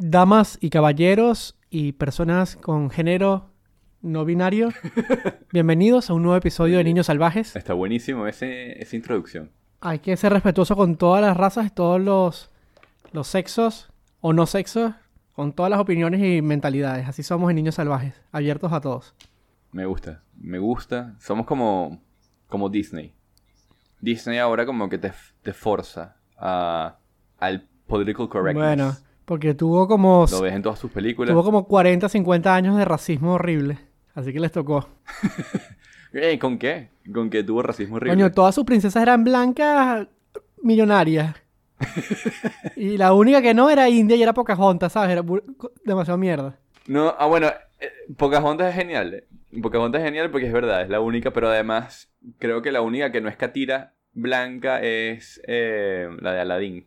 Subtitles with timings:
[0.00, 3.50] Damas y caballeros y personas con género
[4.00, 4.68] no binario,
[5.52, 7.56] bienvenidos a un nuevo episodio de Niños Salvajes.
[7.56, 9.50] Está buenísimo ese, esa introducción.
[9.80, 12.48] Hay que ser respetuoso con todas las razas, todos los,
[13.10, 13.90] los sexos
[14.20, 14.94] o no sexos,
[15.32, 17.08] con todas las opiniones y mentalidades.
[17.08, 19.16] Así somos en Niños Salvajes, abiertos a todos.
[19.72, 21.16] Me gusta, me gusta.
[21.18, 22.00] Somos como,
[22.46, 23.16] como Disney.
[24.00, 25.12] Disney ahora como que te,
[25.42, 26.98] te forza a,
[27.38, 28.64] al political correctness.
[28.64, 31.30] Bueno, porque tuvo como, Lo ves en todas sus películas.
[31.30, 33.78] tuvo como 40, 50 años de racismo horrible.
[34.14, 34.88] Así que les tocó.
[36.40, 36.88] ¿Con qué?
[37.12, 38.16] ¿Con qué tuvo racismo horrible?
[38.16, 40.08] Coño, todas sus princesas eran blancas
[40.62, 41.36] millonarias.
[42.76, 45.10] y la única que no era india y era Pocahontas, ¿sabes?
[45.10, 45.22] Era
[45.84, 46.56] demasiado mierda.
[46.86, 47.48] No, ah, bueno,
[47.80, 49.12] eh, Pocahontas es genial.
[49.12, 49.26] eh.
[49.60, 53.12] Pocahontas es genial porque es verdad, es la única, pero además creo que la única
[53.12, 56.86] que no es catira blanca es eh, la de Aladdin.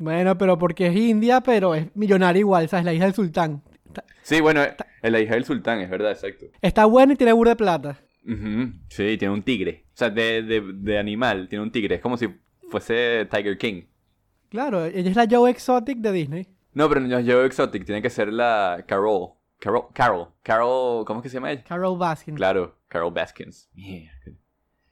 [0.00, 2.86] Bueno, pero porque es india, pero es millonaria igual, ¿sabes?
[2.86, 3.62] La hija del sultán.
[4.22, 6.46] Sí, bueno, es la hija del sultán, es verdad, exacto.
[6.62, 7.98] está buena y tiene burda de plata.
[8.26, 9.84] Ujú, Sí, tiene un tigre.
[9.88, 11.96] O sea, de, de, de animal, tiene un tigre.
[11.96, 12.28] Es como si
[12.70, 13.82] fuese Tiger King.
[14.48, 16.46] Claro, ella es la Joe Exotic de Disney.
[16.72, 19.32] No, pero no es Joe Exotic, tiene que ser la Carol.
[19.58, 21.64] Carol, Carol, Carol, ¿cómo es que se llama ella?
[21.64, 22.34] Carol Baskin.
[22.36, 23.68] Claro, Carol Baskins.
[23.74, 24.32] Mierda.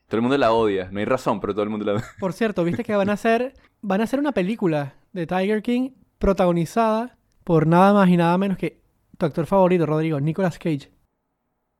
[0.09, 0.89] Todo el mundo la odia.
[0.91, 2.05] No hay razón, pero todo el mundo la odia.
[2.19, 5.91] Por cierto, viste que van a hacer van a hacer una película de Tiger King
[6.17, 8.81] protagonizada por nada más y nada menos que
[9.17, 10.91] tu actor favorito, Rodrigo, Nicolas Cage.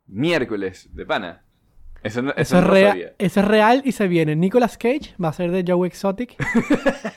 [0.07, 1.43] Miércoles, de pana.
[2.01, 3.13] Eso no, eso Eso, no es lo rea- sabía.
[3.17, 4.35] eso es real y se viene.
[4.35, 6.35] Nicolas Cage va a ser de Joe Exotic.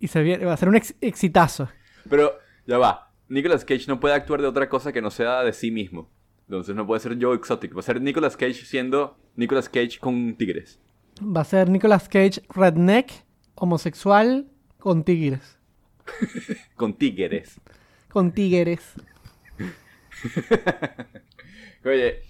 [0.00, 1.68] y se viene, va a ser un ex- exitazo.
[2.10, 2.32] Pero,
[2.66, 3.12] ya va.
[3.28, 6.10] Nicolas Cage no puede actuar de otra cosa que no sea de sí mismo.
[6.52, 7.74] Entonces no puede ser Joe Exotic.
[7.74, 10.78] Va a ser Nicolas Cage siendo Nicolas Cage con tigres.
[11.18, 13.10] Va a ser Nicolas Cage redneck,
[13.54, 15.58] homosexual, con tigres.
[16.76, 17.58] Con tigres.
[18.10, 18.92] Con tigres.
[21.86, 22.20] Oye,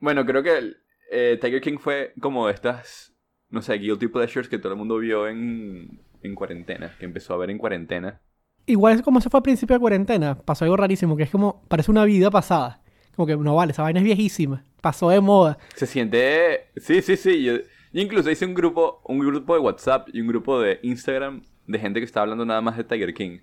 [0.00, 0.76] bueno, creo que el,
[1.12, 3.14] eh, Tiger King fue como estas,
[3.50, 7.36] no sé, guilty pleasures que todo el mundo vio en, en cuarentena, que empezó a
[7.36, 8.20] ver en cuarentena.
[8.66, 10.38] Igual es como se fue a principio de cuarentena.
[10.38, 12.82] Pasó algo rarísimo, que es como, parece una vida pasada.
[13.18, 14.62] Como que, no vale, esa vaina es viejísima.
[14.80, 15.58] Pasó de moda.
[15.74, 17.42] Se siente, sí, sí, sí.
[17.42, 21.42] Yo, yo incluso hice un grupo, un grupo de WhatsApp y un grupo de Instagram
[21.66, 23.40] de gente que estaba hablando nada más de Tiger King.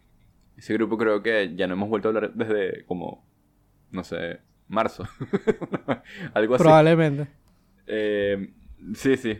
[0.55, 3.27] Ese grupo creo que ya no hemos vuelto a hablar desde como,
[3.91, 5.03] no sé, marzo.
[6.33, 6.63] Algo así.
[6.63, 7.27] Probablemente.
[7.85, 8.53] Eh,
[8.93, 9.39] sí, sí.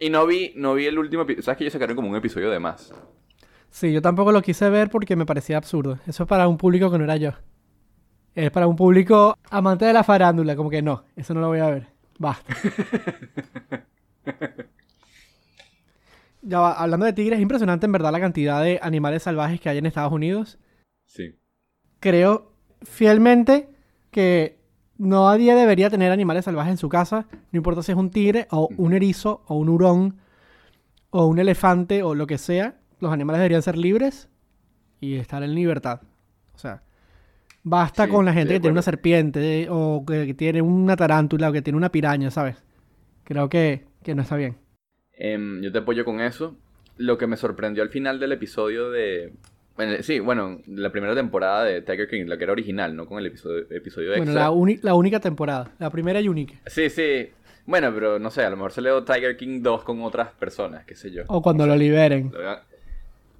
[0.00, 1.44] Y no vi, no vi el último episodio.
[1.44, 2.92] ¿Sabes que ellos sacaron como un episodio de más?
[3.70, 6.00] Sí, yo tampoco lo quise ver porque me parecía absurdo.
[6.08, 7.34] Eso es para un público que no era yo.
[8.36, 10.54] Es para un público amante de la farándula.
[10.56, 11.86] Como que no, eso no lo voy a ver.
[12.18, 12.54] Basta.
[16.42, 19.70] ya va, hablando de tigres, es impresionante en verdad la cantidad de animales salvajes que
[19.70, 20.58] hay en Estados Unidos.
[21.06, 21.34] Sí.
[21.98, 22.52] Creo
[22.82, 23.70] fielmente
[24.10, 24.60] que
[24.98, 27.26] nadie debería tener animales salvajes en su casa.
[27.52, 30.18] No importa si es un tigre o un erizo o un hurón
[31.08, 32.76] o un elefante o lo que sea.
[33.00, 34.28] Los animales deberían ser libres
[35.00, 36.02] y estar en libertad.
[36.54, 36.82] O sea,
[37.68, 40.96] basta Sí, con la gente de que tiene una serpiente o que, que tiene una
[40.96, 42.62] tarántula o que tiene una piraña, ¿sabes?
[43.24, 44.56] Creo que, que no está bien.
[45.12, 46.56] Em, yo te apoyo con eso.
[46.96, 49.32] Lo que me sorprendió al final del episodio de...
[49.74, 53.18] Bueno, sí, bueno, la primera temporada de Tiger King, la que era original, no con
[53.18, 54.48] el episodio, episodio Bueno, extra.
[54.50, 55.72] la, la única temporada.
[55.78, 56.54] La primera y única.
[56.66, 57.28] Sí, sí.
[57.66, 60.84] Bueno, pero no sé, a lo mejor se leo Tiger King 2 con otras personas,
[60.86, 61.24] qué sé yo.
[61.26, 62.30] O cuando lo liberen.
[62.32, 62.58] Le van,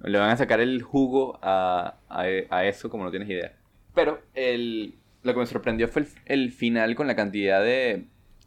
[0.03, 3.53] le van a sacar el jugo a, a, a eso como no tienes idea.
[3.97, 4.93] Pero el,
[5.23, 8.05] lo que me sorprendió fue el, el final con la cantidad de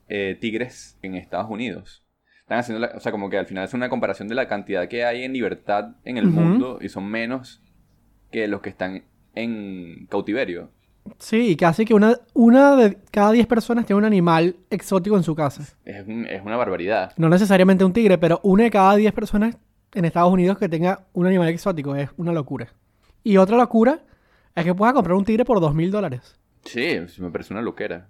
[0.09, 2.05] eh, tigres en Estados Unidos.
[2.43, 4.89] Están haciendo, la- o sea, como que al final es una comparación de la cantidad
[4.89, 7.62] que hay en libertad en el mundo y son menos
[8.31, 9.03] que los que están
[9.34, 10.71] en cautiverio.
[11.19, 15.22] Sí, y casi que una, una de cada 10 personas tiene un animal exótico en
[15.25, 15.65] su casa.
[15.84, 17.12] Es, un- es una barbaridad.
[17.16, 19.56] No necesariamente un tigre, pero una de cada 10 personas
[19.94, 21.97] en Estados Unidos que tenga un animal exótico.
[21.97, 22.69] Es una locura.
[23.25, 24.00] Y otra locura
[24.55, 26.39] es que puedas comprar un tigre por 2 mil dólares.
[26.65, 28.09] Sí, me parece una loquera.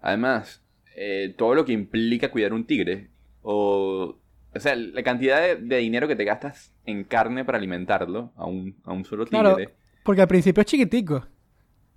[0.00, 0.62] Además,
[0.96, 3.10] eh, todo lo que implica cuidar un tigre,
[3.42, 4.16] o,
[4.54, 8.46] o sea, la cantidad de, de dinero que te gastas en carne para alimentarlo a
[8.46, 9.40] un, a un solo tigre.
[9.40, 9.56] Claro,
[10.02, 11.24] porque al principio es chiquitico.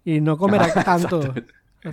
[0.05, 1.33] Y no comerá tanto.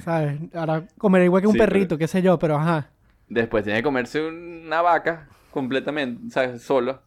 [0.01, 0.41] ¿Sabes?
[0.55, 2.91] Ahora comerá igual que un Sí, perrito, qué sé yo, pero ajá.
[3.29, 6.63] Después tiene que comerse una vaca completamente, ¿sabes?
[6.63, 7.03] Solo.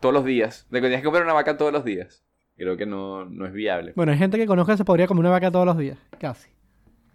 [0.00, 0.66] Todos los días.
[0.70, 2.24] Tienes que comer una vaca todos los días.
[2.60, 3.94] Creo que no, no es viable.
[3.96, 5.96] Bueno, hay gente que conozco que se podría comer una vaca todos los días.
[6.20, 6.50] Casi.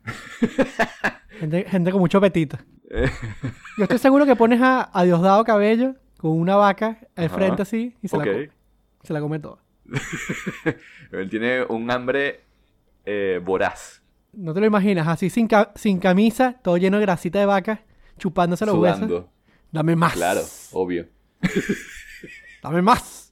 [1.40, 2.58] gente, gente con mucho apetito.
[3.78, 7.36] Yo estoy seguro que pones a, a Diosdado Cabello con una vaca al Ajá.
[7.36, 8.32] frente así y se, la, co-
[9.04, 9.58] se la come toda.
[11.12, 12.42] Él tiene un hambre
[13.06, 14.02] eh, voraz.
[14.34, 17.84] No te lo imaginas, así sin, ca- sin camisa, todo lleno de grasita de vaca,
[18.18, 18.98] chupándose los huesos.
[18.98, 19.30] Sudando.
[19.72, 20.14] Dame más.
[20.14, 21.06] Claro, obvio.
[22.64, 23.25] Dame más.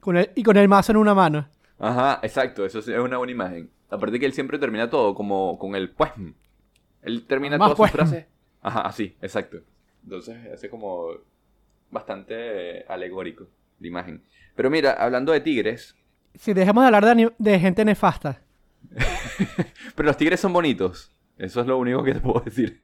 [0.00, 1.48] Con el, y con el mazo en una mano.
[1.78, 3.70] Ajá, exacto, eso es una buena imagen.
[3.90, 6.12] Aparte que él siempre termina todo como con el pues.
[7.02, 7.90] Él termina Más todas pues.
[7.90, 8.26] sus frases.
[8.62, 9.58] Ajá, así, exacto.
[10.04, 11.08] Entonces hace como
[11.90, 13.46] bastante alegórico
[13.80, 14.22] la imagen.
[14.54, 15.96] Pero mira, hablando de tigres,
[16.34, 18.42] Si dejemos de hablar de, gente nefasta.
[19.94, 21.10] pero los tigres son bonitos.
[21.38, 22.82] Eso es lo único que te puedo decir.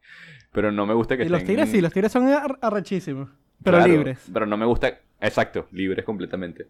[0.53, 3.29] Pero no me gusta que Y los estén- tigres sí, los tigres son ar- arrechísimos.
[3.63, 4.21] Pero Claro, libres.
[4.33, 4.99] Pero no me gusta.
[5.21, 6.69] Exacto, libres completamente.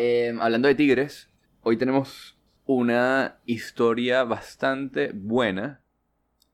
[0.00, 1.28] Eh, hablando de tigres,
[1.62, 5.80] hoy tenemos una historia bastante buena.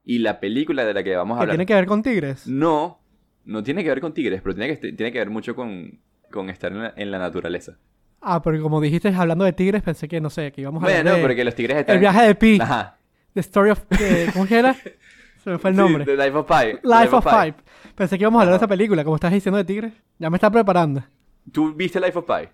[0.03, 1.55] Y la película de la que vamos a hablar.
[1.55, 2.47] tiene que ver con tigres.
[2.47, 3.01] No,
[3.45, 6.01] no tiene que ver con tigres, pero tiene que, tiene que ver mucho con,
[6.31, 7.77] con estar en la, en la naturaleza.
[8.23, 11.05] Ah, porque como dijiste hablando de tigres, pensé que, no sé, que íbamos a hablar
[11.05, 11.97] Bueno, porque los tigres están.
[11.97, 12.59] El viaje de Pi.
[12.63, 12.97] Ajá.
[13.35, 13.87] The Story of...
[13.91, 14.75] de- ¿Cómo era?
[15.45, 16.05] Se me fue el nombre.
[16.07, 16.79] Sí, The Life of Pi.
[16.81, 17.63] The Life of Pipe.
[17.95, 19.93] Pensé que íbamos a hablar de esa película, como estás diciendo de tigres.
[20.19, 21.05] Ya me está preparando.
[21.53, 22.49] ¿Tú viste Life of Pi?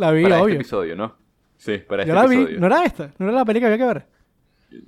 [0.00, 0.54] La vi, para este obvio.
[0.56, 1.16] episodio, ¿no?
[1.58, 2.36] Sí, para este Yo la vi.
[2.36, 2.60] episodio.
[2.60, 3.12] No era esta.
[3.18, 4.06] No era la película que había que ver.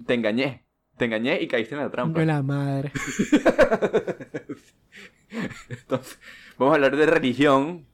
[0.07, 0.65] Te engañé.
[0.97, 2.19] Te engañé y caíste en la trampa.
[2.21, 2.93] De la madre.
[5.69, 6.19] Entonces,
[6.59, 7.87] vamos a hablar de religión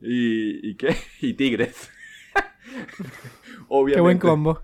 [0.00, 0.96] y, y qué?
[1.20, 1.90] Y tigres.
[3.68, 3.96] Obviamente.
[3.96, 4.60] Qué buen combo.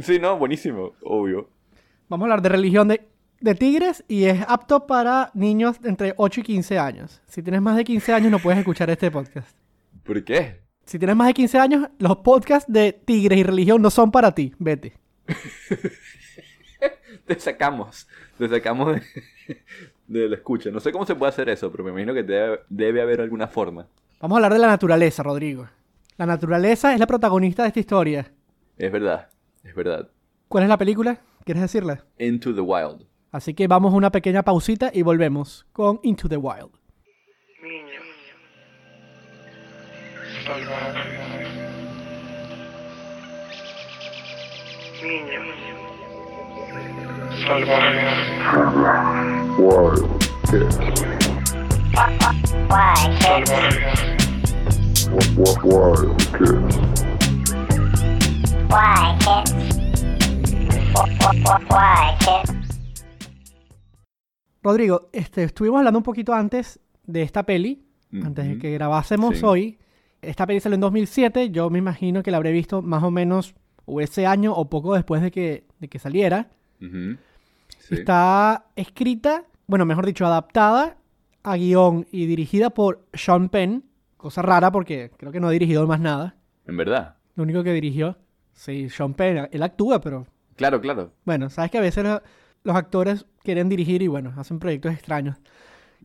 [0.00, 1.48] Sí, no, buenísimo, obvio.
[2.08, 3.08] Vamos a hablar de religión de,
[3.40, 7.20] de tigres y es apto para niños entre 8 y 15 años.
[7.26, 9.56] Si tienes más de 15 años no puedes escuchar este podcast.
[10.04, 10.60] ¿Por qué?
[10.88, 14.34] Si tienes más de 15 años, los podcasts de tigres y religión no son para
[14.34, 14.54] ti.
[14.58, 14.94] Vete.
[17.26, 18.08] Te sacamos.
[18.38, 19.02] Te sacamos de,
[20.06, 20.70] de la escucha.
[20.70, 23.48] No sé cómo se puede hacer eso, pero me imagino que debe, debe haber alguna
[23.48, 23.86] forma.
[24.18, 25.68] Vamos a hablar de la naturaleza, Rodrigo.
[26.16, 28.32] La naturaleza es la protagonista de esta historia.
[28.78, 29.28] Es verdad,
[29.64, 30.08] es verdad.
[30.48, 31.20] ¿Cuál es la película?
[31.44, 32.06] ¿Quieres decirla?
[32.18, 33.04] Into the Wild.
[33.30, 36.70] Así que vamos a una pequeña pausita y volvemos con Into the Wild.
[37.62, 38.07] Niño.
[40.48, 41.44] Salvaje.
[45.02, 45.40] Niño.
[47.46, 48.06] Salvaje.
[49.58, 50.08] Wild
[50.48, 50.72] Cat.
[53.20, 53.58] Salvaje.
[55.12, 56.64] Wild, wild Cat.
[58.70, 59.52] Why, kids?
[61.68, 62.78] Why, kids?
[64.62, 67.84] Rodrigo, este, estuvimos hablando un poquito antes de esta peli,
[68.24, 69.44] antes de que grabásemos Sí.
[69.44, 69.78] hoy.
[70.22, 73.54] Esta peli salió en 2007, yo me imagino que la habré visto más o menos
[73.84, 76.48] o ese año o poco después de que, de que saliera.
[76.82, 77.16] Ujú.
[77.78, 77.94] Sí.
[77.94, 80.96] Está escrita, bueno, mejor dicho, adaptada
[81.44, 83.84] a guion y dirigida por Sean Penn,
[84.16, 86.34] cosa rara porque creo que no ha dirigido más nada.
[86.66, 87.14] En verdad.
[87.36, 88.18] Lo único que dirigió,
[88.52, 90.26] sí, Sean Penn, él actúa, pero
[90.56, 91.12] Claro, claro.
[91.24, 92.20] bueno, sabes que a veces lo-
[92.64, 95.36] los actores quieren dirigir y bueno, hacen proyectos extraños.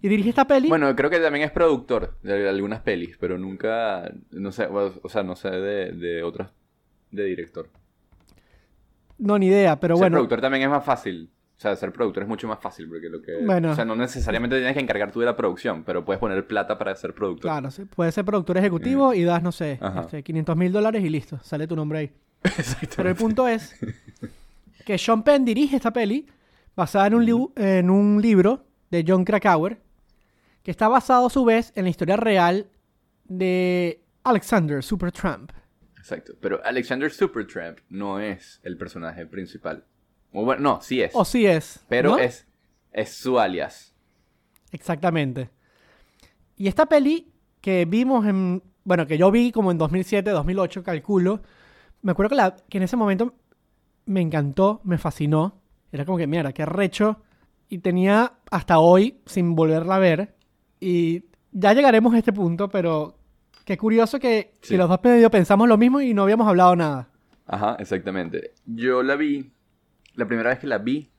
[0.03, 0.67] Y dirige esta peli.
[0.67, 5.23] Bueno, creo que también es productor de algunas pelis, pero nunca, no sé, o sea,
[5.23, 6.51] no sé de, de otras,
[7.09, 7.69] de director.
[9.17, 10.15] no, ni idea, pero ser bueno.
[10.15, 11.29] productor también es más fácil.
[11.55, 13.37] O sea, ser productor es mucho más fácil porque lo que...
[13.45, 13.71] Bueno.
[13.71, 16.77] O sea, no necesariamente tienes que encargar tú de la producción, pero puedes poner plata
[16.77, 17.43] para ser productor.
[17.49, 21.09] Claro, sí, puede ser productor ejecutivo y das, no sé, este, 500 mil dólares y
[21.09, 22.11] listo, sale tu nombre ahí.
[22.43, 22.95] Exactamente.
[22.97, 23.79] Pero el punto es
[24.85, 26.27] que Sean Penn dirige esta peli
[26.75, 29.77] basada en un, liu- en un libro de John Krakauer
[30.63, 32.69] que está basado a su vez en la historia real
[33.25, 35.51] de Alexander Supertramp.
[35.97, 36.33] Exacto.
[36.41, 39.85] Pero Alexander Supertramp no es el personaje principal.
[40.31, 41.11] O bueno, no, sí es.
[41.13, 41.79] O sí es.
[41.87, 42.17] pero ¿no?
[42.17, 42.47] es,
[42.91, 43.93] es su alias.
[44.71, 45.49] Exactamente.
[46.57, 48.63] Y esta peli que vimos en.
[48.83, 51.41] Bueno, que yo vi como en 2007, 2008, calculo.
[52.01, 53.35] Me acuerdo que, la, que en ese momento
[54.05, 55.61] me encantó, me fascinó.
[55.91, 57.21] Era como que, mira, qué recho.
[57.69, 60.35] Y tenía hasta hoy sin volverla a ver.
[60.83, 63.15] Y ya llegaremos a este punto, pero
[63.65, 64.69] qué curioso que, Sí.
[64.73, 67.09] que los dos medio pensamos lo mismo y no habíamos hablado nada.
[67.45, 68.51] Ajá, exactamente.
[68.65, 69.51] Yo la vi,
[70.15, 71.09] la primera vez que la vi,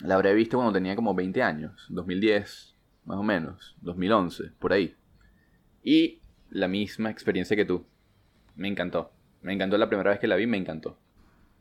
[0.00, 2.74] la habré visto cuando tenía como 20 años, 2010,
[3.04, 4.94] más o menos, 2011, por ahí.
[5.82, 6.20] Y
[6.50, 7.84] la misma experiencia que tú.
[8.56, 9.10] Me encantó.
[9.42, 10.98] Me encantó la primera vez que la vi, me encantó.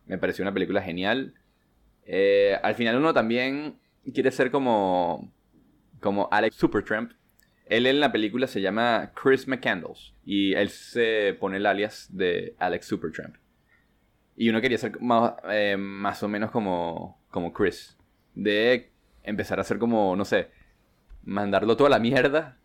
[0.05, 1.33] Me pareció una película genial.
[2.05, 3.79] Eh, al final uno también
[4.13, 5.31] quiere ser como,
[5.99, 7.11] como Alex Supertramp.
[7.65, 12.55] Él en la película se llama Chris McCandles y él se pone el alias de
[12.59, 13.35] Alex Supertramp.
[14.35, 17.97] Y uno quería ser más, eh, más o menos como, como Chris.
[18.35, 18.91] De
[19.23, 20.49] empezar a ser como, no sé,
[21.23, 22.57] mandarlo toda la mierda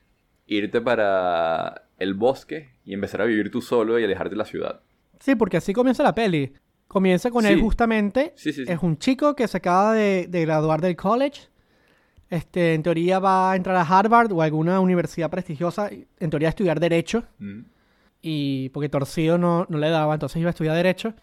[0.49, 4.81] irte para el bosque y empezar a vivir tú solo y alejarte de la ciudad.
[5.21, 6.53] Sí, porque así comienza la peli.
[6.89, 8.33] Comienza con él justamente.
[8.35, 8.73] Sí, sí, sí.
[8.73, 11.43] Es un chico que se acaba de, de graduar del college.
[12.31, 15.91] Este, en teoría va a entrar a Harvard o a alguna universidad prestigiosa.
[16.19, 17.25] En teoría a estudiar Derecho.
[17.39, 17.61] Mm.
[18.21, 21.15] Y porque torcido no, no le daba, entonces iba a estudiar Derecho.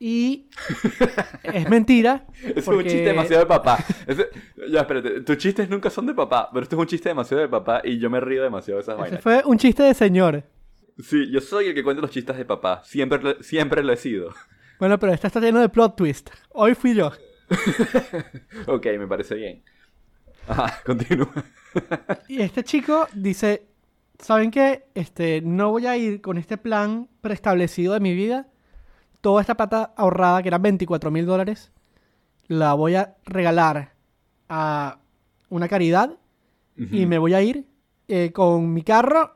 [0.00, 0.48] Y
[1.42, 2.24] es mentira.
[2.42, 3.78] Ese es porque- un chiste demasiado de papá.
[4.06, 4.28] Ese-
[4.70, 5.20] ya, espérate.
[5.22, 7.98] Tus chistes nunca son de papá, pero este es un chiste demasiado de papá y
[7.98, 9.22] yo me río demasiado de esas Ese vainas.
[9.22, 10.44] fue un chiste de señor.
[11.02, 12.82] Sí, yo soy el que cuenta los chistes de papá.
[12.84, 14.30] Siempre, siempre lo he sido.
[14.78, 16.30] Bueno, pero esta está lleno de plot twist.
[16.50, 17.10] Hoy fui yo.
[18.66, 19.62] Ok, me parece bien.
[20.48, 21.44] Ajá, continúa.
[22.28, 23.66] Y este chico dice,
[24.18, 24.86] ¿saben qué?
[24.94, 28.48] Este, no voy a ir con este plan preestablecido de mi vida.
[29.20, 31.72] Toda esta plata ahorrada, que eran 24 mil dólares,
[32.46, 33.94] la voy a regalar
[34.48, 34.98] a
[35.50, 36.18] una caridad
[36.76, 37.66] y me voy a ir
[38.06, 39.34] eh, con mi carro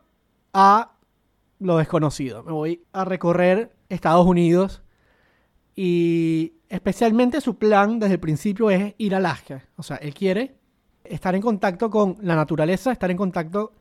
[0.53, 0.93] a
[1.59, 2.45] lo desconocido.
[2.45, 4.83] Me voy a recorrer Estados Unidos
[5.75, 9.65] y especialmente su plan desde el principio es ir a Alaska.
[9.77, 10.57] O sea, él quiere
[11.05, 13.73] estar en contacto con la naturaleza, estar en contacto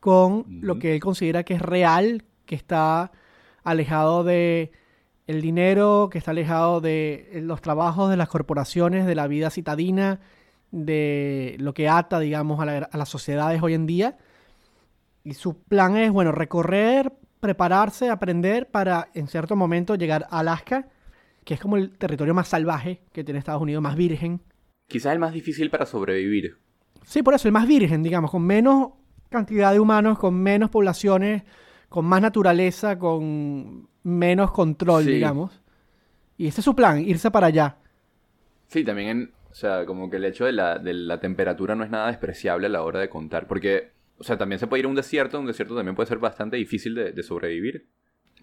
[0.00, 3.12] con lo que él considera que es real, que está
[3.62, 4.72] alejado de
[5.28, 10.18] el dinero, que está alejado de los trabajos de las corporaciones, de la vida citadina,
[10.72, 14.16] de lo que ata, digamos, a, la- a las sociedades hoy en día.
[15.22, 20.88] Y su plan es, bueno, recorrer, prepararse, aprender para en cierto momento llegar a Alaska,
[21.44, 24.40] que es como el territorio más salvaje que tiene Estados Unidos, más virgen.
[24.92, 26.56] Quizás el más difícil para sobrevivir.
[27.04, 28.90] Sí, por eso, el más virgen, digamos, con menos
[29.30, 31.42] cantidad de humanos, con menos poblaciones,
[31.88, 35.12] con más naturaleza, con menos control, Sí.
[35.12, 35.60] digamos.
[36.36, 37.76] Y ese es su plan, irse para allá.
[38.68, 41.84] Sí, también, en- o sea, como que el hecho de la, de la temperatura no
[41.84, 43.46] es nada despreciable a la hora de contar.
[43.46, 46.18] Porque, o sea, también se puede ir a un desierto, un desierto también puede ser
[46.18, 47.88] bastante difícil de, de sobrevivir.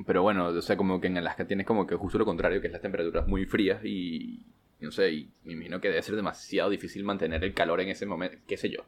[0.06, 2.68] Pero bueno, o sea, como que en Alaska tienes como que justo lo contrario, que
[2.68, 4.46] es las temperaturas muy frías y, y
[4.86, 8.06] no sé, y me imagino que debe ser demasiado difícil mantener el calor en ese
[8.06, 8.86] momento, qué sé yo.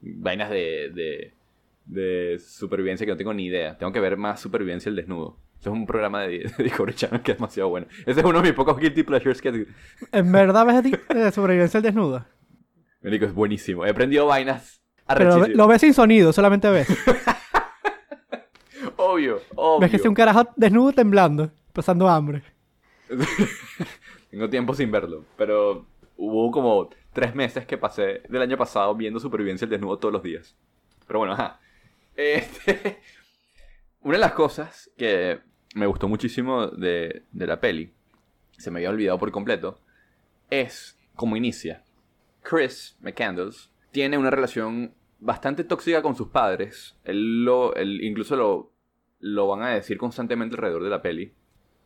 [0.00, 1.32] Vainas de, de,
[1.86, 3.76] de supervivencia que no tengo ni idea.
[3.78, 5.36] Tengo que ver más supervivencia el desnudo.
[5.60, 7.86] Eso es un programa de, de Discovery Channel que es demasiado bueno.
[8.06, 9.66] Ese es uno de mis pocos guilty pleasures que,
[10.12, 10.92] En verdad ves a ti
[11.32, 12.24] sobrevivencia al desnudo.
[13.00, 13.84] Médico, es buenísimo.
[13.84, 16.88] He aprendido vainas Pero lo ves sin sonido, solamente ves.
[18.96, 19.80] Obvio, obvio.
[19.80, 22.42] ves que es un carajo desnudo temblando, pasando hambre.
[24.30, 29.20] Tengo tiempo sin verlo, pero hubo como tres meses que pasé del año pasado viendo
[29.20, 30.56] Supervivencia el Desnudo todos los días.
[31.06, 31.60] Pero bueno, ajá.
[32.14, 33.00] Este,
[34.02, 35.40] una de las cosas que
[35.74, 37.92] me gustó muchísimo de, de la peli,
[38.56, 39.80] se me había olvidado por completo,
[40.50, 41.84] es cómo inicia.
[42.42, 46.96] Chris McCandles tiene una relación bastante tóxica con sus padres.
[47.04, 48.72] Él lo, él incluso lo,
[49.20, 51.34] lo van a decir constantemente alrededor de la peli.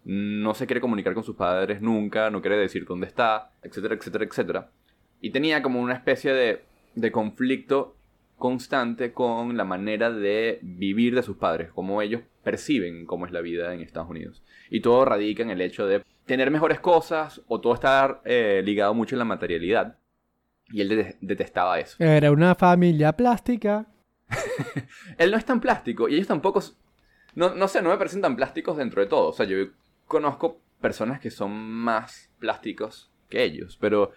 [0.04, 4.25] No se quiere comunicar con sus padres nunca, no quiere decir dónde está, etcétera, etcétera,
[4.25, 4.71] etcétera.
[5.21, 7.97] Y tenía como una especie de, de conflicto
[8.37, 13.40] constante con la manera de vivir de sus padres, cómo ellos perciben cómo es la
[13.40, 14.42] vida en Estados Unidos.
[14.68, 18.94] Y todo radica en el hecho de tener mejores cosas o todo estar eh, ligado
[18.94, 19.97] mucho en la materialidad.
[20.73, 21.97] Y él de- detestaba eso.
[22.02, 23.87] Era una familia plástica.
[25.18, 26.61] Él no es tan plástico y ellos tampoco...
[27.35, 29.28] No, no sé, no me parecen tan plásticos dentro de todo.
[29.28, 29.56] O sea, yo
[30.12, 34.12] conozco personas que son más plásticos que ellos, pero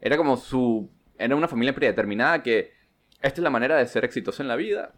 [0.00, 0.90] era como su...
[1.16, 2.72] Era una familia predeterminada que
[3.20, 4.94] esta es la manera de ser exitoso en la vida.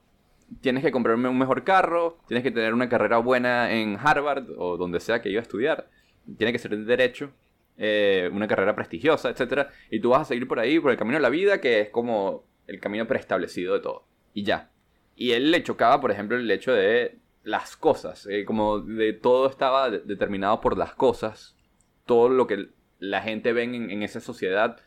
[0.60, 4.76] Tienes que comprarme un mejor carro, tienes que tener una carrera buena en Harvard o
[4.76, 5.90] donde sea que iba a estudiar,
[6.38, 7.32] tiene que ser de derecho,
[7.76, 9.68] eh, una carrera prestigiosa, etc.
[9.90, 11.90] Y tú vas a seguir por ahí, por el camino de la vida, que es
[11.90, 14.06] como el camino preestablecido de todo.
[14.32, 14.70] Y ya.
[15.16, 19.48] Y él le chocaba, por ejemplo, el hecho de las cosas, eh, como de todo
[19.48, 21.56] estaba de- determinado por las cosas,
[22.04, 24.80] todo lo que la gente ve en, esa sociedad,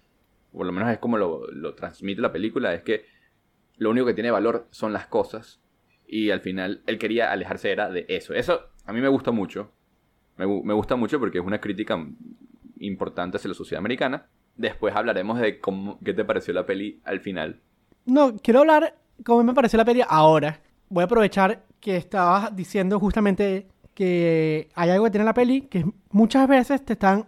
[0.52, 3.06] por lo menos es como lo, lo transmite la película, es que
[3.78, 5.62] lo único que tiene valor son las cosas.
[6.06, 8.34] Y al final él quería alejarse era de eso.
[8.34, 9.72] Eso a mí me gusta mucho.
[10.36, 11.98] Me, me gusta mucho porque es una crítica
[12.80, 14.28] importante hacia la sociedad americana.
[14.58, 17.62] Después hablaremos de cómo, qué te pareció la peli al final.
[18.06, 20.62] No, quiero hablar cómo me pareció la peli ahora.
[20.90, 25.86] Voy a aprovechar que estabas diciendo justamente que hay algo que tiene la peli que
[26.12, 27.28] muchas veces te están.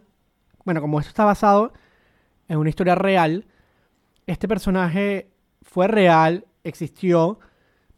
[0.63, 1.74] Bueno, como esto está basado
[2.48, 3.46] en una historia real,
[4.27, 5.31] este personaje
[5.62, 7.39] fue real, existió,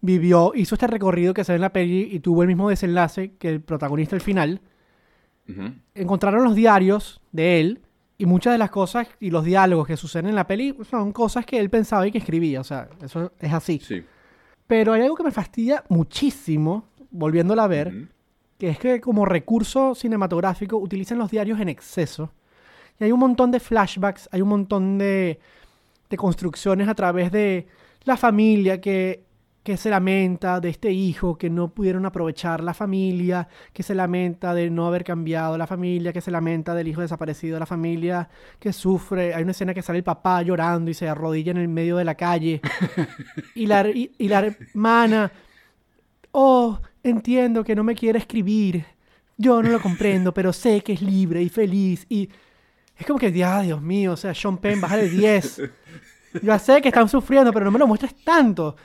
[0.02, 3.34] vivió, hizo este recorrido que se ve en la peli y tuvo el mismo desenlace
[3.38, 4.62] que el protagonista al final.
[5.94, 7.82] Encontraron los diarios de él
[8.18, 11.46] y muchas de las cosas y los diálogos que suceden en la peli son cosas
[11.46, 12.62] que él pensaba y que escribía.
[12.62, 13.80] O sea, eso es así.
[13.80, 14.04] Sí.
[14.68, 18.10] Pero hay algo que me fastidia muchísimo, volviéndola a ver,
[18.58, 22.32] que es que como recurso cinematográfico utilizan los diarios en exceso.
[23.00, 25.40] Y hay un montón de flashbacks, hay un montón de,
[26.10, 27.68] de construcciones a través de
[28.06, 29.24] la familia que,
[29.64, 34.54] que se lamenta de este hijo, que no pudieron aprovechar la familia, que se lamenta
[34.54, 38.30] de no haber cambiado la familia, que se lamenta del hijo desaparecido de la familia,
[38.60, 39.34] que sufre.
[39.34, 42.04] Hay una escena que sale el papá llorando y se arrodilla en el medio de
[42.06, 42.60] la calle.
[43.56, 45.32] y, la, y- y la hermana
[46.32, 48.86] oh, entiendo que no me quiere escribir.
[49.38, 52.06] Yo no lo comprendo, pero sé que es libre y feliz.
[52.10, 52.30] Y
[52.98, 55.62] es como que, ya, Dios mío, o sea, Sean Penn, bájale 10.
[56.42, 58.76] Ya sé que están sufriendo, pero no me lo muestres tanto.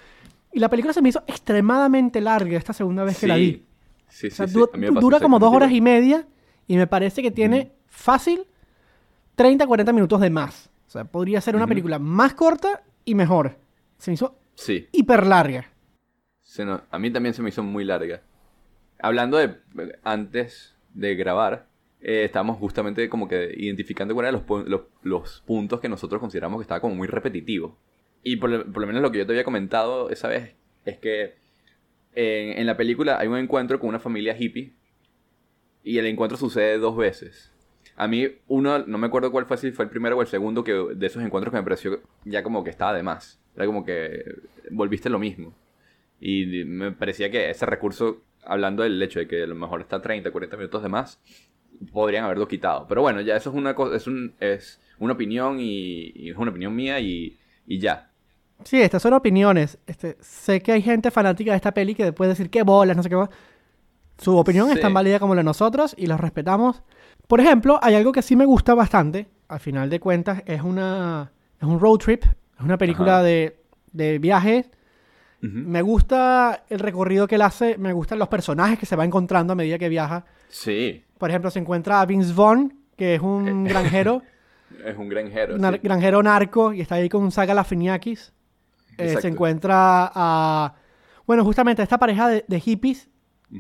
[0.59, 3.65] Y la película se me hizo extremadamente larga esta segunda vez que la vi.
[4.09, 4.55] Sí, O sí, sea, sí.
[4.55, 4.69] du-
[5.01, 6.27] dura como dos horas y media
[6.67, 8.45] y me parece que tiene fácil
[9.37, 10.69] 30, 40 minutos de más.
[10.89, 13.57] O sea, podría ser una película más corta y mejor.
[13.99, 14.37] Se me hizo.
[14.57, 14.89] Sí.
[14.91, 15.71] hiper larga.
[16.43, 18.23] Se no- a mí también se me hizo muy larga.
[19.01, 19.59] Hablando de
[20.03, 21.69] antes de grabar,
[22.01, 26.21] eh, estábamos justamente como que identificando cuáles eran los, pu- los, los puntos que nosotros
[26.21, 27.77] consideramos que estaba como muy repetitivo.
[28.23, 31.35] Y por, lo- menos lo que yo te había comentado esa vez es que
[32.15, 34.75] en, en la película hay un encuentro con una familia hippie
[35.83, 37.53] y el encuentro sucede dos veces.
[37.97, 40.63] A mí, uno, no me acuerdo cuál fue, si fue el primero o el segundo
[40.63, 43.41] que, de esos encuentros que me pareció ya como que estaba de más.
[43.57, 44.25] Era como que
[44.71, 45.53] volviste lo mismo.
[46.21, 50.03] Y me parecía que ese recurso, hablando del hecho de que a lo mejor está
[50.03, 51.21] 30, 40 minutos de más,
[51.93, 52.87] podrían haberlo quitado.
[52.89, 56.37] Pero bueno, ya eso es una cosa, es, un, es una opinión y, y es
[56.37, 57.38] una opinión mía y,
[57.69, 58.11] y ya.
[58.65, 59.79] Sí, estas son opiniones.
[59.87, 63.03] Este, sé que hay gente fanática de esta peli que puede decir que bolas, no
[63.03, 63.29] sé qué.
[64.19, 66.83] Su opinión es tan válida como la de nosotros y los respetamos.
[67.29, 69.29] Por ejemplo, hay algo que sí me gusta bastante.
[69.47, 73.61] Al final de cuentas, es una es un road trip, es una película de,
[73.93, 74.71] de viaje.
[75.41, 79.53] Me gusta el recorrido que él hace, me gustan los personajes que se va encontrando
[79.53, 80.25] a medida que viaja.
[80.49, 84.23] Sí, Por ejemplo, se encuentra a Vince Vaughn, que es un granjero,
[84.85, 85.57] es un granjero.
[85.59, 85.81] nar- sí.
[85.83, 88.33] granjero narco, y está ahí con Saga Lafiniakis.
[88.99, 90.75] Eh, se encuentra a.
[91.27, 93.09] Bueno, justamente esta pareja de, de hippies,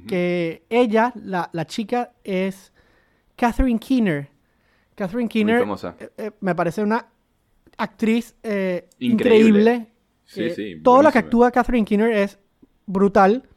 [0.06, 2.72] que ella, la, la chica, es
[3.36, 4.28] Catherine Keener.
[4.94, 5.94] Catherine Muy Keener famosa.
[6.00, 7.06] eh, eh, me parece una
[7.76, 9.74] actriz eh, Increíble.
[9.74, 9.92] increíble.
[10.24, 12.38] Sí, que sí, Todo lo que actúa Catherine Keener es
[12.86, 13.48] brutal.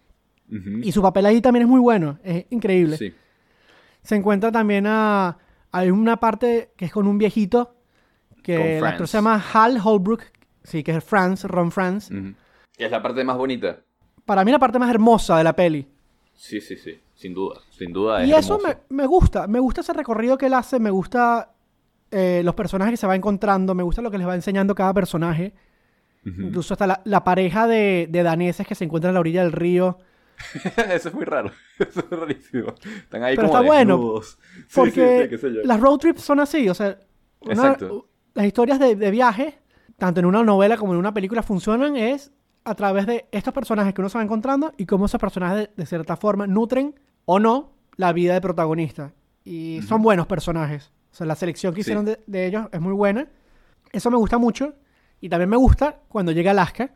[0.84, 2.20] Y su papel ahí también es muy bueno.
[2.24, 2.98] Es increíble.
[2.98, 3.14] Sí.
[4.04, 5.38] Se encuentra también a.
[5.72, 7.76] Hay una parte que es con un viejito.
[8.44, 10.24] Que el actor se llama Hal Holbrook.
[10.64, 12.10] Sí, que es Franz, Ron Franz.
[12.78, 13.80] Es la parte más bonita.
[14.26, 15.88] Para mí la parte más hermosa de la peli.
[16.34, 17.00] Sí, sí, sí.
[17.14, 17.60] Sin duda.
[17.70, 19.46] Sin duda Y es eso me, me gusta.
[19.48, 20.80] Me gusta ese recorrido que él hace.
[20.80, 21.54] Me gusta
[22.10, 23.76] eh, los personajes que se va encontrando.
[23.76, 25.54] Me gusta lo que les va enseñando cada personaje.
[26.24, 29.52] Incluso hasta la, la pareja de, de daneses que se encuentran a la orilla del
[29.52, 29.98] río.
[30.92, 31.52] Eso es muy raro.
[31.80, 32.74] Eso es rarísimo.
[32.98, 34.40] Están ahí Pero como está bueno, desnudos.
[34.74, 36.68] Porque sí, sí, las road trips son así.
[36.70, 36.98] O sea,
[37.42, 38.08] una- Exacto.
[38.34, 39.60] las historias de, de viaje,
[39.98, 42.32] tanto en una novela como en una película, funcionan es
[42.64, 45.70] a través de estos personajes que uno se va encontrando y cómo esos personajes, de,
[45.76, 46.94] de cierta forma, nutren
[47.26, 49.14] o no la vida del protagonista.
[49.44, 50.92] Y son buenos personajes.
[51.12, 53.28] O sea, la selección que hicieron de, de ellos es muy buena.
[53.92, 54.76] Eso me gusta mucho.
[55.20, 56.92] Y también me gusta cuando llega Alaska,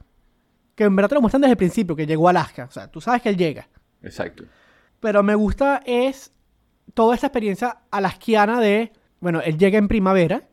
[0.76, 2.66] que en verdad te lo muestran desde el principio, que llegó a Alaska.
[2.66, 3.68] O sea, tú sabes que él llega.
[4.02, 4.44] Exacto.
[5.00, 6.32] Pero me gusta es
[6.94, 10.48] toda esta experiencia alasquiana de, bueno, él llega en primavera,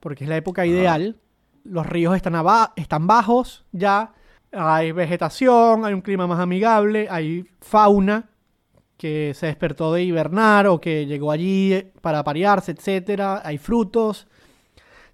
[0.00, 1.16] porque es la época ideal,
[1.64, 4.12] los ríos están, bajos ya,
[4.52, 8.30] hay vegetación, hay un clima más amigable, hay fauna
[8.96, 14.28] que se despertó de hibernar o que llegó allí para aparearse, etcétera, hay frutos.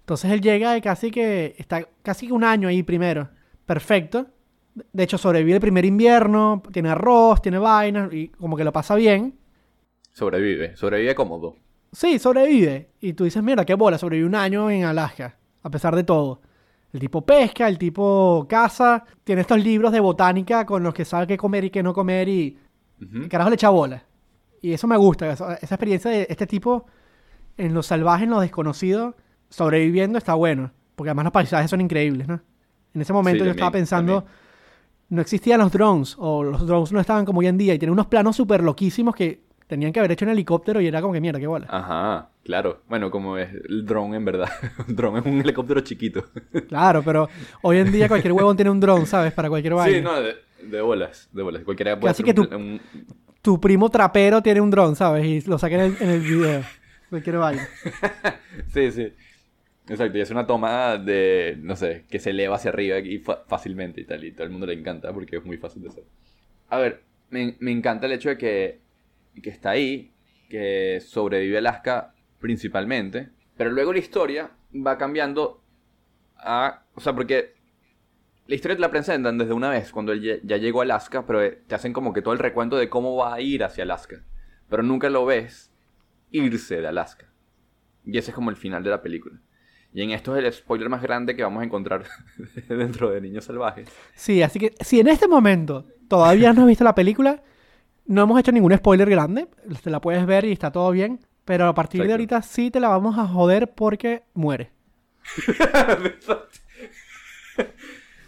[0.01, 3.29] Entonces él llega y casi que está casi que un año ahí primero.
[3.65, 4.27] Perfecto.
[4.73, 8.95] De hecho, sobrevive el primer invierno, tiene arroz, tiene vainas y como que lo pasa
[8.95, 9.37] bien.
[10.13, 10.75] Sobrevive.
[10.75, 11.55] Sobrevive cómodo.
[11.91, 12.89] Sí, sobrevive.
[13.01, 16.41] Y tú dices, mira, qué bola, sobrevive un año en Alaska, a pesar de todo.
[16.93, 21.27] El tipo pesca, el tipo caza, tiene estos libros de botánica con los que sabe
[21.27, 22.57] qué comer y qué no comer y
[23.29, 24.03] carajo le echa bola.
[24.61, 26.85] Y eso me gusta, esa, esa experiencia de este tipo
[27.57, 29.15] en lo salvaje, en lo desconocido,
[29.49, 30.71] sobreviviendo está bueno.
[30.95, 32.41] Porque además los paisajes son increíbles, ¿no?
[32.93, 34.40] En ese momento Sí, yo estaba pensando, también.
[35.11, 37.93] No existían los drones, o los drones no estaban como hoy en día, y tienen
[37.93, 41.21] unos planos súper loquísimos que tenían que haber hecho en helicóptero y era como que
[41.21, 41.67] mierda, qué bola.
[41.69, 42.81] Ajá, claro.
[42.89, 44.49] Bueno, como es el drone en verdad.
[44.87, 46.25] un drone es un helicóptero chiquito.
[46.67, 47.29] Claro, pero
[47.61, 49.31] hoy en día cualquier huevón tiene un drone, ¿sabes?
[49.31, 49.97] Para cualquier vaina.
[49.97, 51.29] sí, no, de, de bolas.
[51.31, 51.63] De bolas.
[51.63, 52.81] Cualquiera puede hacer que tú- un-
[53.41, 55.25] Tu primo trapero tiene un drone, ¿sabes?
[55.25, 56.61] Y lo saca en el, en el video.
[57.09, 57.67] Cualquier vaina.
[58.73, 59.13] Sí, sí.
[59.91, 63.99] Exacto, y es una toma de, no sé, que se eleva hacia arriba y fácilmente
[64.01, 66.03] y tal, y todo el mundo le encanta porque es muy fácil de hacer.
[66.69, 68.79] A ver, me, me encanta el hecho de que,
[69.43, 70.13] que está ahí,
[70.49, 75.61] que sobrevive Alaska principalmente, pero luego la historia va cambiando
[76.37, 76.85] a...
[76.95, 77.53] O sea, porque
[78.47, 81.25] la historia te la presentan desde una vez, cuando él ya- ya llegó a Alaska,
[81.25, 83.83] pero eh, te hacen como que todo el recuento de cómo va a ir hacia
[83.83, 84.23] Alaska,
[84.69, 85.71] pero nunca lo ves
[86.31, 87.27] irse de Alaska.
[88.05, 89.39] Y ese es como el final de la película.
[89.93, 92.05] Y en esto es el spoiler más grande que vamos a encontrar
[92.69, 93.89] dentro de Niños Salvajes.
[94.15, 97.43] Sí, así que si en este momento todavía no has visto la película,
[98.05, 99.47] no hemos hecho ningún spoiler grande.
[99.83, 101.19] Te la puedes ver y está todo bien.
[101.45, 104.71] Pero a partir de ahorita sí te la vamos a joder porque muere.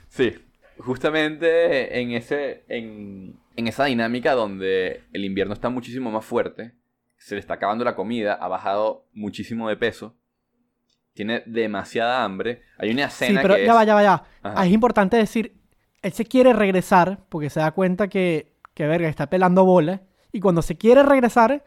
[0.09, 0.33] sí,
[0.79, 6.73] justamente en, ese, en, en esa dinámica donde el invierno está muchísimo más fuerte,
[7.17, 10.17] se le está acabando la comida, ha bajado muchísimo de peso,
[11.13, 12.61] tiene demasiada hambre.
[12.77, 14.23] Hay una Sí, escena pero que ya es- va, ya va, ya.
[14.41, 14.65] Ajá.
[14.65, 15.55] Es importante decir,
[16.01, 20.01] él se quiere regresar porque se da cuenta que, que verga, está pelando bola.
[20.31, 21.63] Y cuando se quiere regresar,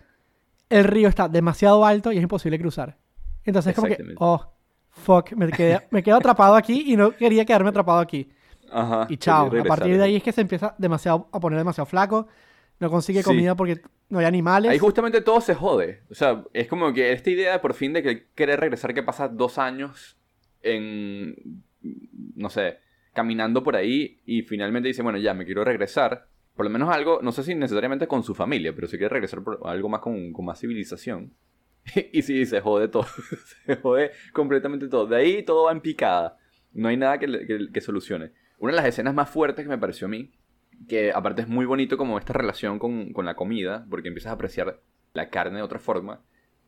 [0.68, 2.96] el río está demasiado alto y es imposible cruzar.
[3.44, 4.52] Entonces es como que, oh,
[4.90, 8.28] fuck, me quedé, me quedo atrapado aquí y no quería quedarme atrapado aquí.
[8.72, 9.46] Ajá, Y chao.
[9.46, 12.26] A partir de ahí es que se empieza demasiado, a poner demasiado flaco.
[12.78, 13.24] No consigue Sí.
[13.24, 14.70] comida porque no hay animales.
[14.70, 16.02] Ahí justamente todo se jode.
[16.10, 19.02] O sea, es como que esta idea de por fin de que quiere regresar que
[19.02, 20.16] pasa dos años
[20.62, 21.62] en,
[22.34, 22.78] no sé,
[23.14, 26.28] caminando por ahí y finalmente dice, bueno, ya me quiero regresar.
[26.54, 29.42] Por lo menos algo, no sé si necesariamente con su familia, pero si quiere regresar
[29.42, 31.32] por algo más con, con más civilización.
[32.12, 33.06] y sí, se jode todo.
[33.66, 35.06] se jode completamente todo.
[35.06, 36.36] De ahí todo va en picada.
[36.72, 38.32] No hay nada que- que solucione.
[38.58, 40.30] Una de las escenas más fuertes que me pareció a mí,
[40.88, 44.34] que aparte es muy bonito como esta relación con, con la comida, porque empiezas a
[44.34, 44.80] apreciar
[45.12, 46.20] la carne de otra forma,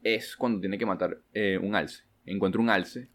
[0.03, 2.05] es cuando tiene que matar eh, un alce.
[2.25, 3.09] Encuentra un alce,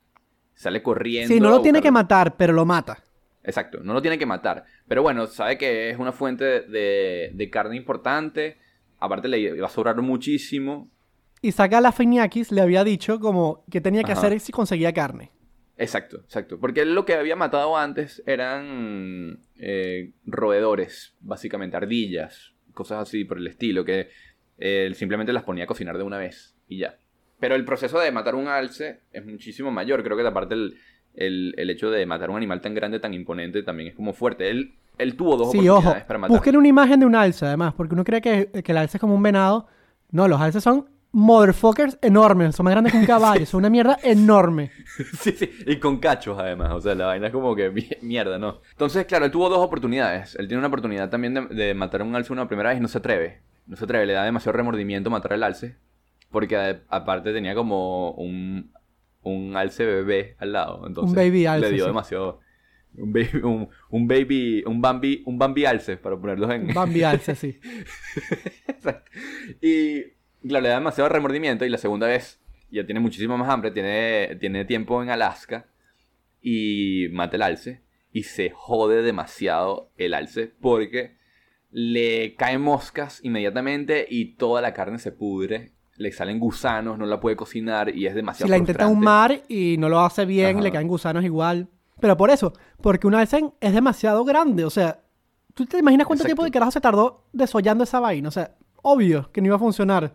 [0.53, 1.33] sale corriendo.
[1.33, 3.03] sí, no lo tiene que matar, pero lo mata.
[3.43, 4.63] Exacto, no lo tiene que matar.
[4.87, 8.57] Pero bueno, sabe que es una fuente de, de carne importante.
[8.99, 10.89] Aparte le va a sobrar muchísimo.
[11.41, 14.27] Y Saga Lafeniakis le había dicho como que tenía que Ajá.
[14.27, 15.32] hacer si conseguía carne.
[15.77, 16.59] Exacto, exacto.
[16.59, 23.37] Porque él lo que había matado antes eran eh, roedores, básicamente, ardillas, cosas así por
[23.37, 24.09] el estilo, que
[24.59, 26.97] eh, él simplemente las ponía a cocinar de una vez y ya.
[27.39, 30.03] Pero el proceso de matar un alce es muchísimo mayor.
[30.03, 30.77] Creo que aparte el,
[31.15, 34.49] el, el hecho de matar un animal tan grande, tan imponente, también es como fuerte.
[34.49, 36.07] Él, él tuvo dos Sí, oportunidades ojo.
[36.07, 36.37] para matar.
[36.37, 39.01] Busquen una imagen de un alce, además, porque uno cree que, que el alce es
[39.01, 39.67] como un venado.
[40.11, 42.55] No, los alces son motherfuckers enormes.
[42.55, 43.45] Son más grandes que un caballo.
[43.45, 44.71] Son una mierda enorme.
[45.19, 48.37] Sí, sí, y con cachos además, o sea, la vaina es como que mi- mierda,
[48.37, 48.61] ¿no?
[48.71, 50.35] Entonces, claro, él tuvo dos oportunidades.
[50.35, 52.81] Él tiene una oportunidad también de, de matar a un alce una primera vez y
[52.81, 53.41] no se atreve.
[53.65, 55.77] No se atreve, le da demasiado remordimiento matar al alce.
[56.29, 58.71] Porque a- aparte tenía como un,
[59.21, 60.85] un alce bebé al lado.
[60.87, 61.89] Entonces, baby alce, Le dio sí.
[61.89, 62.39] demasiado...
[62.95, 66.71] Un baby, un, un baby, un Bambi, un Bambi alce, para ponerlos en...
[66.75, 67.59] Bambi alce, sí.
[68.67, 69.09] Exacto.
[69.61, 70.03] Y
[70.47, 72.39] claro, le da demasiado remordimiento y la segunda vez
[72.71, 75.67] ya tiene muchísimo más hambre, tiene, tiene tiempo en Alaska
[76.41, 81.17] y mata el alce y se jode demasiado el alce porque
[81.71, 87.19] le caen moscas inmediatamente y toda la carne se pudre, le salen gusanos, no la
[87.19, 90.61] puede cocinar y es demasiado Si la intenta ahumar y no lo hace bien, Ajá.
[90.61, 91.67] le caen gusanos igual.
[91.99, 94.65] Pero por eso, porque un alce es demasiado grande.
[94.65, 94.99] O sea,
[95.53, 96.35] ¿tú te imaginas cuánto Exacto.
[96.35, 98.27] tiempo de carajo se tardó desollando esa vaina?
[98.27, 100.13] O sea, obvio que no iba a funcionar.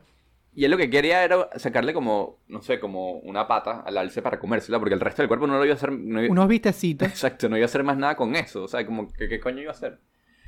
[0.58, 4.22] Y él lo que quería era sacarle como, no sé, como una pata al alce
[4.22, 5.92] para comérsela, porque el resto del cuerpo no lo iba a hacer.
[5.92, 7.06] no iba- Unos vistecitos.
[7.08, 8.64] Exacto, no iba a hacer más nada con eso.
[8.64, 10.00] O sea, como, ¿qué, qué coño iba a hacer?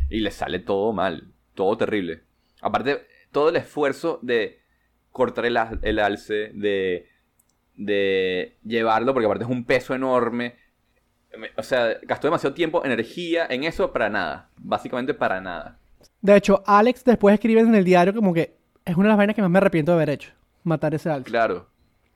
[0.09, 2.23] Y le sale todo mal, todo terrible.
[2.61, 4.59] Aparte, todo el esfuerzo de
[5.12, 7.07] cortar el, el alce, de,
[7.77, 10.57] de llevarlo, porque aparte es un peso enorme.
[11.38, 14.51] Me- O sea, gastó demasiado tiempo, energía en eso para nada.
[14.57, 15.79] Básicamente para nada.
[16.20, 18.59] De hecho, Alex después escribe en el diario como que
[18.90, 20.33] es una de las vainas que más me arrepiento de haber hecho.
[20.64, 21.31] Matar ese alce.
[21.31, 21.66] Claro.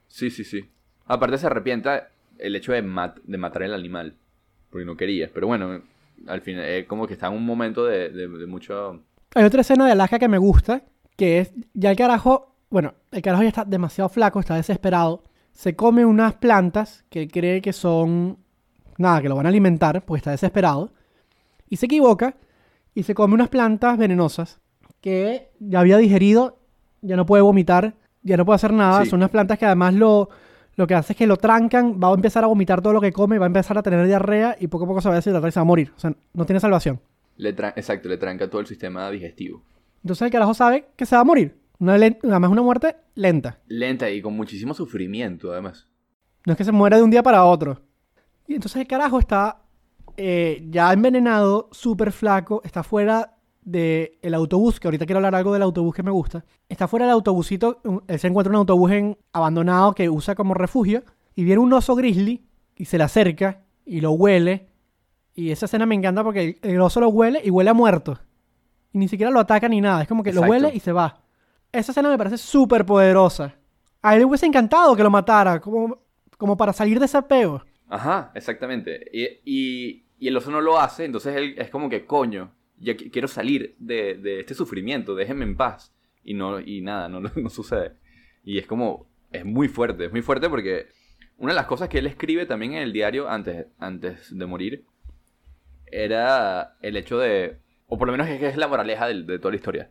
[0.09, 0.69] Sí, sí, sí.
[1.07, 2.09] Aparte se arrepienta
[2.39, 4.17] el hecho de, mat- de matar el animal.
[4.71, 5.31] Porque no quería.
[5.33, 5.83] Pero bueno,
[6.27, 9.01] al final, eh, como que está en un momento de, de, de mucho...
[9.35, 10.83] Hay otra escena de Alaska que me gusta,
[11.17, 15.75] que es ya el carajo, bueno, el carajo ya está demasiado flaco, está desesperado, se
[15.75, 18.39] come unas plantas que cree que son,
[18.97, 20.93] nada, que lo van a alimentar, porque está desesperado,
[21.69, 22.37] y se equivoca
[22.95, 24.61] y se come unas plantas venenosas
[25.01, 26.61] que ya había digerido,
[27.05, 29.11] ya no puede vomitar, ya no puede hacer nada, Sí.
[29.11, 30.29] son unas plantas que además lo,
[30.77, 33.13] lo que hace es que lo trancan, va a empezar a vomitar todo lo que
[33.13, 35.49] come, va a empezar a tener diarrea y poco a poco se va a deshidratar
[35.49, 37.01] y se va a morir, o sea, no tiene salvación.
[37.37, 39.63] Le Exacto, le tranca todo el sistema digestivo.
[40.03, 41.57] Entonces el carajo sabe que se va a morir.
[41.81, 43.59] Una además una muerte lenta.
[43.67, 45.89] Lenta y con muchísimo sufrimiento, además.
[46.47, 47.81] No es que se muera de un día para otro.
[48.47, 49.63] Y entonces el carajo está
[50.17, 53.34] eh, ya envenenado, súper flaco, está fuera
[53.65, 56.45] del autobús, que ahorita quiero hablar algo del autobús que me gusta.
[56.69, 61.03] Está fuera del autobusito, él se encuentra un autobús en, abandonado que usa como refugio,
[61.35, 62.45] y viene un oso grizzly
[62.77, 64.69] y se le acerca y lo huele.
[65.35, 68.19] Y esa escena me encanta porque el, el oso lo huele y huele a muerto.
[68.93, 71.21] Y ni siquiera lo ataca ni nada, es como que lo huele y se va.
[71.73, 73.55] Esa escena me parece súper poderosa.
[74.01, 75.99] A él le hubiese encantado que lo matara, como,
[76.39, 77.63] como para salir de ese apego.
[77.89, 79.11] Ajá, exactamente.
[79.13, 82.95] Y, y, y el oso no lo hace, entonces él es como que, coño, ya
[82.95, 85.95] qui- quiero salir de, de este sufrimiento, déjenme en paz.
[86.25, 87.93] Y, no, y nada, no, no sucede.
[88.45, 90.87] Y es como, es muy fuerte, es muy fuerte porque
[91.37, 94.85] una de las cosas que él escribe también en el diario antes, antes de morir
[95.87, 99.39] era el hecho de, o por lo menos es que es la moraleja del- de,
[99.39, 99.91] toda la historia,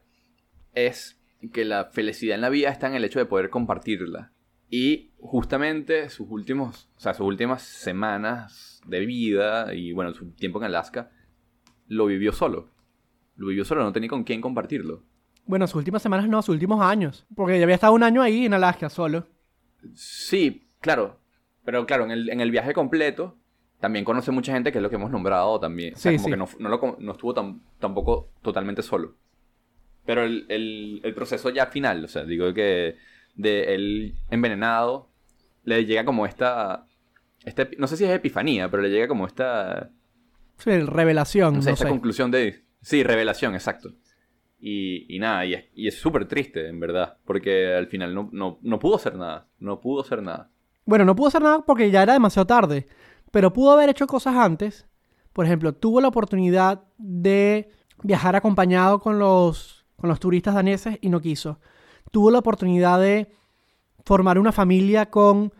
[0.73, 1.19] es
[1.53, 4.31] que la felicidad en la vida está en el hecho de poder compartirla.
[4.69, 10.57] Y justamente sus últimos, o sea, sus últimas semanas de vida y bueno, su tiempo
[10.59, 11.11] en Alaska,
[11.87, 12.69] lo vivió solo.
[13.35, 15.03] Lo vivió solo, no tenía con quién compartirlo.
[15.45, 17.25] Bueno, sus últimas semanas no, sus últimos años.
[17.35, 19.27] Porque ya había estado un año ahí en Alaska solo.
[19.93, 21.19] Sí, claro.
[21.65, 23.37] Pero claro, en el, en el viaje completo
[23.79, 25.93] también conoce mucha gente que es lo que hemos nombrado también.
[25.95, 26.31] O sea, Sí, como sí.
[26.31, 29.15] que no, no, lo no estuvo tam- tampoco totalmente solo.
[30.05, 32.95] Pero el, el- el proceso ya final, o sea, digo que
[33.35, 35.09] de él envenenado,
[35.63, 36.85] le llega como esta,
[37.45, 37.67] esta...
[37.77, 39.89] No sé si es epifanía, pero le llega como esta...
[40.57, 41.89] Sí, revelación, No sé, no esta sé.
[41.91, 42.63] conclusión de...
[42.81, 43.91] Sí, revelación, exacto.
[44.59, 48.59] Y, y nada, y es y súper triste, en verdad, porque al final no, no,
[48.61, 50.49] no pudo hacer nada, no pudo hacer nada.
[50.85, 52.87] Bueno, no pudo hacer nada porque ya era demasiado tarde.
[53.31, 54.85] Pero pudo haber hecho cosas antes.
[55.33, 57.69] Por ejemplo, tuvo la oportunidad de
[58.03, 61.59] viajar acompañado con los, con los turistas daneses y no quiso.
[62.11, 63.31] Tuvo la oportunidad de
[64.05, 65.53] formar una familia con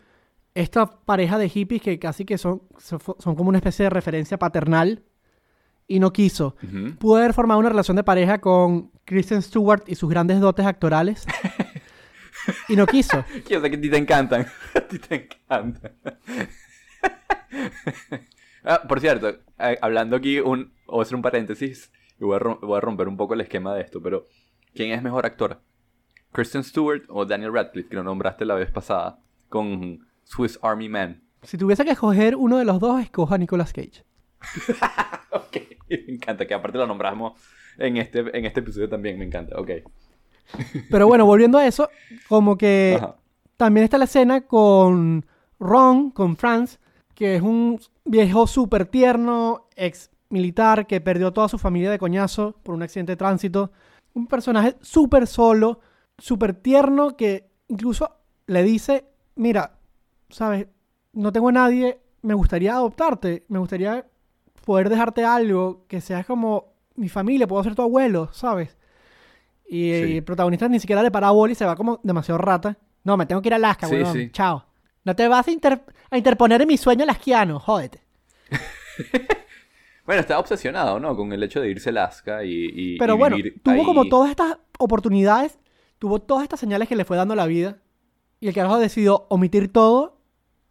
[0.56, 5.04] esta pareja de hippies que casi que son, son como una especie de referencia paternal
[5.88, 6.56] y no quiso.
[7.00, 11.26] Pudo haber formado una relación de pareja con Kristen Stewart y sus grandes dotes actorales
[12.70, 13.26] y no quiso.
[13.50, 14.46] Yo sé que a ti te encantan.
[14.76, 15.94] A ti te encantan.
[18.64, 19.36] Ah, por cierto,
[19.82, 23.08] hablando aquí, un, voy a hacer un paréntesis y voy a, rom- voy a romper
[23.10, 24.26] un poco el esquema de esto, pero
[24.74, 25.60] ¿quién es mejor actor?
[26.32, 31.22] ¿Kristen Stewart o Daniel Radcliffe, que lo nombraste la vez pasada con Swiss Army Man?
[31.44, 34.04] Si tuviese que escoger uno de los dos, escojo a Nicolas Cage.
[35.36, 35.58] Ok,
[35.90, 37.34] me encanta, que aparte lo nombramos
[37.80, 39.72] en este, en este episodio también, me encanta, ok.
[40.92, 41.90] Pero bueno, volviendo a eso,
[42.28, 43.16] como que Ajá.
[43.58, 45.26] también está la escena con
[45.60, 46.80] Ron, con Franz,
[47.16, 52.56] que es un viejo súper tierno, ex militar, que perdió toda su familia de coñazo
[52.64, 53.72] por un accidente de tránsito.
[54.14, 55.80] Un personaje súper solo,
[56.18, 59.06] súper tierno, que incluso le dice,
[59.36, 59.80] mira,
[60.34, 60.68] sabes,
[61.14, 64.06] no tengo a nadie, me gustaría adoptarte, me gustaría
[64.66, 68.78] poder dejarte algo, que seas como mi familia, puedo ser tu abuelo, ¿sabes?
[69.68, 70.18] Y Sí.
[70.18, 72.78] el protagonista ni siquiera le para bola y se va como demasiado rata.
[73.04, 74.14] No, me tengo que ir a Alaska, Sí, weón.
[74.14, 74.30] sí.
[74.32, 74.66] Chao.
[75.04, 78.02] No te vas a, inter- a interponer en mi sueño lasquiano, jódete.
[80.06, 81.16] Bueno, estaba obsesionado, ¿no?
[81.16, 83.86] Con el hecho de irse a Alaska y, y- Pero y bueno, vivir tuvo ahí.
[83.86, 85.58] como todas estas oportunidades,
[85.98, 87.78] tuvo todas estas señales que le fue dando la vida.
[88.42, 90.18] Y el carajo decidió omitir todo.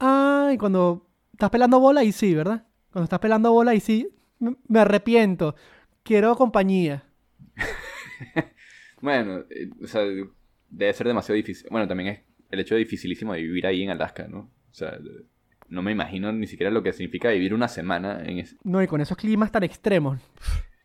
[0.04, 2.66] Ah, y cuando estás pelando bola, ahí sí, ¿verdad?
[2.90, 4.08] Cuando estás pelando bola, ahí sí,
[4.40, 5.54] me- arrepiento.
[6.02, 7.04] Quiero compañía.
[9.00, 10.02] Bueno, eh, o sea,
[10.70, 11.66] debe ser demasiado difícil.
[11.72, 14.38] Bueno, también es el hecho de dificilísimo de vivir ahí en Alaska, ¿no?
[14.70, 14.96] O sea,
[15.68, 18.56] no me imagino ni siquiera lo que significa vivir una semana en ese...
[18.62, 20.20] No, y con esos climas tan extremos.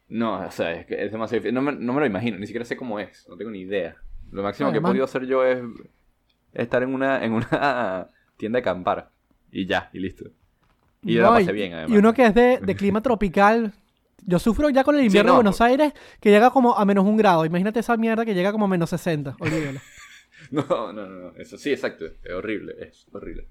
[0.08, 1.54] No, o sea, es, que es demasiado difícil.
[1.54, 3.98] No me, no me lo imagino, ni siquiera sé cómo es, no tengo ni idea.
[4.32, 5.62] Lo máximo que he podido hacer yo es
[6.54, 9.12] estar en una, en una tienda de acampar.
[9.52, 10.26] Y ya, y listo.
[11.04, 11.96] Y yo la No, pasé bien, además.
[11.96, 13.74] Y uno que es de, de clima tropical.
[14.26, 17.06] Yo sufro ya con el invierno no, de Buenos Aires, que llega como a menos
[17.06, 17.46] un grado.
[17.46, 19.36] Imagínate esa mierda que llega como a menos 60.
[19.40, 19.80] Olvídalo.
[20.52, 22.06] No, no, no, no, eso sí, exacto.
[22.06, 23.48] Es horrible, es horrible.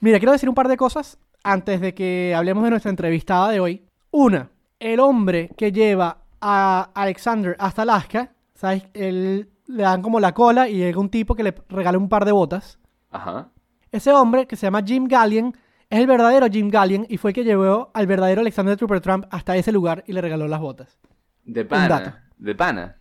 [0.00, 3.60] Mira, quiero decir un par de cosas antes de que hablemos de nuestra entrevistada de
[3.60, 3.84] hoy.
[4.10, 8.84] Una, el hombre que lleva a Alexander hasta Alaska, ¿sabes?
[8.94, 12.24] Él, le dan como la cola y llega un tipo que le regala un par
[12.24, 12.78] de botas.
[13.10, 13.50] Ajá.
[13.92, 15.56] Ese hombre, que se llama Jim Gallion,
[15.90, 19.26] es el verdadero Jim Gallion y fue el que llevó al verdadero Alexander Trooper Trump
[19.30, 20.98] hasta ese lugar y le regaló las botas.
[21.44, 22.28] De pana.
[22.38, 22.96] De pana.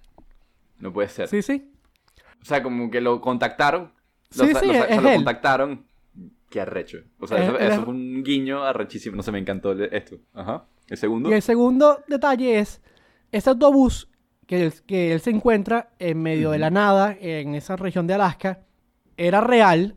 [0.80, 1.28] No puede ser.
[1.30, 1.72] Sí, sí.
[2.42, 3.92] O sea, como que lo contactaron.
[4.30, 5.86] Sí, Lo, sí, lo- es o sea, lo contactaron.
[6.50, 6.98] Qué arrecho.
[7.20, 9.16] O sea, Es- eso, eso es- un guiño arrechísimo.
[9.16, 10.18] No se me encantó esto.
[10.34, 10.66] Ajá.
[10.90, 11.30] El segundo.
[11.30, 12.82] Y el segundo detalle es,
[13.32, 14.10] ese autobús
[14.48, 18.16] que él, que él se encuentra en medio de la nada, en esa región de
[18.16, 18.60] Alaska,
[19.16, 19.96] era real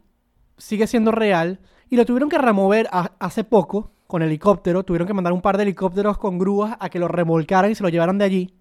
[0.56, 4.84] sigue siendo real y lo tuvieron que remover a- hace poco con helicóptero.
[4.84, 7.82] Tuvieron que mandar un par de helicópteros con grúas a que lo remolcaran y se
[7.82, 8.54] lo llevaran de allí.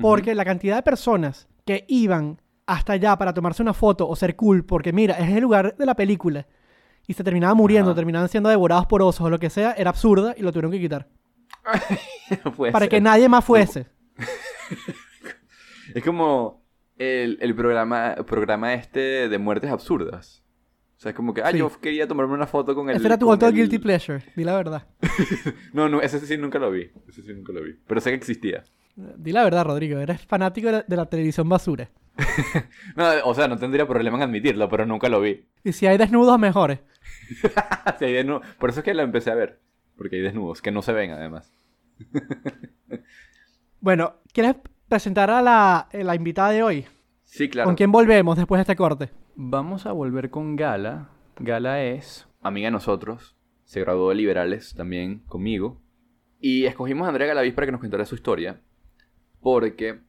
[0.00, 4.34] Porque la cantidad de personas que iban hasta allá para tomarse una foto o ser
[4.36, 6.46] cool, porque mira, es el lugar de la película,
[7.06, 10.34] y se terminaban muriendo, terminaban siendo devorados por osos o lo que sea, era absurda
[10.36, 11.08] y lo tuvieron que quitar.
[12.44, 12.88] No para ser.
[12.88, 13.86] que nadie más fuese.
[15.94, 16.62] Es como
[16.96, 20.42] el, el programa, programa este de muertes absurdas.
[21.04, 21.58] Sea, es como que, ah, Sí.
[21.58, 22.96] yo quería tomarme una foto con el...
[22.96, 24.86] Ese era tu auto el- guilty pleasure, di la verdad.
[25.74, 26.90] No, no, ese sí nunca lo vi.
[27.06, 27.74] Ese sí nunca lo vi.
[27.86, 28.62] Pero sé que existía.
[28.96, 31.90] Di la verdad, Rodrigo, eres fanático de la, de la televisión basura.
[32.96, 35.44] No, o sea, no tendría problema en admitirlo, pero nunca lo vi.
[35.62, 36.78] Y si hay desnudos, mejores.
[38.00, 38.24] Hay
[38.58, 39.60] Por eso es que lo empecé a ver.
[39.98, 41.52] Porque hay desnudos, que no se ven además.
[43.80, 44.56] Bueno, ¿quieres
[44.88, 46.86] presentar a la, la invitada de hoy?
[47.24, 47.66] Sí, claro.
[47.68, 49.10] ¿Con quién volvemos después de este corte?
[49.36, 51.10] Vamos a volver con Gala.
[51.38, 53.36] Gala es amiga de nosotros.
[53.64, 55.80] Se graduó de Liberales también conmigo.
[56.40, 58.60] Y escogimos a Andrea Galaviz para que nos contara su historia.
[59.40, 60.00] Porque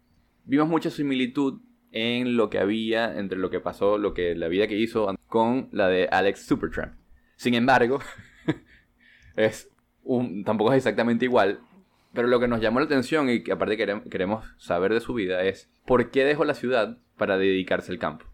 [0.43, 1.61] vimos mucha similitud
[1.91, 5.69] en lo que había entre lo que pasó, lo que la vida que hizo con
[5.71, 6.93] la de Alex Supertramp.
[7.37, 7.99] Sin embargo,
[9.35, 9.69] es
[10.03, 11.59] un, tampoco es exactamente igual.
[12.13, 15.13] Pero lo que nos llamó la atención y que aparte querem- queremos saber de su
[15.13, 18.25] vida es por qué dejó la ciudad para dedicarse al campo.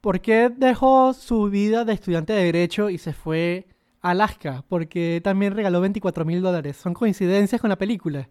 [0.00, 3.66] ¿Por qué dejó su vida de estudiante de Derecho y se fue
[4.00, 4.64] a Alaska?
[4.66, 6.78] Porque también regaló 24 mil dólares.
[6.78, 8.30] ¿Son coincidencias con la película?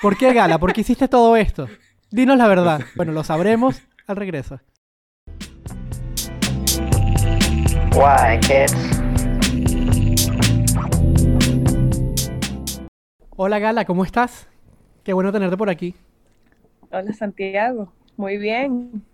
[0.00, 0.58] ¿Por qué, Gala?
[0.58, 1.68] ¿Por qué hiciste todo esto?
[2.10, 2.80] Dinos la verdad.
[2.96, 4.58] Bueno, lo sabremos al regreso.
[7.92, 8.74] Why, kids?
[13.36, 14.48] Hola, Gala, ¿cómo estás?
[15.04, 15.94] Qué bueno tenerte por aquí.
[16.90, 19.04] Hola Santiago, muy bien.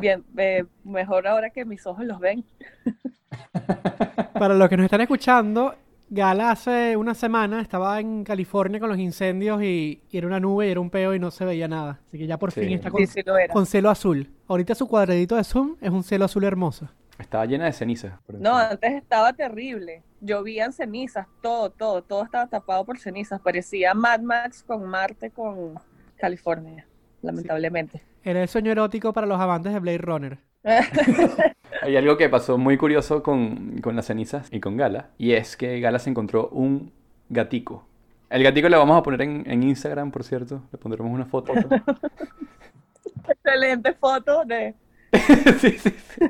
[0.00, 2.44] Bien, eh, mejor ahora que mis ojos los ven.
[4.38, 5.74] Para los que nos están escuchando,
[6.10, 10.66] Gala hace una semana estaba en California con los incendios y, y era una nube
[10.68, 12.00] y era un peo y no se veía nada.
[12.08, 12.60] Así que ya por Sí.
[12.60, 14.30] fin está con, Sí, con cielo azul.
[14.46, 16.88] Ahorita su cuadradito de zoom es un cielo azul hermoso.
[17.18, 18.12] Estaba llena de cenizas.
[18.28, 20.02] No, antes estaba terrible.
[20.20, 23.40] Llovían cenizas, todo, todo, todo estaba tapado por cenizas.
[23.40, 25.74] Parecía Mad Max con Marte con
[26.16, 26.86] California,
[27.22, 28.02] lamentablemente.
[28.22, 30.38] Era el sueño erótico para los amantes de Blade Runner.
[31.82, 35.10] Hay algo que pasó muy curioso con, con las cenizas y con Gala.
[35.18, 36.92] Y es que Gala se encontró un
[37.28, 37.86] gatico.
[38.30, 40.62] El gatico le vamos a poner en, en Instagram, por cierto.
[40.72, 41.52] Le pondremos una foto.
[43.28, 44.74] Excelente foto de...
[45.58, 46.20] sí, sí, sí.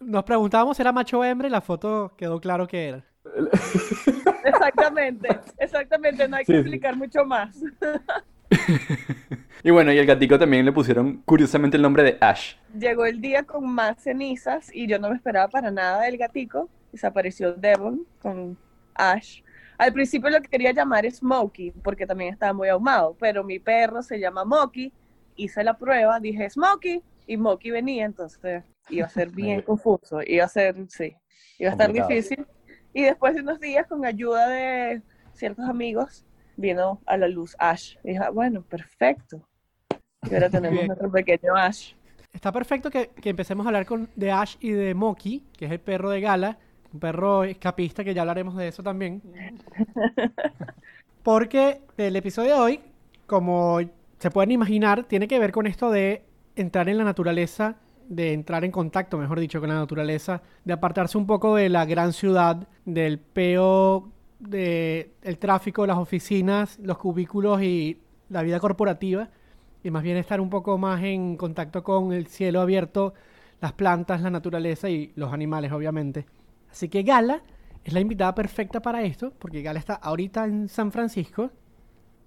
[0.00, 3.04] Nos preguntábamos si era macho o hembra y la foto quedó claro que era.
[4.44, 7.56] Exactamente, exactamente, no hay que explicar mucho más.
[9.66, 12.54] Y bueno, y el gatico también le pusieron curiosamente el nombre de Ash.
[12.78, 16.70] Llegó el día con más cenizas y yo no me esperaba para nada el gatico.
[16.92, 18.56] Desapareció Devon con
[18.94, 19.40] Ash.
[19.76, 24.20] Al principio lo quería llamar Smokey porque también estaba muy ahumado, pero mi perro se
[24.20, 24.92] llama Moki.
[25.34, 30.44] Hice la prueba, dije Smokey y Moki venía, entonces iba a ser bien confuso, iba
[30.44, 31.12] a ser, sí,
[31.58, 32.10] iba a estar Complicado.
[32.10, 32.46] difícil.
[32.94, 35.02] Y después de unos días, con ayuda de
[35.32, 36.24] ciertos amigos,
[36.56, 37.96] vino a la luz Ash.
[38.04, 39.42] Y dije, "Ah, bueno, perfecto.
[40.30, 40.86] Y ahora tenemos Bien.
[40.86, 41.92] nuestro pequeño Ash.
[42.32, 45.72] Está perfecto que, que empecemos a hablar con, de Ash y de Moki, que es
[45.72, 46.58] el perro de Gala,
[46.92, 49.22] un perro escapista, que ya hablaremos de eso también.
[51.22, 52.80] Porque el episodio de hoy,
[53.26, 53.80] como
[54.18, 56.22] se pueden imaginar, tiene que ver con esto de
[56.54, 57.76] entrar en la naturaleza,
[58.08, 61.84] de entrar en contacto, mejor dicho, con la naturaleza, de apartarse un poco de la
[61.84, 69.28] gran ciudad, del peo, de el tráfico, las oficinas, los cubículos y la vida corporativa,
[69.86, 73.14] y más bien estar un poco más en contacto con el cielo abierto,
[73.60, 76.26] las plantas, la naturaleza y los animales, obviamente.
[76.70, 77.40] Así que Gala
[77.84, 81.50] es la invitada perfecta para esto, porque Gala está ahorita en San Francisco.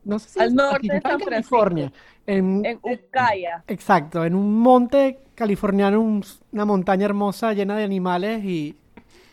[0.06, 1.93] No sé si Al es- norte aquí, de está en California.
[2.26, 3.63] En, En Ucaya.
[3.67, 8.78] exacto, en un monte californiano, un- una montaña hermosa llena de animales y,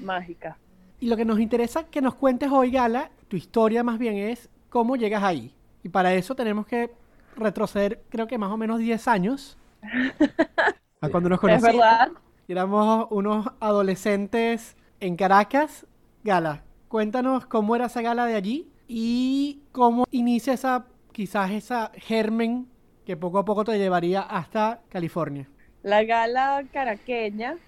[0.00, 0.58] Mágica.
[0.98, 4.48] y lo que nos interesa que nos cuentes hoy, Gala, tu historia más bien es
[4.68, 5.54] cómo llegas ahí.
[5.84, 6.90] Y para eso tenemos que
[7.36, 9.58] retroceder, creo que más o menos 10 años.
[11.00, 11.62] A cuando nos Es conocimos.
[11.62, 12.08] verdad.
[12.48, 15.86] Éramos unos adolescentes en Caracas.
[16.24, 22.68] Gala, cuéntanos cómo era esa gala de allí y cómo inicia esa, quizás esa germen
[23.04, 25.48] que poco a poco te llevaría hasta California.
[25.82, 27.58] La gala caraqueña,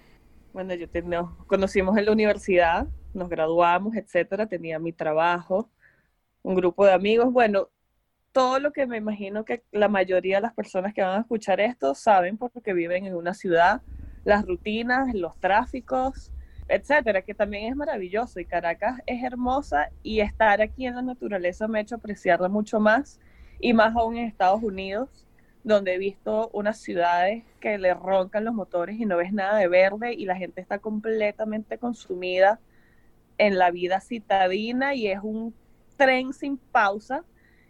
[0.53, 5.71] bueno, yo te- nos conocimos en la universidad, nos graduamos, etcétera, tenía mi trabajo,
[6.43, 7.69] un grupo de amigos, bueno,
[8.31, 11.59] todo lo que me imagino que la mayoría de las personas que van a escuchar
[11.59, 13.81] esto saben porque viven en una ciudad,
[14.23, 16.31] las rutinas, los tráficos,
[16.67, 18.39] etcétera, que también es maravilloso.
[18.39, 22.79] Y Caracas es hermosa y estar aquí en la naturaleza me ha hecho apreciarla mucho
[22.79, 23.19] más
[23.59, 25.25] y más aún en Estados Unidos,
[25.63, 29.67] donde he visto unas ciudades que le roncan los motores y no ves nada de
[29.67, 32.59] verde y la gente está completamente consumida
[33.37, 35.53] en la vida citadina y es un
[35.97, 37.23] tren sin pausa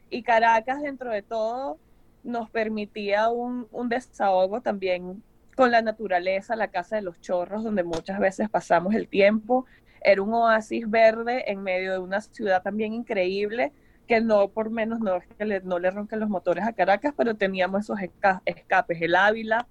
[0.09, 1.79] y Caracas dentro de todo
[2.23, 5.23] nos permitía un, un desahogo también
[5.55, 9.65] con la naturaleza, la Casa de los Chorros, donde muchas veces pasamos el tiempo.
[10.01, 13.73] Era un oasis verde en medio de una ciudad también increíble,
[14.07, 17.81] que no por menos no que le, no le los motores a Caracas, pero teníamos
[17.81, 19.67] esos esca- escapes, el Ávila.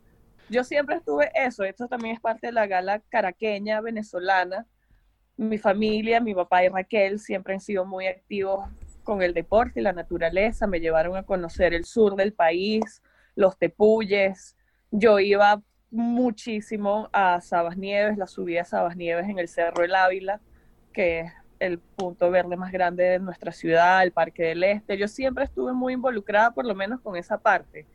[0.50, 4.66] Yo siempre estuve eso, esto también es parte de la gala caraqueña venezolana.
[5.36, 8.68] Mi familia, mi papá y Raquel siempre han sido muy activos
[9.08, 13.02] con el deporte y la naturaleza, me llevaron a conocer el sur del país,
[13.36, 14.54] los tepuyes.
[14.90, 19.94] Yo iba muchísimo a Sabas Nieves, la subida a Sabas Nieves en el Cerro El
[19.94, 20.42] Ávila,
[20.92, 24.98] que es el punto verde más grande de nuestra ciudad, el Parque del Este.
[24.98, 27.86] Yo siempre estuve muy involucrada, por lo menos con esa parte.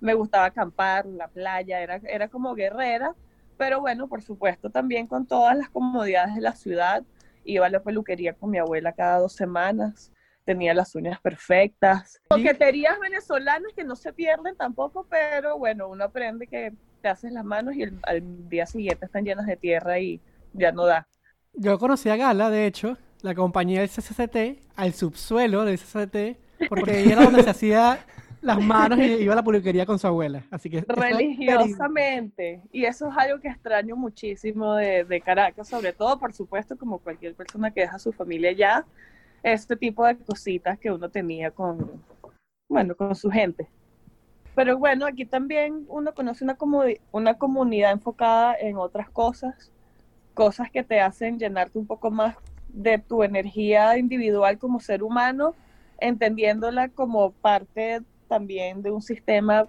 [0.00, 3.14] Me gustaba acampar, la playa, era, era como guerrera,
[3.56, 7.04] pero bueno, por supuesto, también con todas las comodidades de la ciudad.
[7.42, 10.12] Iba a la peluquería con mi abuela cada dos semanas,
[10.48, 12.22] tenía las uñas perfectas.
[12.26, 16.72] Coqueterías venezolanas que no se pierden tampoco, pero bueno, uno aprende que
[17.02, 20.22] te haces las manos y el, al día siguiente están llenas de tierra y
[20.54, 21.06] ya no da.
[21.52, 26.92] Yo conocí a Gala, de hecho, la compañía del CCCT, al subsuelo del CCCT, porque
[26.96, 27.98] ahí era donde se hacía
[28.40, 30.44] las manos y iba a la peluquería con su abuela.
[30.50, 32.62] Así que es religiosamente.
[32.72, 37.00] Y eso es algo que extraño muchísimo de, de Caracas, sobre todo, por supuesto, como
[37.00, 38.86] cualquier persona que deja su familia allá,
[39.42, 42.02] este tipo de cositas que uno tenía con,
[42.68, 43.68] bueno, con su gente.
[44.54, 49.72] Pero bueno, aquí también uno conoce una, comuni- una comunidad enfocada en otras cosas,
[50.34, 52.36] cosas que te hacen llenarte un poco más
[52.68, 55.54] de tu energía individual como ser humano,
[56.00, 59.68] entendiéndola como parte también de un sistema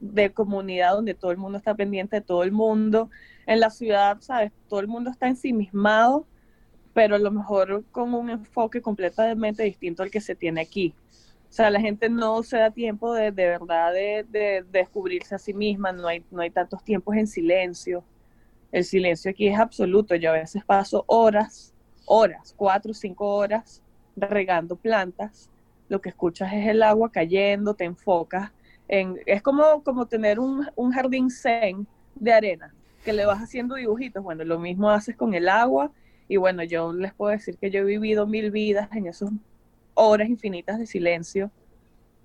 [0.00, 3.10] de comunidad donde todo el mundo está pendiente de todo el mundo.
[3.46, 4.52] En la ciudad, ¿sabes?
[4.68, 6.26] Todo el mundo está ensimismado,
[6.92, 10.94] pero a lo mejor con un enfoque completamente distinto al que se tiene aquí.
[11.48, 15.38] O sea, la gente no se da tiempo de, de verdad de, de descubrirse a
[15.38, 18.04] sí misma, no hay, no hay tantos tiempos en silencio.
[18.70, 20.14] El silencio aquí es absoluto.
[20.14, 21.74] Yo a veces paso horas,
[22.06, 23.82] horas, cuatro cinco horas
[24.14, 25.50] regando plantas.
[25.88, 28.52] Lo que escuchas es el agua cayendo, te enfocas.
[28.86, 32.72] En, es como, como tener un, un jardín zen de arena,
[33.04, 34.22] que le vas haciendo dibujitos.
[34.22, 35.90] Bueno, lo mismo haces con el agua.
[36.30, 39.30] Y bueno, yo les puedo decir que yo he vivido mil vidas en esas
[39.94, 41.50] horas infinitas de silencio.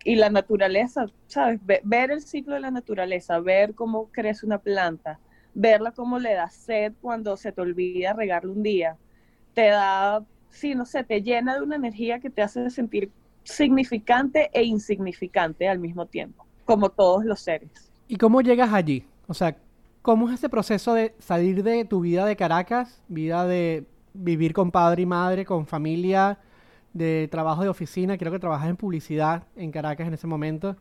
[0.03, 1.59] Y la naturaleza, ¿sabes?
[1.65, 5.19] Ve- ver el ciclo de la naturaleza, ver cómo crece una planta,
[5.55, 8.95] verla cómo le da sed cuando se te olvida regarla un día,
[9.55, 13.09] te da, sí, no sé, te llena de una energía que te hace sentir
[13.43, 17.71] significante e insignificante al mismo tiempo, como todos los seres.
[18.07, 19.03] ¿Y cómo llegas allí?
[19.25, 19.57] O sea,
[20.03, 23.85] ¿cómo es ese proceso de salir de tu vida de Caracas, vida de
[24.15, 26.39] vivir con padre y madre, con familia,
[26.93, 28.17] de trabajo de oficina?
[28.17, 30.75] Creo que trabajas en publicidad en Caracas en ese momento.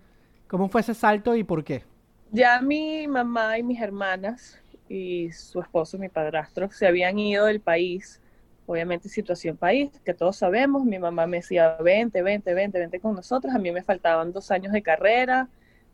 [0.47, 1.85] ¿Cómo fue ese salto y por qué?
[2.31, 7.61] Ya mi mamá y mis hermanas y su esposo, mi padrastro, se habían ido del
[7.61, 8.21] país.
[8.67, 10.85] Obviamente situación país, que todos sabemos.
[10.85, 13.55] Mi mamá me decía, vente, vente, vente, vente con nosotros.
[13.55, 15.49] A mí me faltaban dos años de carrera.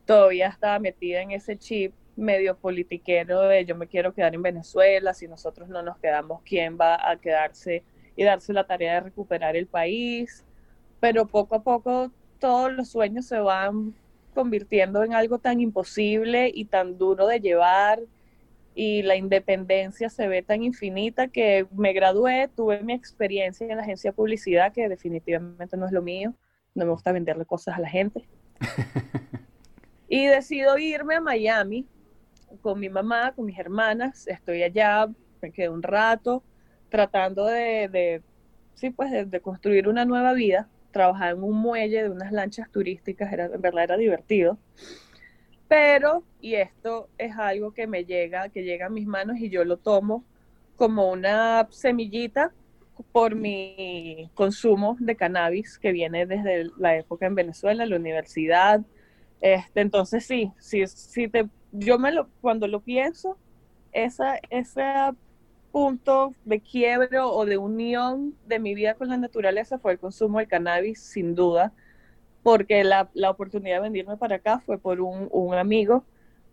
[0.05, 5.15] Todavía estaba metida en ese chip medio politiquero de yo me quiero quedar en Venezuela.
[5.15, 7.83] Si nosotros no nos quedamos, ¿quién va a quedarse
[8.17, 10.45] y darse la tarea de recuperar el país?
[11.01, 13.95] Pero poco a poco todos los sueños se van
[14.35, 18.01] convirtiendo en algo tan imposible y tan duro de llevar
[18.75, 23.83] y la independencia se ve tan infinita que me gradué, tuve mi experiencia en la
[23.83, 26.35] agencia de publicidad que definitivamente no es lo mío,
[26.75, 28.29] no me gusta venderle cosas a la gente.
[30.09, 31.87] y decido irme a Miami
[32.61, 35.09] con mi mamá, con mis hermanas, estoy allá,
[35.41, 36.43] me quedé un rato
[36.89, 38.23] tratando de, de
[38.75, 42.71] sí, pues de, de construir una nueva vida trabajar en un muelle de unas lanchas
[42.71, 44.59] turísticas, era, en verdad era divertido.
[45.69, 49.65] Pero, y esto es algo que me llega, que llega a mis manos y yo
[49.65, 50.25] lo tomo
[50.77, 52.53] como una semillita
[53.13, 58.81] por mi consumo de cannabis que viene desde la época en Venezuela, la universidad.
[59.41, 63.37] Este, entonces sí, sí, sí te, yo me lo, cuando lo pienso,
[63.93, 65.15] esa, esa
[65.73, 70.39] punto de quiebre o de unión de mi vida con la naturaleza fue el consumo
[70.39, 71.73] del cannabis, sin duda,
[72.43, 76.05] porque la, la oportunidad de venirme para acá fue por un, un, amigo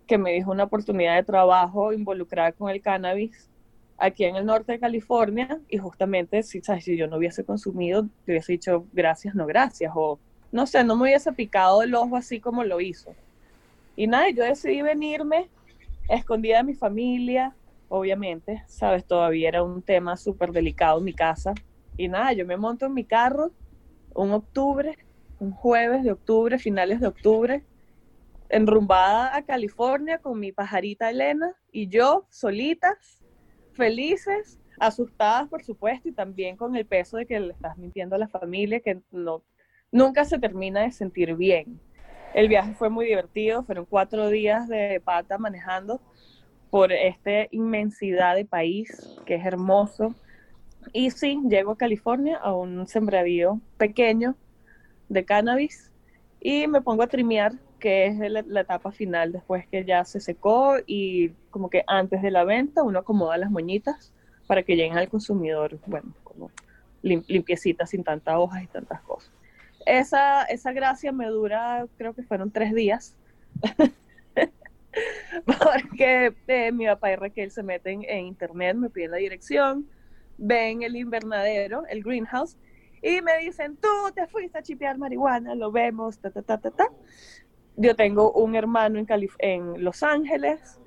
[0.06, 3.50] que me dijo una oportunidad de trabajo involucrada con el cannabis
[3.98, 6.84] aquí en el norte de California y justamente si, ¿sabes?
[6.84, 10.20] si yo no hubiese consumido, te hubiese dicho gracias, no gracias, o
[10.52, 13.16] no sé, no me hubiese picado el ojo así como lo hizo.
[13.98, 15.50] Y nada, yo decidí venirme
[16.08, 21.56] escondida de mi familia, obviamente, sabes, todavía era un tema súper delicado en mi casa.
[21.98, 23.56] Y nada, yo me monto en mi carro
[24.14, 24.96] un octubre,
[25.40, 27.66] un jueves de octubre, finales de octubre,
[28.50, 33.26] enrumbada a California con mi pajarita Elena y yo solitas,
[33.74, 38.20] felices, asustadas por supuesto y también con el peso de que le estás mintiendo a
[38.20, 39.44] la familia que no,
[39.92, 41.82] nunca se termina de sentir bien.
[42.34, 46.02] El viaje fue muy divertido, fueron cuatro días de pata manejando
[46.70, 48.90] por esta inmensidad de país
[49.26, 50.16] que es hermoso.
[50.94, 54.38] Y sí, llego a California a un sembradío pequeño
[55.10, 55.92] de cannabis
[56.40, 60.76] y me pongo a trimear, que es la, etapa final después que ya se secó
[60.86, 64.14] y como que antes de la venta uno acomoda las moñitas
[64.48, 66.52] para que lleguen al consumidor, bueno, como
[67.04, 69.37] lim- limpiecitas, sin tantas hojas y tantas cosas.
[69.88, 73.18] Esa, esa gracia me dura, creo que fueron tres días,
[75.46, 79.90] porque eh, mi papá y Raquel se meten en internet, me piden la dirección,
[80.38, 82.58] ven el invernadero, el greenhouse,
[83.02, 86.72] y me dicen, tú te fuiste a chipear marihuana, lo vemos, ta, ta, ta, ta,
[86.72, 86.86] ta.
[87.76, 90.82] Yo tengo un hermano en, Calif- en Los Ángeles,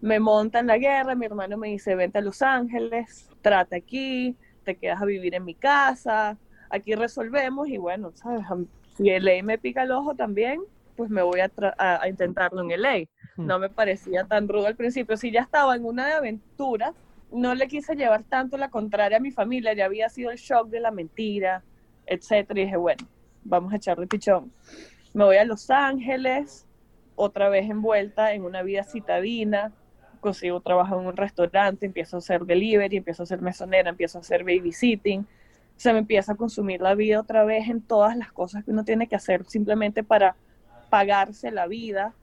[0.00, 4.38] me monta en la guerra, mi hermano me dice, vente a Los Ángeles, trata aquí,
[4.64, 6.38] te quedas a vivir en mi casa,
[6.72, 8.44] aquí resolvemos y bueno, ¿sabes?
[8.96, 10.60] Si el ley me pica el ojo también,
[10.96, 13.08] pues me voy a, tra- a- a intentarlo en el ley.
[13.36, 13.46] Hmm.
[13.46, 15.16] No me parecía tan rudo al principio.
[15.16, 16.92] Si ya estaba en una aventura,
[17.30, 20.68] no le quise llevar tanto la contraria a mi familia, ya había sido el shock
[20.68, 21.62] de la mentira,
[22.06, 23.06] etcétera, y dije, bueno,
[23.44, 24.52] vamos a echarle pichón.
[25.14, 26.66] Me voy a Los Ángeles,
[27.14, 29.72] otra vez envuelta en una vida citadina,
[30.20, 34.20] consigo trabajo en un restaurante, empiezo a hacer delivery, empiezo a ser mesonera, empiezo a
[34.20, 35.26] hacer babysitting,
[35.82, 38.84] se me empieza a consumir la vida otra vez en todas las cosas que uno
[38.84, 40.36] tiene que hacer simplemente para
[40.88, 42.14] pagarse la vida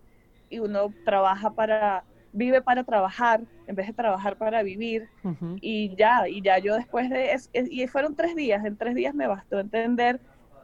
[0.50, 5.58] y uno trabaja para, vive para trabajar en vez de trabajar para vivir Ujú.
[5.62, 8.96] y ya, y ya yo después de, es- es- y fueron tres días, en tres
[8.96, 10.22] días me bastó entender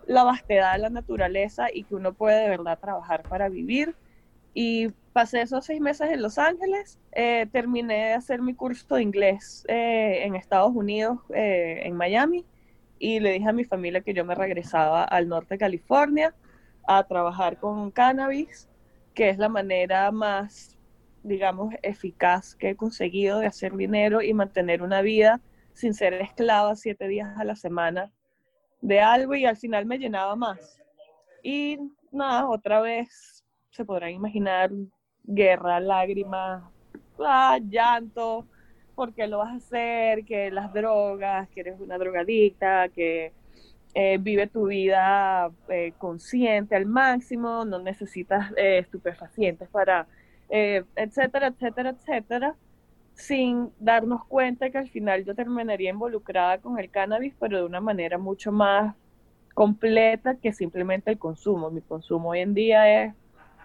[0.07, 3.97] la vastedad de la naturaleza y que uno puede de verdad trabajar para vivir.
[4.53, 9.01] Y pasé esos seis meses en Los Ángeles, eh, terminé de hacer mi curso de
[9.03, 12.45] inglés eh, en Estados Unidos, eh, en Miami,
[12.99, 16.33] y le dije a mi familia que yo me regresaba al norte de California
[16.87, 18.69] a trabajar con cannabis,
[19.13, 20.77] que es la manera más,
[21.23, 25.41] digamos, eficaz que he conseguido de hacer dinero y mantener una vida
[25.73, 28.11] sin ser esclava siete días a la semana
[28.81, 30.81] de algo y al final me llenaba más.
[31.43, 31.79] Y
[32.11, 34.71] nada, otra vez se podrán imaginar
[35.23, 36.63] guerra, lágrimas,
[37.19, 38.47] ah, llanto,
[38.95, 40.25] ¿por qué lo vas a hacer?
[40.25, 43.33] Que las drogas, que eres una drogadicta, que
[43.93, 50.07] eh, vive tu vida eh, consciente al máximo, no necesitas eh, estupefacientes para,
[50.49, 52.55] etcétera, etcétera, etcétera,
[53.13, 57.81] sin darnos cuenta que al final yo terminaría involucrada con el cannabis, pero de una
[57.81, 58.95] manera mucho más
[59.53, 61.71] completa que simplemente el consumo.
[61.71, 63.13] Mi consumo hoy en día es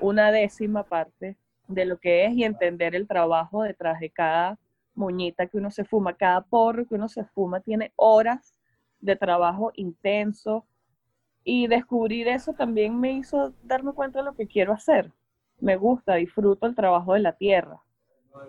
[0.01, 1.37] una décima parte
[1.69, 4.59] de lo que es y entender el trabajo detrás de cada
[5.01, 8.55] moñita que uno se fuma, cada porro que uno se fuma tiene horas
[9.01, 10.67] de trabajo intenso
[11.45, 15.13] y descubrir eso también me hizo darme cuenta de lo que quiero hacer.
[15.61, 17.83] Me gusta, disfruto el trabajo de la tierra,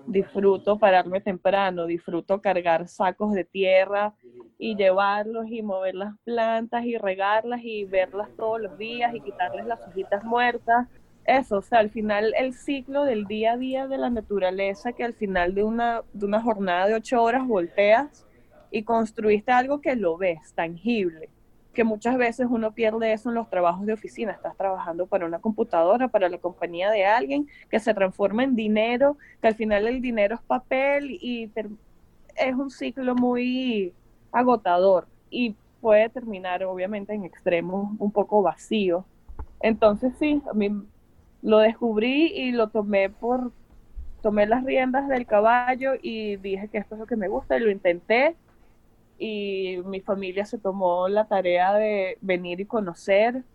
[0.06, 4.16] disfruto pararme temprano, disfruto cargar sacos de tierra
[4.58, 9.66] y llevarlos y mover las plantas y regarlas y verlas todos los días y quitarles
[9.66, 10.88] las hojitas muertas.
[11.26, 15.04] Eso, o sea, al final el ciclo del día a día de la naturaleza, que
[15.04, 18.26] al final de una, de una jornada de ocho horas volteas
[18.72, 21.30] y construiste algo que lo ves, tangible,
[21.74, 25.40] que muchas veces uno pierde eso en los trabajos de oficina, estás trabajando para una
[25.40, 30.02] computadora, para la compañía de alguien, que se transforma en dinero, que al final el
[30.02, 31.52] dinero es papel y
[32.36, 33.94] es un ciclo muy
[34.32, 39.06] agotador y puede terminar obviamente en extremos un poco vacío.
[39.62, 40.72] Entonces sí, a mí
[41.42, 43.54] lo descubrí y lo tomé por,
[44.22, 47.62] tomé las riendas del caballo y dije que esto es lo que me gusta y
[47.62, 48.38] lo intenté
[49.18, 53.46] y mi familia se tomó la tarea de venir y conocer,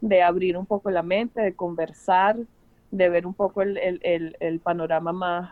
[0.00, 2.36] de abrir un poco la mente, de conversar,
[2.90, 5.50] de ver un poco el, el- el- panorama más,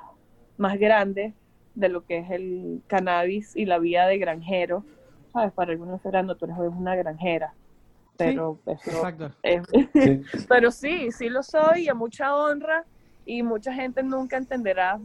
[0.57, 1.36] más grande
[1.74, 4.86] de lo que es el cannabis y la vida de granjero.
[5.32, 5.53] ¿Sabes?
[5.55, 7.57] Para algunos serán, tú eres una granjera.
[8.16, 9.30] Pero eso Exacto.
[9.42, 10.22] es- Sí.
[10.48, 12.84] pero sí, sí lo soy y a mucha honra
[13.24, 15.00] y mucha gente nunca entenderá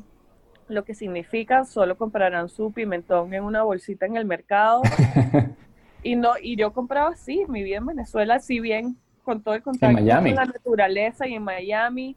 [0.67, 4.81] lo que significa, solo comprarán su pimentón en una bolsita en el mercado.
[6.03, 9.61] y no, y yo compraba así, mi vida en Venezuela, si bien con todo el
[9.63, 10.31] contacto Miami.
[10.33, 12.15] con la naturaleza y en Miami,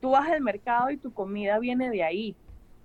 [0.00, 2.36] tú vas al mercado y tu comida viene de ahí.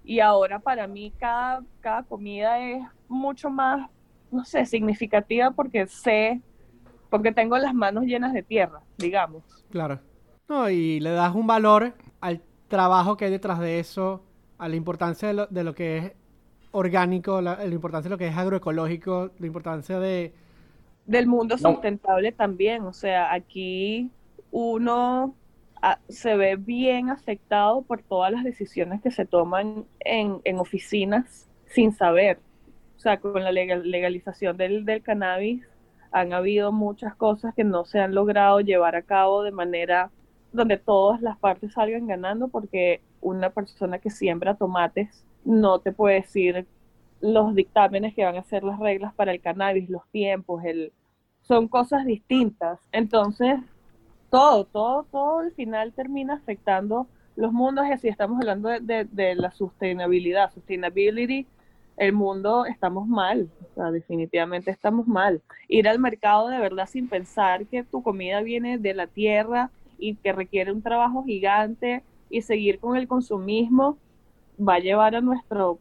[0.04, 3.90] Y ahora para mí cada, cada comida es mucho más,
[4.32, 6.42] no sé, significativa porque sé,
[7.12, 9.44] porque tengo las manos llenas de tierra, digamos.
[9.70, 10.00] Claro.
[10.50, 14.24] No, y le das un valor al trabajo que hay detrás de eso,
[14.58, 16.14] a la importancia de lo, de lo que es
[16.72, 20.34] orgánico, la, la importancia de lo que es agroecológico, la importancia de...
[21.06, 21.72] del mundo No.
[21.74, 22.84] sustentable también.
[22.84, 24.10] O sea, aquí
[24.52, 25.36] uno
[25.82, 31.50] ah, se ve bien afectado por todas las decisiones que se toman en, en oficinas
[31.68, 32.40] sin saber.
[32.98, 35.68] O sea, con la legal- legalización del, del cannabis
[36.12, 40.12] han habido muchas cosas que no se han logrado llevar a cabo de manera
[40.52, 46.16] donde todas las partes salgan ganando porque una persona que siembra tomates no te puede
[46.16, 46.68] decir
[47.22, 50.94] los dictámenes que van a ser las reglas para el cannabis, los tiempos, el,
[51.42, 52.80] son cosas distintas.
[52.92, 53.60] Entonces,
[54.30, 59.06] todo, todo, todo al final termina afectando los mundos y así estamos hablando de, de-
[59.06, 61.48] de la sostenibilidad, sustainability,
[62.02, 65.44] el mundo estamos mal, o sea, definitivamente estamos mal.
[65.68, 70.16] Ir al mercado de verdad sin pensar que tu comida viene de la tierra y
[70.16, 74.00] que requiere un trabajo gigante y seguir con el consumismo
[74.60, 75.78] va a llevar a nuestro,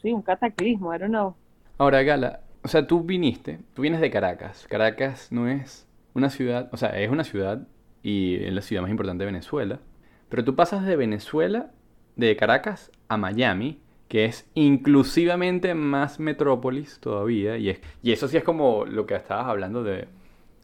[0.00, 1.34] sí, un cataclismo, I don't know.
[1.76, 4.68] Ahora, Gala, o sea, tú viniste, tú vienes de Caracas.
[4.68, 7.66] Caracas no es una ciudad, o sea, es una ciudad
[8.00, 9.80] y es la ciudad más importante de Venezuela.
[10.28, 11.72] Pero tú pasas de Venezuela,
[12.14, 17.56] de Caracas, a Miami, que es inclusivamente más metrópolis todavía.
[17.58, 20.08] Y, es, y eso sí es como lo que estabas hablando de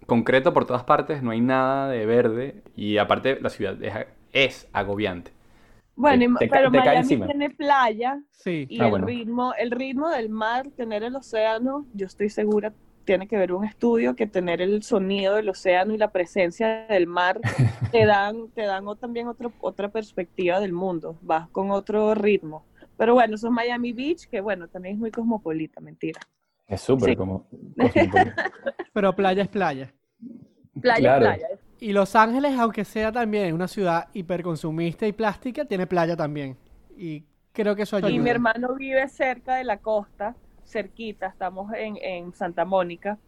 [0.06, 2.62] concreto por todas partes, no hay nada de verde.
[2.76, 3.94] Y aparte, la ciudad es,
[4.32, 5.32] es agobiante.
[5.94, 8.66] Bueno, Te- pero te Miami tiene playa Sí.
[8.68, 9.06] y Ah, el bueno.
[9.06, 12.74] ritmo, el ritmo del mar, tener el océano, yo estoy segura
[13.04, 17.06] tiene que ver un estudio que tener el sonido del océano y la presencia del
[17.06, 17.40] mar
[17.90, 22.69] te dan, te dan o- también otro, otra perspectiva del mundo, vas con otro ritmo.
[23.00, 26.20] Pero bueno, eso es Miami Beach, que bueno, también es muy cosmopolita, mentira.
[26.68, 27.16] Es súper Sí.
[27.16, 27.46] como...
[27.48, 28.34] cosmopolita.
[28.92, 29.90] Pero playa es playa.
[30.78, 31.20] Playa, Claro.
[31.24, 31.46] playa.
[31.78, 36.58] Y Los Ángeles, aunque sea también una ciudad hiperconsumista y plástica, tiene playa también.
[36.94, 37.24] Y
[37.54, 38.10] creo que eso ayuda.
[38.10, 40.36] Y mi hermano vive cerca de la costa,
[40.66, 43.18] cerquita, estamos en, en Santa Mónica.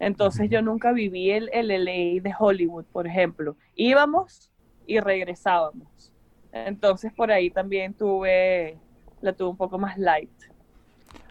[0.00, 3.54] Entonces yo nunca viví el, el LA de Hollywood, por ejemplo.
[3.76, 4.50] Íbamos
[4.88, 6.12] y regresábamos.
[6.50, 8.76] Entonces por ahí también tuve,
[9.20, 10.30] la tuve un poco más light.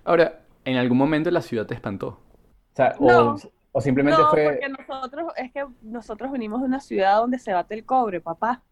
[0.04, 2.08] Ahora, ¿en algún momento la ciudad te espantó?
[2.08, 3.36] O sea, No.
[3.72, 4.44] o simplemente No, fue...
[4.44, 8.64] porque nosotros, es que nosotros venimos de una ciudad donde se bate el cobre, papá.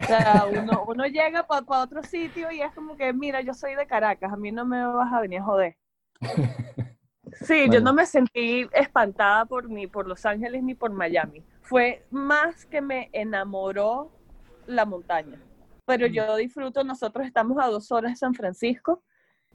[0.00, 3.74] O sea, uno, uno llega para otro sitio y es como que, mira, yo soy
[3.74, 5.76] de Caracas, a mí no me vas a venir a joder.
[7.42, 11.44] Sí, yo no me sentí espantada por ni por Los Ángeles ni por Miami.
[11.62, 14.10] Fue más que me enamoró
[14.66, 15.40] la montaña.
[15.90, 19.02] Pero yo disfruto, nosotros estamos a dos horas de San Francisco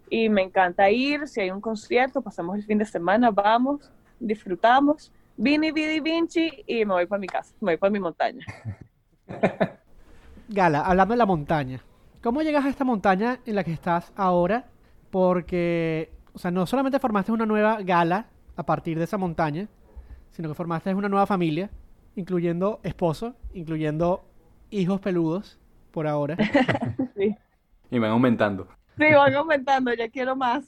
[0.09, 5.13] y me encanta ir, si hay un concierto, pasamos el fin de semana, vamos, disfrutamos,
[5.37, 8.45] Vini, Vidi, Vinci y me voy para mi casa, me voy para mi montaña.
[10.49, 11.79] Gala, hablando de la montaña.
[12.21, 14.65] ¿Cómo llegas a esta montaña en la que estás ahora?
[15.11, 18.25] Porque, o sea, no solamente formaste una nueva gala
[18.57, 19.69] a partir de esa montaña,
[20.31, 21.69] sino que formaste una nueva familia,
[22.17, 24.25] incluyendo esposo, incluyendo
[24.69, 25.59] hijos peludos,
[25.95, 26.35] por ahora.
[27.17, 27.33] Sí,
[27.89, 28.67] Y van aumentando.
[28.97, 30.65] sí van aumentando, ya quiero más.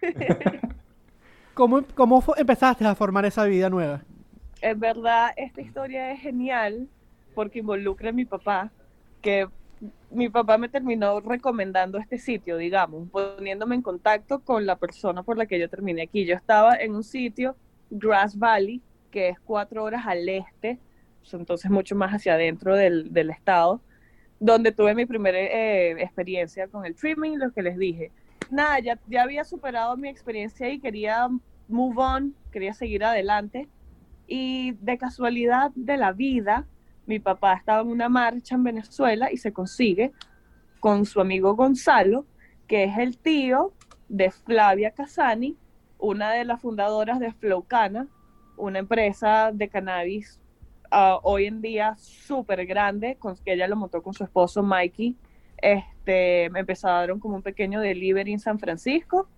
[1.54, 4.00] ¿Cómo, cómo empezaste a formar esa vida nueva?
[4.62, 6.88] En verdad, esta historia es genial
[7.34, 8.70] porque involucra a mi papá,
[9.20, 9.46] que
[10.10, 15.36] mi papá me terminó recomendando este sitio, digamos, poniéndome en contacto con la persona por
[15.36, 16.24] la que yo terminé aquí.
[16.24, 17.56] Yo estaba en un sitio,
[17.90, 20.78] Grass Valley, que es cuatro horas al este,
[21.32, 23.82] entonces mucho más hacia adentro del, del estado,
[24.40, 28.10] donde tuve mi primera eh, experiencia con el trimming, lo que les dije.
[28.50, 31.28] Nada, ya, había superado mi experiencia y quería
[31.68, 33.68] move on, quería seguir adelante.
[34.26, 36.66] Y de casualidad de la vida,
[37.06, 40.12] mi papá estaba en una marcha en Venezuela y se consigue
[40.80, 42.24] con su amigo Gonzalo,
[42.66, 43.74] que es el tío
[44.08, 45.56] de Flavia Casani,
[45.98, 48.08] una de las fundadoras de Flowcana,
[48.56, 50.40] una empresa de cannabis
[50.90, 55.16] ah, hoy en día súper grande, con que ella lo montó con su esposo Mikey.
[55.62, 59.28] Este, empezaron como un pequeño delivery en San Francisco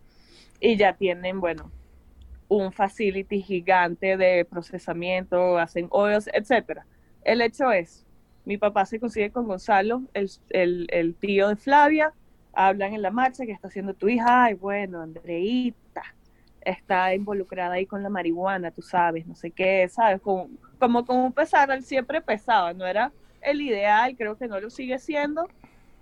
[0.61, 1.71] y ya tienen, bueno,
[2.49, 6.87] un facility gigante de procesamiento, hacen oils, etcétera.
[7.25, 8.07] El hecho es,
[8.45, 12.13] mi papá se consigue con Gonzalo, el, el- el tío de Flavia,
[12.53, 15.79] hablan en la marcha que está haciendo tu hija, ay, bueno, Andreita
[16.65, 20.49] está involucrada ahí con la marihuana, tú sabes, no sé qué, sabes, como,
[20.79, 24.71] como con un pesar, él siempre pesaba, no era el ideal, creo que no lo
[24.71, 25.49] sigue siendo,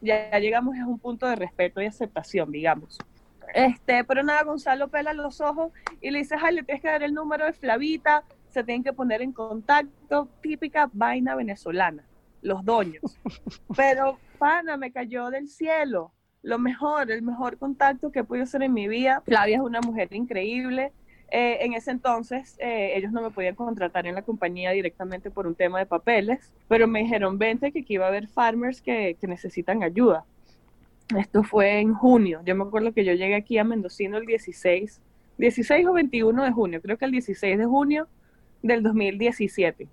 [0.01, 2.99] ya, ya llegamos a un punto de respeto y aceptación, digamos.
[3.55, 7.03] Este, pero nada, Gonzalo pela los ojos y le dice, ay, le tienes que dar
[7.03, 12.05] el número de Flavita, se tienen que poner en contacto, típica vaina venezolana,
[12.43, 13.19] los doños.
[13.77, 16.13] Pero, pana, me cayó del cielo.
[16.43, 19.23] Lo mejor, el mejor contacto que he podido hacer en mi vida.
[19.25, 20.93] Flavia es una mujer increíble.
[21.33, 25.47] Eh, en ese entonces eh, ellos no me podían contratar en la compañía directamente por
[25.47, 29.17] un tema de papeles, pero me dijeron, vente que aquí va a haber farmers que,
[29.21, 30.25] que necesitan ayuda.
[31.17, 32.41] Esto fue en junio.
[32.45, 35.01] Yo me acuerdo que yo llegué aquí a Mendocino el 16,
[35.39, 38.09] 16 o 21 de junio, creo que el 16 de junio
[38.63, 39.89] del 2017.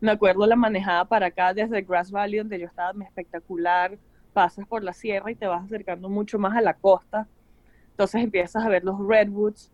[0.00, 3.96] Me acuerdo la manejada para acá desde Grass Valley, donde yo estaba espectacular.
[4.34, 7.26] Pasas por la sierra y te vas acercando mucho más a la costa.
[7.90, 9.70] Entonces empiezas a ver los redwoods,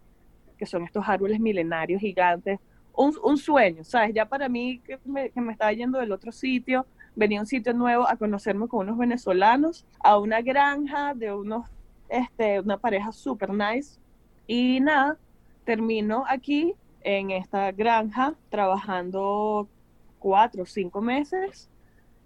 [0.56, 2.60] que son estos árboles milenarios gigantes.
[2.92, 4.14] Un, un sueño, ¿sabes?
[4.14, 6.86] Ya para mí, que me, que me estaba yendo del otro sitio,
[7.16, 11.66] venía a un sitio nuevo a conocerme con unos venezolanos, a una granja de unos,
[12.08, 13.98] este, una pareja super nice.
[14.46, 15.16] Y nada,
[15.64, 19.68] termino aquí en esta granja trabajando
[20.18, 21.70] cuatro o cinco meses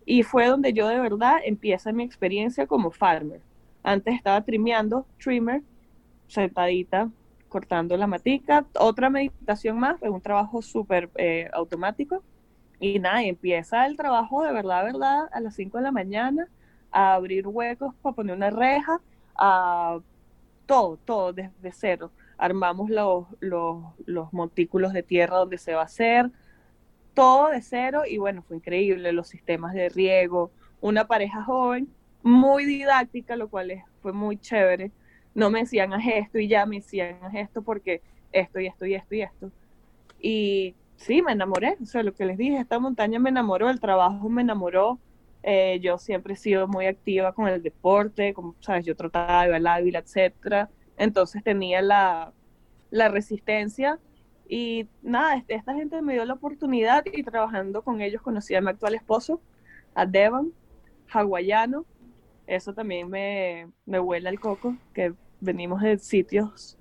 [0.06, 3.40] y fue donde yo de verdad empieza mi experiencia como farmer.
[3.82, 5.62] Antes estaba trimeando, trimmer,
[6.26, 7.10] sentadita,
[7.48, 12.22] cortando la matica, otra meditación más, fue un trabajo súper eh, automático.
[12.80, 16.48] Y nada, empieza el trabajo de verdad, verdad, a las 5 de la mañana,
[16.90, 19.00] a abrir huecos para poner una reja,
[19.36, 19.98] a
[20.66, 22.10] todo, todo desde cero.
[22.36, 26.30] Armamos los, los, los montículos de tierra donde se va a hacer,
[27.14, 30.50] todo de cero y bueno, fue increíble, los sistemas de riego,
[30.80, 31.88] una pareja joven,
[32.22, 34.90] muy didáctica, lo cual fue muy chévere.
[35.34, 38.02] No me decían haz esto y ya me decían haz esto porque
[38.32, 39.50] esto y esto y esto y esto.
[40.20, 43.80] Y sí, me enamoré, o sea, lo que les dije, esta montaña me enamoró, el
[43.80, 44.98] trabajo me enamoró.
[45.42, 49.56] Eh, yo siempre he sido muy activa con el deporte, como sabes, yo trotaba, iba
[49.56, 50.70] al Ávila, etcétera.
[50.96, 52.32] Entonces tenía la,
[52.90, 53.98] la resistencia
[54.48, 58.70] y nada, esta gente me dio la oportunidad y trabajando con ellos conocí a mi
[58.70, 59.40] actual esposo,
[59.94, 60.52] a Devon,
[61.08, 61.84] hawaiano.
[62.46, 66.76] Eso también me, me huele al coco, que venimos de sitios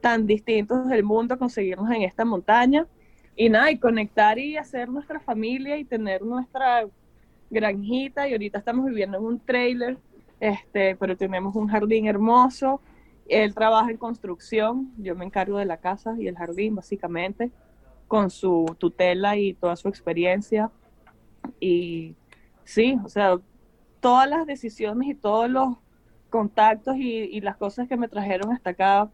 [0.00, 2.86] tan distintos del mundo a conseguirnos en esta montaña.
[3.34, 6.86] Y nada, y conectar y hacer nuestra familia y tener nuestra
[7.50, 8.28] granjita.
[8.28, 9.98] Y ahorita estamos viviendo en un trailer,
[10.40, 12.80] este, pero tenemos un jardín hermoso.
[13.28, 17.50] Él trabaja en construcción, yo me encargo de la casa y el jardín, básicamente,
[18.06, 20.70] con su tutela y toda su experiencia.
[21.60, 22.16] Y
[22.64, 23.38] sí, o sea,
[24.00, 25.76] todas las decisiones y todos los
[26.30, 29.10] contactos y, las cosas que me trajeron hasta acá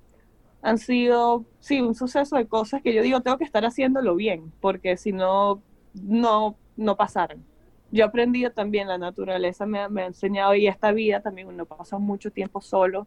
[0.63, 4.53] han sido, sí, un suceso de cosas que yo digo, tengo que estar haciéndolo bien,
[4.61, 5.63] porque si no,
[5.93, 7.45] no, no pasaran.
[7.91, 11.67] Yo he aprendido también, la naturaleza me, me ha enseñado, y esta vida también, uno
[11.67, 13.07] pasa mucho tiempo solo,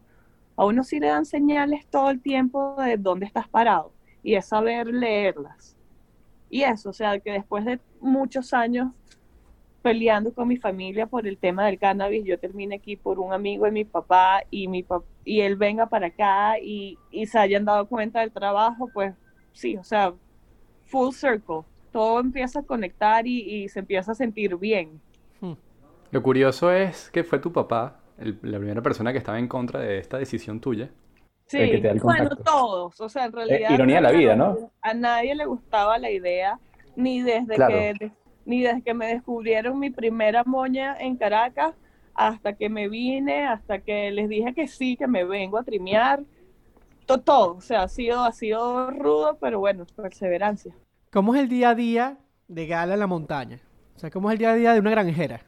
[0.58, 3.92] a uno sí le dan señales todo el tiempo de dónde estás parado,
[4.22, 5.76] y es saber leerlas.
[6.50, 8.92] Y eso, o sea, que después de muchos años
[9.82, 13.64] peleando con mi familia por el tema del cannabis, yo terminé aquí por un amigo
[13.64, 17.64] de mi papá y mi pap- y él venga para acá y, y se hayan
[17.64, 19.14] dado cuenta del trabajo, pues
[19.52, 20.12] sí, o sea,
[20.86, 21.62] full circle.
[21.92, 25.00] Todo empieza a conectar y, y se empieza a sentir bien.
[26.10, 29.80] Lo curioso es que fue tu papá, el- la primera persona que estaba en contra
[29.80, 30.90] de esta decisión tuya.
[31.46, 33.70] Sí, El que te da el bueno, todos, o sea, en realidad...
[33.70, 34.70] ironía de la vida, ¿no?
[34.82, 36.58] A nadie le gustaba la idea,
[36.94, 37.74] ni desde Claro.
[37.74, 38.12] que
[38.44, 41.74] ni desde que me descubrieron mi primera moña en Caracas,
[42.14, 46.22] hasta que me vine, hasta que les dije que sí, que me vengo a trimear,
[47.06, 50.74] to- todo, o sea, ha sido, ha sido rudo, pero bueno, perseverancia.
[51.12, 53.60] ¿Cómo es el día a día de Gala en la montaña?
[53.96, 55.42] O sea, ¿cómo es el día a día de una granjera?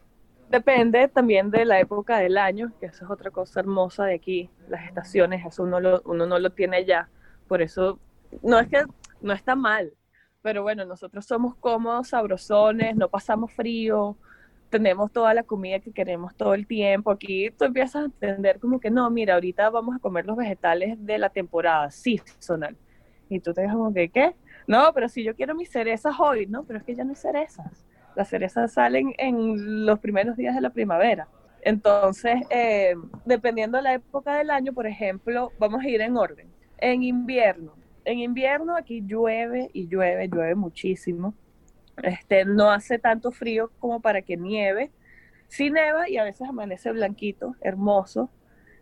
[0.51, 4.49] Depende también de la época del año, que eso es otra cosa hermosa de aquí,
[4.67, 7.09] las estaciones, eso uno, lo, uno no lo tiene allá.
[7.47, 7.99] Por eso,
[8.43, 8.83] no es que
[9.21, 9.93] no está mal,
[10.41, 14.17] pero bueno, nosotros somos cómodos, sabrosones, no pasamos frío,
[14.69, 17.11] tenemos toda la comida que queremos todo el tiempo.
[17.11, 20.97] Aquí tú empiezas a entender como que no, mira, ahorita vamos a comer los vegetales
[20.99, 22.75] de la temporada seasonal.
[23.29, 24.35] Y tú te dices como que, ¿qué?
[24.67, 27.15] No, pero si yo quiero mis cerezas hoy, no, pero es que ya no hay
[27.15, 27.85] cerezas.
[28.15, 31.27] Las cerezas salen en los primeros días de la primavera.
[31.61, 32.95] Entonces, eh,
[33.25, 36.47] dependiendo de la época del año, por ejemplo, vamos a ir en orden.
[36.77, 41.35] En invierno, en invierno aquí llueve y llueve, llueve muchísimo.
[42.03, 44.91] Este, no hace tanto frío como para que nieve.
[45.47, 48.29] Sí neva y a veces amanece blanquito, hermoso.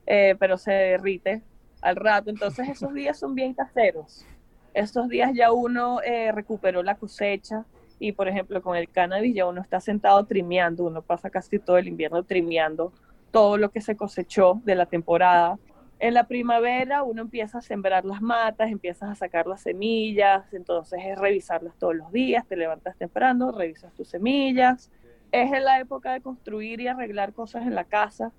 [0.07, 1.43] eh, pero se derrite
[1.81, 2.29] al rato.
[2.29, 4.25] Entonces esos días son bien caseros.
[4.73, 7.65] Estos días ya uno eh, recuperó la cosecha
[7.99, 11.77] y por ejemplo con el cannabis ya uno está sentado trimeando, uno pasa casi todo
[11.77, 12.93] el invierno trimeando
[13.31, 15.59] todo lo que se cosechó de la temporada.
[15.99, 21.01] En la primavera uno empieza a sembrar las matas, empiezas a sacar las semillas, entonces
[21.05, 24.89] es revisarlas todos los días, te levantas temprano, revisas tus semillas.
[25.31, 28.31] Es en la época de construir y arreglar cosas en la casa.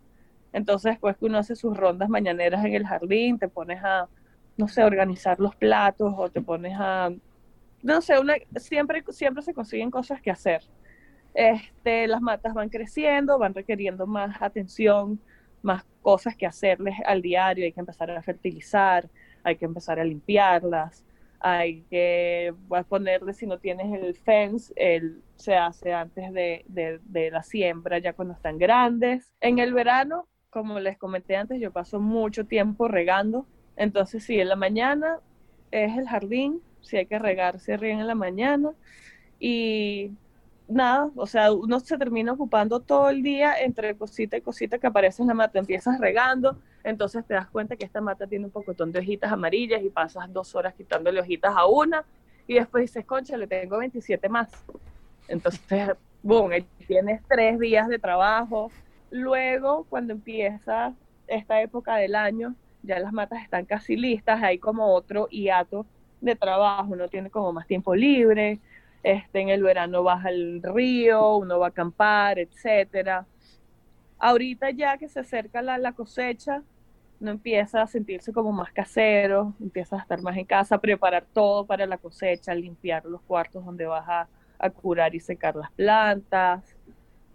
[0.53, 4.09] Entonces después que uno hace sus rondas mañaneras en el jardín, te pones a,
[4.57, 7.11] no sé, organizar los platos o te pones a,
[7.83, 10.63] no sé, una, siempre, siempre se consiguen cosas que hacer.
[11.35, 15.21] Este, las matas van creciendo, van requiriendo más atención,
[15.63, 19.09] más cosas que hacerles al diario, hay que empezar a fertilizar,
[19.45, 21.05] hay que empezar a limpiarlas,
[21.39, 22.53] hay que
[22.89, 27.99] ponerle, si no tienes el fence, el, se hace antes de, de, de la siembra,
[27.99, 29.33] ya cuando están grandes.
[29.41, 34.49] En el verano, como les comenté antes, yo paso mucho tiempo regando, entonces sí, en
[34.49, 35.21] la mañana
[35.71, 38.71] es el jardín, si hay que regar, se ríen en la mañana
[39.39, 40.13] y
[40.69, 44.87] nada, o sea, uno se termina ocupando todo el día entre cosita y cosita que
[44.87, 45.59] aparece en la mata.
[45.59, 49.83] Empiezas regando, entonces te das cuenta que esta mata tiene un pocotón de hojitas amarillas
[49.83, 52.05] y pasas dos horas quitándole hojitas a una
[52.47, 54.51] y después dices, concha, le tengo 27 más.
[55.29, 55.91] Entonces,
[56.23, 56.51] boom,
[56.87, 58.71] tienes tres días de trabajo.
[59.11, 60.95] Luego, cuando empieza
[61.27, 65.87] esta época del año, ya las matas están casi listas, hay como otro hiato
[66.21, 68.59] de trabajo, uno tiene como más tiempo libre,
[69.03, 73.27] este, en el verano vas al río, uno va a acampar, etcétera.
[74.19, 76.63] Ahorita ya que se acerca la, la cosecha,
[77.21, 81.67] uno empieza a sentirse como más casero, empieza a estar más en casa, preparar todo
[81.67, 86.77] para la cosecha, limpiar los cuartos donde vas a, a curar y secar las plantas.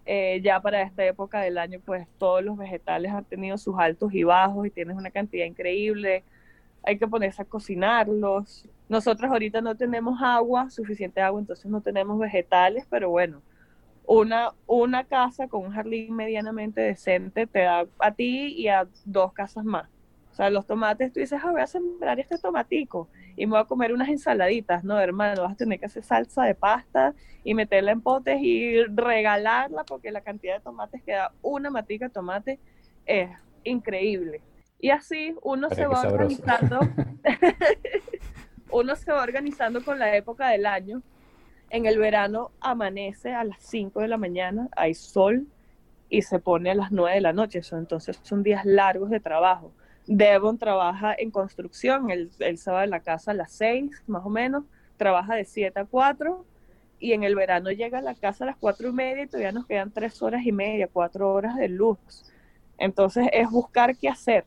[0.08, 4.14] Eh, ya para esta época del año, pues todos los vegetales han tenido sus altos
[4.14, 6.24] y bajos y tienes una cantidad increíble.
[6.84, 8.68] Hay que ponerse a cocinarlos.
[8.88, 13.42] Nosotros ahorita no tenemos agua, suficiente agua, entonces no tenemos vegetales, pero bueno,
[14.06, 19.34] una, una casa con un jardín medianamente decente te da a ti y a dos
[19.34, 19.90] casas más.
[20.32, 23.08] O sea, los tomates, tú dices, ah, voy a sembrar este tomatico
[23.38, 24.84] y me voy a comer unas ensaladitas.
[24.84, 27.14] No, hermano, vas a tener que hacer salsa de pasta
[27.46, 32.08] y meterla en potes y regalarla porque la cantidad de tomates que da una matica
[32.08, 32.60] de tomate
[33.06, 33.30] es
[33.64, 34.42] increíble.
[34.78, 36.80] Y así uno se va organizando,
[38.76, 41.01] uno se va organizando con la época del año.
[41.69, 45.47] En el verano amanece a las 5 de la mañana, hay sol
[46.09, 47.59] y se pone a las 9 de la noche.
[47.59, 49.71] Eso, entonces son días largos de trabajo.
[50.07, 54.26] Devon trabaja en construcción, él, él se va de la casa a las 6 más
[54.26, 54.65] o menos,
[54.97, 56.45] trabaja de 7 a 4
[56.99, 59.53] y en el verano llega a la casa a las 4 y media y todavía
[59.53, 61.97] nos quedan 3 horas y media, 4 horas de luz.
[62.78, 64.45] Entonces es buscar qué hacer.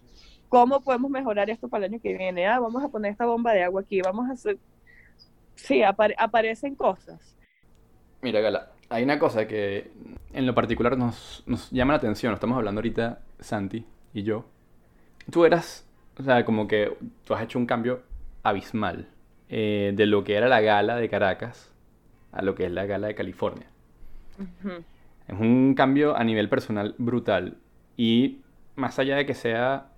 [0.49, 2.47] ¿Cómo podemos mejorar esto para el año que viene?
[2.47, 4.59] Ah, vamos a poner esta bomba de agua aquí, vamos a hacer...
[5.55, 7.37] Sí, apare- aparecen cosas.
[8.23, 9.91] Mira, Gala, hay una cosa que
[10.33, 12.33] en lo particular nos, nos llama la atención.
[12.33, 13.85] Estamos hablando ahorita, Santi
[14.15, 14.45] y yo.
[15.31, 15.87] Tú eras,
[16.19, 18.03] o sea, como que tú has hecho un cambio
[18.43, 19.09] abismal
[19.49, 21.73] eh, de lo que era la gala de Caracas
[22.33, 23.67] a lo que es la gala de California.
[24.39, 24.85] Ujú.
[25.27, 27.59] Es un cambio a nivel personal brutal.
[27.97, 28.41] Y
[28.77, 29.89] más allá de que sea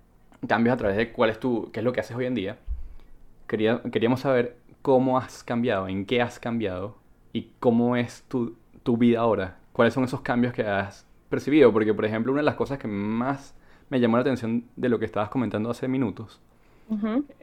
[0.47, 2.57] cambios a través de cuál es tu, qué es lo que haces hoy en día,
[3.47, 6.97] quería, queríamos saber cómo has cambiado, en qué has cambiado
[7.33, 9.57] y cómo es tu, tu vida ahora.
[9.73, 11.71] ¿Cuáles son esos cambios que has percibido?
[11.71, 13.55] Porque, por ejemplo, una de las cosas que más
[13.89, 16.39] me llamó la atención de lo que estabas comentando hace minutos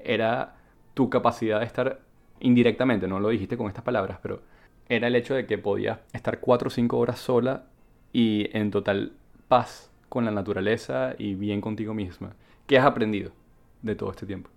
[0.04, 0.56] era
[0.92, 2.00] tu capacidad de estar
[2.40, 4.42] indirectamente, no lo dijiste con estas palabras, pero
[4.88, 7.64] era el hecho de que podías estar cuatro o cinco horas sola
[8.12, 9.12] y en total
[9.48, 12.32] paz con la naturaleza y bien contigo misma.
[12.68, 13.32] ¿Qué has aprendido
[13.80, 14.50] de todo este tiempo?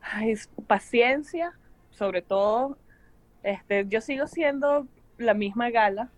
[0.00, 0.34] Ay,
[0.66, 1.52] paciencia,
[1.90, 2.76] sobre todo.
[3.44, 6.10] Este, yo sigo siendo la misma gala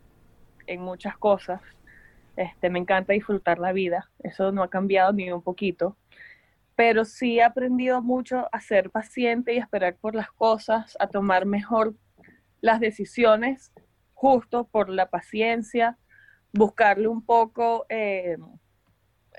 [0.67, 1.61] en muchas cosas.
[2.35, 4.11] Este, me encanta disfrutar la vida.
[4.21, 5.99] Eso no ha cambiado ni un poquito.
[6.77, 11.09] Pero sí he aprendido mucho a ser paciente y a esperar por las cosas, a
[11.09, 11.95] tomar mejor
[12.63, 13.71] las decisiones
[14.15, 15.99] justo por la paciencia,
[16.55, 18.39] buscarle un poco, eh,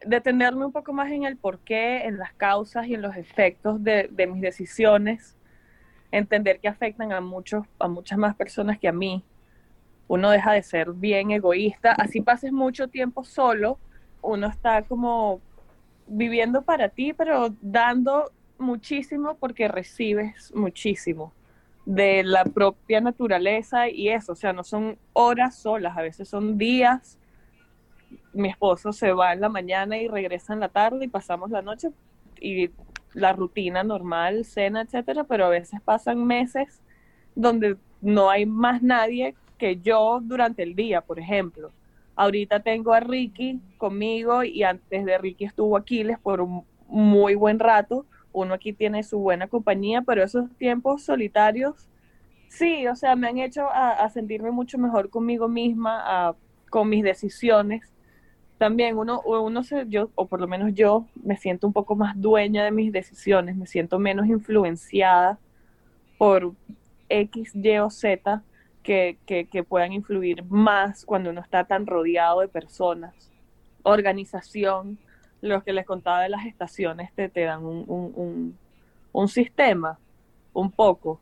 [0.06, 4.10] detenerme un poco más en el porqué, en las causas y en los efectos de,
[4.32, 5.38] mis decisiones,
[6.12, 9.24] entender que afectan a, muchos, a muchas más personas que a mí.
[10.08, 13.80] Uno deja de ser bien egoísta, así pases mucho tiempo solo,
[14.22, 15.42] uno está como
[16.08, 21.34] viviendo para ti, pero dando muchísimo porque recibes muchísimo
[21.86, 26.58] de la propia naturaleza y eso, o sea, no son horas solas, a veces son
[26.58, 27.18] días
[28.34, 31.62] mi esposo se va en la mañana y regresa en la tarde y pasamos la
[31.62, 31.90] noche
[32.40, 32.70] y
[33.14, 36.82] la rutina normal, cena, etcétera, pero a veces pasan meses
[37.36, 41.74] donde no hay más nadie que yo durante el día, por ejemplo.
[42.16, 47.60] Ahorita tengo a Ricky conmigo y antes de Ricky estuvo Aquiles por un muy buen
[47.60, 48.06] rato.
[48.32, 51.90] Uno aquí tiene su buena compañía, pero esos tiempos solitarios,
[52.48, 56.36] sí, o sea, me han hecho a, sentirme mucho mejor conmigo misma, a-
[56.70, 57.93] con mis decisiones.
[58.64, 62.14] También uno, uno se, yo, o por lo menos yo, me siento un poco más
[62.16, 65.38] dueña de mis decisiones, me siento menos influenciada
[66.18, 66.54] por
[67.10, 68.42] X, Y o Z
[68.82, 73.14] que, que, puedan influir más cuando uno está tan rodeado de personas.
[73.84, 74.98] Organización,
[75.42, 78.58] lo que les contaba de las estaciones te, te dan un, un, un,
[79.12, 80.00] un sistema,
[80.54, 81.20] un poco.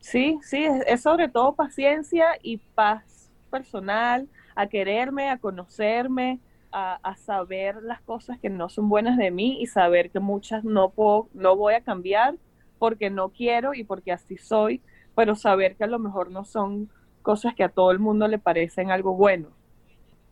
[0.00, 6.40] Sí, sí, es, es sobre todo paciencia y paz personal, a quererme, a conocerme,
[6.74, 10.90] a, saber las cosas que no son buenas de mí y saber que muchas no
[10.90, 12.34] puedo, no voy a cambiar
[12.80, 14.80] porque no quiero y porque así soy,
[15.14, 16.90] pero saber que a lo mejor no son
[17.22, 19.48] cosas que a todo el mundo le parecen algo bueno.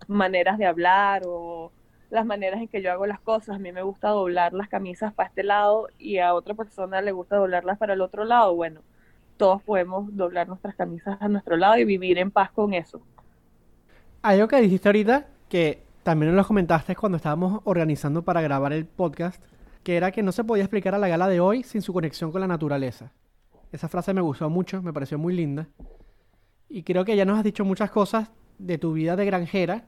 [0.08, 1.70] Maneras de hablar o
[2.10, 3.56] las maneras en que yo hago las cosas.
[3.56, 7.12] A mí me gusta doblar las camisas para este lado y a otra persona le
[7.12, 8.54] gusta doblarlas para el otro lado.
[8.56, 8.82] Bueno,
[9.36, 13.00] todos podemos doblar nuestras camisas a nuestro lado y vivir en paz con eso.
[14.22, 18.86] Algo que dijiste ahorita que también nos lo comentaste cuando estábamos organizando para grabar el
[18.86, 19.42] podcast,
[19.82, 22.32] que era que no se podía explicar a la gala de hoy sin su conexión
[22.32, 23.12] con la naturaleza.
[23.70, 25.68] Esa frase me gustó mucho, me pareció muy linda.
[26.68, 29.86] Y creo que ya nos has dicho muchas cosas de tu vida de granjera,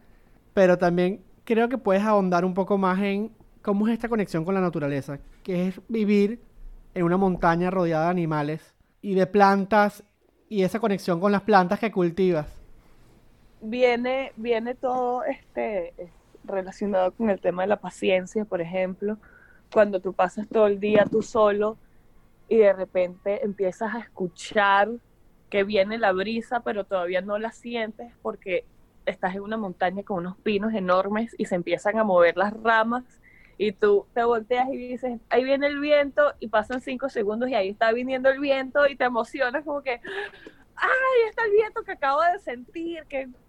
[0.52, 4.54] pero también creo que puedes ahondar un poco más en cómo es esta conexión con
[4.54, 6.40] la naturaleza, que es vivir
[6.94, 10.04] en una montaña rodeada de animales y de plantas
[10.48, 12.63] y esa conexión con las plantas que cultivas.
[13.64, 16.10] Viene, viene todo este es
[16.44, 19.16] relacionado con el tema de la paciencia, por ejemplo,
[19.72, 21.78] cuando tú pasas todo el día tú solo
[22.48, 24.90] y de repente empiezas a escuchar
[25.48, 28.64] que viene la brisa, pero todavía no la sientes porque
[29.06, 33.04] estás en una montaña con unos pinos enormes y se empiezan a mover las ramas
[33.56, 37.54] y tú te volteas y dices, ahí viene el viento y pasan cinco segundos y
[37.54, 40.00] ahí está viniendo el viento y te emocionas como que,
[40.76, 43.04] ay, está el viento que acabo de sentir,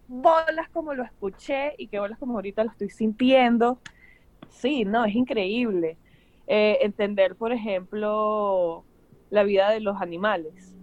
[0.07, 3.81] bolas como lo escuché y que bolas como ahorita lo estoy sintiendo.
[4.49, 5.99] Sí, no, es increíble.
[6.47, 8.87] Eh, entender, por ejemplo,
[9.29, 10.75] la vida de los animales,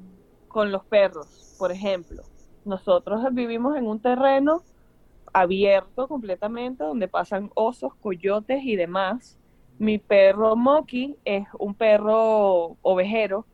[0.49, 2.31] con los perros, por ejemplo.
[2.64, 4.66] Nosotros vivimos en un terreno
[5.33, 9.39] abierto completamente, donde pasan osos, coyotes y demás.
[9.79, 13.49] Mi perro Moki es un perro ovejero,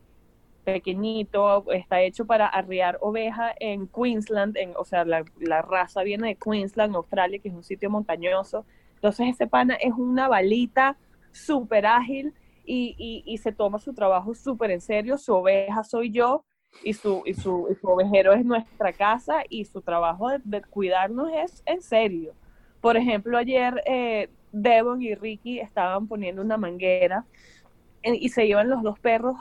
[0.63, 6.29] pequeñito, está hecho para arriar oveja en Queensland, en, o sea, la, la raza viene
[6.29, 8.65] de Queensland, Australia, que es un sitio montañoso.
[8.95, 10.97] Entonces ese pana es una balita
[11.31, 12.33] súper ágil
[12.65, 15.17] y, y, se toma su trabajo súper en serio.
[15.17, 16.45] Su oveja soy yo
[16.83, 21.31] y su, y, su, y su ovejero es nuestra casa y su trabajo de, cuidarnos
[21.33, 22.33] es en serio.
[22.79, 27.25] Por ejemplo, ayer eh, Devon y Ricky estaban poniendo una manguera
[28.03, 29.35] eh, y se llevan los dos perros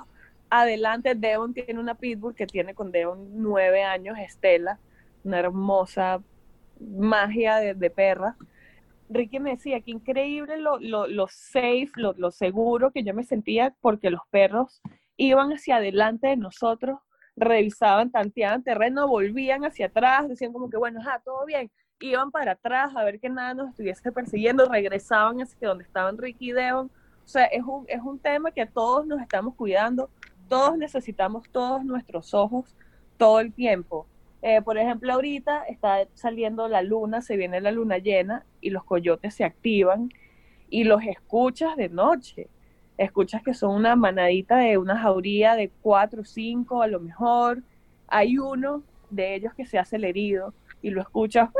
[0.51, 1.15] adelante.
[1.15, 4.79] Devon tiene una pitbull que tiene con Devon nueve años, Estela,
[5.25, 6.23] una hermosa
[6.81, 8.37] magia de, perra.
[9.11, 13.25] Ricky me decía que increíble lo, lo, lo safe, lo, lo, seguro que yo me
[13.25, 14.83] sentía porque los perros
[15.17, 16.99] iban hacia adelante de nosotros,
[17.37, 21.71] revisaban, tanteaban terreno, volvían hacia atrás, decían como que bueno, ajá, todo bien,
[22.01, 26.51] iban para atrás a ver que nada nos estuviese persiguiendo, regresaban hacia donde estaban Ricky
[26.51, 26.91] y Devon.
[27.25, 30.09] O sea, es un, es un tema que todos nos estamos cuidando,
[30.49, 32.75] todos necesitamos todos nuestros ojos
[33.17, 34.07] todo el tiempo.
[34.43, 38.85] Eh, por ejemplo, ahorita está saliendo la luna, se viene la luna llena y los
[38.85, 40.11] coyotes se activan
[40.71, 42.49] y los escuchas de noche.
[42.97, 47.63] Escuchas que son una manadita de una jauría de cuatro o cinco a lo mejor.
[48.07, 51.51] Hay uno de ellos que se hace el herido y lo escuchas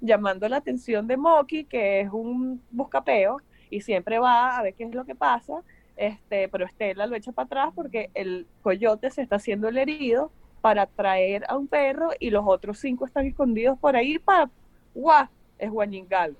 [0.00, 3.38] llamando la atención de Moki, que es un buscapeo
[3.70, 5.62] y siempre va a ver qué es lo que pasa.
[5.96, 10.30] Este, pero Estela lo echa para atrás porque el coyote se está haciendo el herido
[10.60, 14.50] para traer a un perro y los otros cinco están escondidos por ahí para
[14.94, 15.26] ¡guau!
[15.58, 16.34] es guañingalo.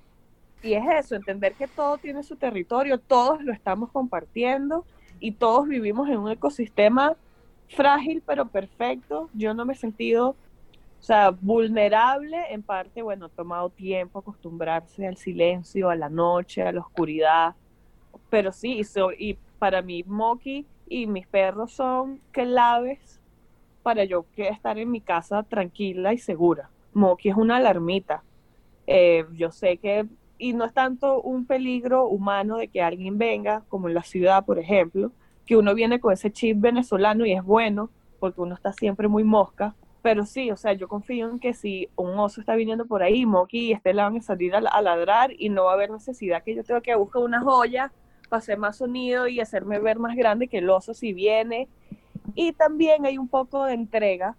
[0.63, 4.85] Y es eso, entender que todo tiene su territorio, todos lo estamos compartiendo
[5.21, 7.17] y todos vivimos en un ecosistema
[7.69, 9.31] frágil pero perfecto.
[9.33, 15.07] Yo no me he sentido, o sea, vulnerable en parte, bueno, ha tomado tiempo acostumbrarse
[15.07, 17.55] al silencio, a la noche, a la oscuridad,
[18.29, 23.21] pero sí, so, y para mí Moki y mis perros son claves
[23.83, 26.71] para yo estar en mi casa tranquila y segura.
[26.93, 28.23] Moki es una alarmita.
[28.87, 30.07] Eh, yo sé que,
[30.39, 34.45] y no es tanto un peligro humano de que alguien venga, como en la ciudad,
[34.45, 35.13] por ejemplo,
[35.45, 39.25] que uno viene con ese chip venezolano y es bueno, porque uno está siempre muy
[39.25, 43.03] mosca, pero sí, o sea, yo confío en que si un oso está viniendo por
[43.03, 45.91] ahí, Moki y Estela van a salir a, a ladrar y no va a haber
[45.91, 47.93] necesidad que yo tenga que buscar una joya
[48.27, 51.69] para hacer más sonido y hacerme ver más grande que el oso si viene.
[52.35, 54.37] Y también hay un poco de entrega.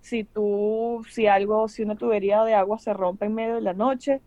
[0.00, 3.74] Si tú, si algo, si una tubería de agua se rompe en medio de la
[3.74, 4.20] noche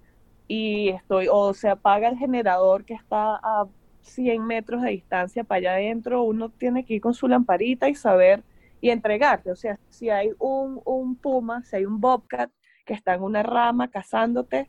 [0.48, 3.68] y estoy, o se apaga el generador que está a
[4.02, 7.96] 100 metros de distancia para allá adentro, uno tiene que ir con su lamparita y
[7.96, 8.44] saber
[8.82, 9.52] y entregarte.
[9.52, 12.50] O sea, si hay un, un puma, si hay un bobcat
[12.86, 14.68] que está en una rama cazándote,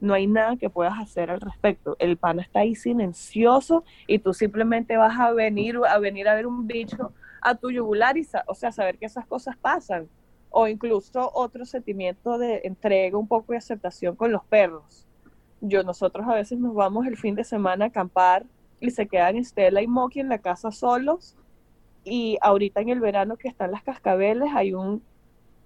[0.00, 1.96] no hay nada que puedas hacer al respecto.
[1.98, 6.46] El pana está ahí silencioso y tú simplemente vas a venir a venir a ver
[6.46, 10.08] un bicho a tu yugular y, o sea, saber que esas cosas pasan.
[10.50, 15.06] O incluso otro sentimiento de entrega, un poco de aceptación con los perros.
[15.60, 18.46] Yo, nosotros a veces nos vamos el fin de semana a acampar
[18.80, 21.36] y se quedan Estela y Moki en la casa solos.
[22.04, 25.02] Y ahorita en el verano que están las cascabeles, hay un,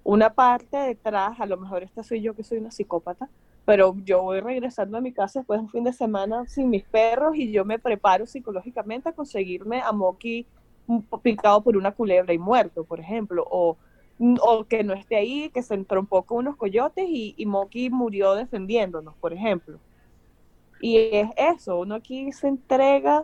[0.02, 3.28] una parte detrás, a lo mejor esta soy yo que soy una psicópata,
[3.64, 6.84] pero yo voy regresando a mi casa después de un fin de semana sin mis
[6.84, 10.46] perros y yo me preparo psicológicamente a conseguirme a Moki
[11.22, 13.78] picado por una culebra y muerto, por ejemplo, o,
[14.40, 18.34] o que no esté ahí, que se entrompó con unos coyotes y, y Moki murió
[18.34, 19.80] defendiéndonos, por ejemplo.
[20.80, 23.22] Y es eso, uno aquí se entrega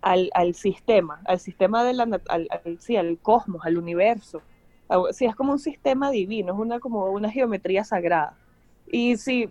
[0.00, 4.42] al, al sistema, al sistema de la, al, al, sí, al cosmos, al universo.
[5.12, 8.36] Sí, es como un sistema divino, es una, como una geometría sagrada.
[8.90, 9.48] Y sí,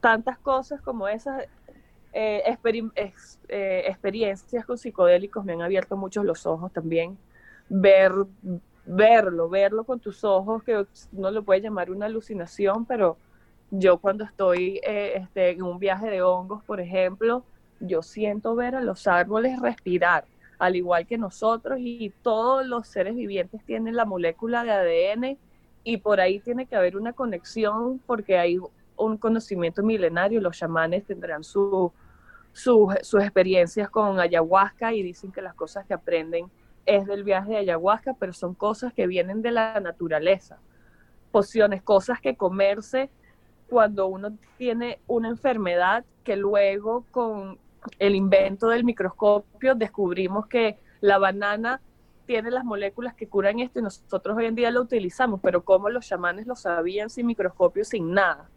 [0.00, 1.44] tantas cosas como esas,
[2.12, 2.42] eh,
[3.48, 7.16] eh, experiencias con psicodélicos me han abierto mucho los ojos también.
[7.68, 8.12] Ver,
[8.84, 13.16] verlo, verlo con tus ojos, que no lo puede llamar una alucinación, pero
[13.70, 17.44] yo cuando estoy eh, este, en un viaje de hongos, por ejemplo,
[17.80, 20.24] yo siento ver a los árboles respirar,
[20.58, 25.38] al igual que nosotros, y todos los seres vivientes tienen la molécula de ADN
[25.86, 28.58] y por ahí tiene que haber una conexión porque hay
[28.96, 31.92] un conocimiento milenario, los chamanes tendrán su,
[32.52, 36.50] su, sus experiencias con ayahuasca y dicen que las cosas que aprenden
[36.86, 40.58] es del viaje de ayahuasca, pero son cosas que vienen de la naturaleza,
[41.30, 43.08] pociones, cosas que comerse
[43.68, 47.60] cuando uno tiene una enfermedad que luego con
[48.00, 51.80] el invento del microscopio descubrimos que la banana
[52.26, 55.88] tiene las moléculas que curan esto y nosotros hoy en día lo utilizamos, pero ¿cómo
[55.88, 58.50] los chamanes lo sabían sin microscopio, sin nada?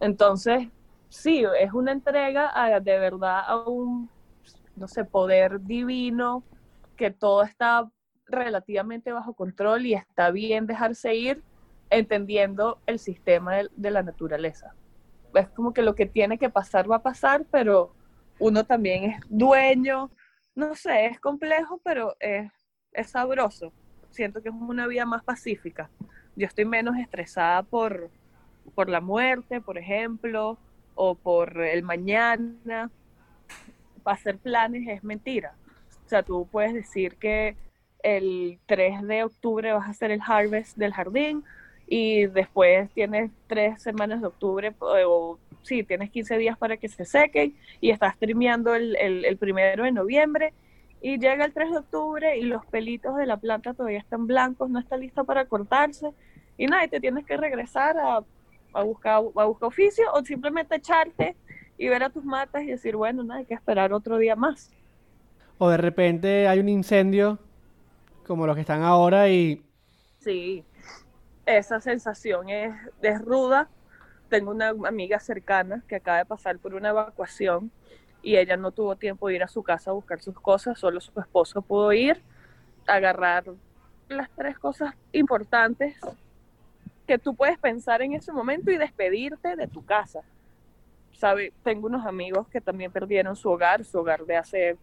[0.00, 0.68] Entonces,
[1.08, 4.10] sí, es una entrega a, de verdad a un,
[4.76, 6.42] no sé, poder divino,
[6.96, 7.88] que todo está
[8.26, 11.42] relativamente bajo control y está bien dejarse ir
[11.90, 14.74] entendiendo el sistema de, de la naturaleza.
[15.34, 17.94] Es como que lo que tiene que pasar va a pasar, pero
[18.38, 20.10] uno también es dueño,
[20.54, 22.50] no sé, es complejo, pero es
[22.94, 23.72] es sabroso.
[24.10, 25.90] Siento que es una vida más pacífica.
[26.36, 28.10] Yo estoy menos estresada por,
[28.74, 30.56] por la muerte, por ejemplo,
[30.94, 32.90] o por el mañana.
[34.04, 35.54] Hacer planes es mentira.
[36.06, 37.56] O sea, tú puedes decir que
[38.02, 41.42] el 3 de octubre vas a hacer el harvest del jardín
[41.86, 47.04] y después tienes tres semanas de octubre o sí, tienes 15 días para que se
[47.04, 50.52] sequen y estás el, el, el primero de noviembre
[51.04, 54.70] y llega el 3 de octubre y los pelitos de la planta todavía están blancos,
[54.70, 56.08] no está lista para cortarse.
[56.56, 58.24] Y nada, y te tienes que regresar a,
[58.72, 61.36] a, buscar, a buscar oficio o simplemente echarte
[61.76, 64.70] y ver a tus matas y decir, bueno, nada, hay que esperar otro día más.
[65.58, 67.38] O de repente hay un incendio
[68.26, 69.62] como los que están ahora y...
[70.20, 70.64] Sí,
[71.44, 73.68] esa sensación es, es ruda.
[74.30, 77.70] Tengo una amiga cercana que acaba de pasar por una evacuación
[78.24, 81.00] y ella no tuvo tiempo de ir a su casa a buscar sus cosas, solo
[81.00, 82.20] su esposo pudo ir,
[82.86, 83.44] a agarrar
[84.08, 85.94] las tres cosas importantes
[87.06, 90.20] que tú puedes pensar en ese momento y despedirte de tu casa.
[91.12, 94.78] Sabe, tengo unos amigos que también perdieron su hogar, su hogar de hace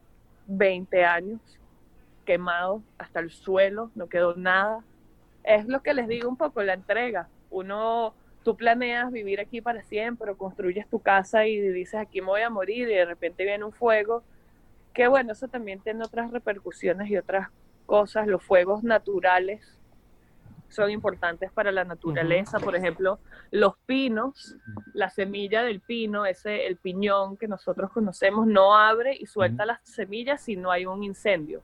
[0.45, 1.41] 20 años,
[2.25, 4.83] quemado hasta el suelo, no quedó nada.
[5.43, 7.27] Es lo que les digo un poco, la entrega.
[7.49, 8.13] Uno
[8.43, 12.41] tú planeas vivir aquí para siempre, o construyes tu casa y dices aquí me voy
[12.41, 14.23] a morir y de repente viene un fuego,
[14.93, 17.49] que bueno, eso también tiene otras repercusiones y otras
[17.85, 19.77] cosas, los fuegos naturales
[20.71, 23.19] son importantes para la naturaleza, por ejemplo,
[23.51, 24.55] los pinos,
[24.93, 29.79] la semilla del pino, ese el piñón que nosotros conocemos no abre y suelta las
[29.83, 31.61] semillas si no hay un incendio.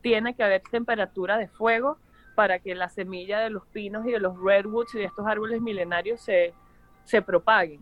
[0.00, 1.98] Tiene que haber temperatura de fuego
[2.38, 5.60] para que la semilla de los pinos y de los redwoods y de estos árboles
[5.60, 6.54] milenarios se,
[7.02, 7.80] se propaguen.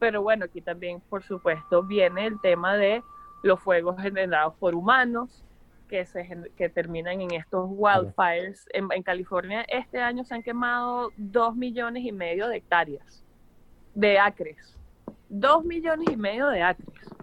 [0.00, 3.04] Pero bueno, aquí también, por supuesto, viene el tema de
[3.44, 5.44] los fuegos generados por humanos
[5.88, 8.66] que, se, que terminan en estos wildfires.
[8.72, 13.24] En, California este año se han quemado dos millones y medio de hectáreas,
[13.94, 14.76] de acres.
[15.28, 17.14] Dos millones y medio de acres.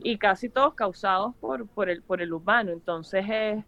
[0.00, 2.70] Y casi todos causados por, por, el, por el humano.
[2.70, 3.64] Entonces es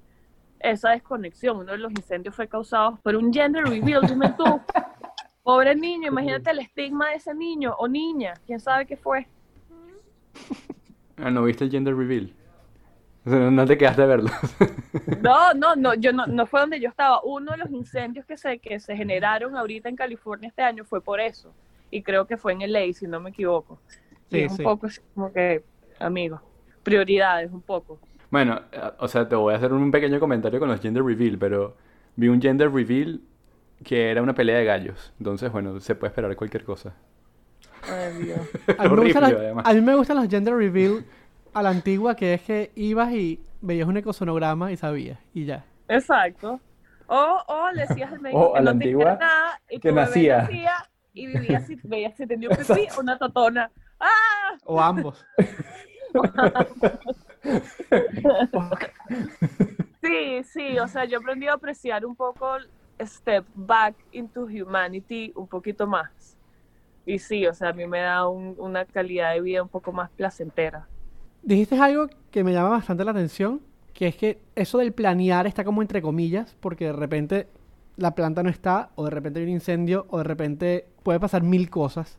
[0.60, 1.58] esa desconexión.
[1.58, 4.44] Uno de los incendios fue causado por un gender reveal, dime tú.
[5.42, 9.26] Pobre niño, imagínate el estigma de ese niño o niña, quién sabe qué fue.
[11.16, 12.32] Ah, ¿no viste el gender reveal?
[13.26, 14.30] O sea, no te quedaste a verlo.
[15.20, 17.20] No, no, no, yo no, no fue donde yo estaba.
[17.22, 21.00] Uno de los incendios que se, que se generaron ahorita en California este año fue
[21.02, 21.52] por eso.
[21.90, 23.78] Y creo que fue en LA, si no me equivoco.
[24.30, 24.62] Y Sí, es un sí.
[24.62, 25.62] poco así como que,
[25.98, 26.40] amigo,
[26.82, 27.98] prioridades un poco.
[28.30, 31.38] Bueno, eh, o sea, te voy a hacer un pequeño comentario con los gender reveal,
[31.38, 31.76] pero
[32.16, 33.20] vi un gender reveal
[33.84, 35.12] que era una pelea de gallos.
[35.18, 36.94] Entonces, bueno, se puede esperar cualquier cosa.
[37.82, 38.40] Ay, Dios.
[38.78, 39.66] A mí, me gustan Horrible, los, además.
[39.66, 41.04] a mí me gustan los gender reveal
[41.52, 45.64] a la antigua, que es que ibas y veías un ecosonograma y sabías, y ya.
[45.88, 46.60] Exacto.
[47.06, 48.86] O, o le decías al médico O que a la no te
[49.16, 50.38] nada y que nacía.
[50.42, 50.72] nacía
[51.12, 53.70] y vivías si veías si tenía un pipí o una totona.
[53.98, 54.56] ¡Ah!
[54.64, 55.26] O ambos.
[60.02, 62.56] Sí, sí, o sea, yo he aprendido a apreciar un poco
[63.00, 66.38] Step Back into Humanity un poquito más.
[67.06, 69.92] Y sí, o sea, a mí me da un- una calidad de vida un poco
[69.92, 70.90] más placentera.
[71.42, 73.60] Dijiste algo que me llama bastante la atención,
[73.94, 77.48] que es que eso del planear está como entre comillas, porque de repente
[77.96, 81.42] la planta no está, o de repente hay un incendio, o de repente puede pasar
[81.42, 82.18] mil cosas.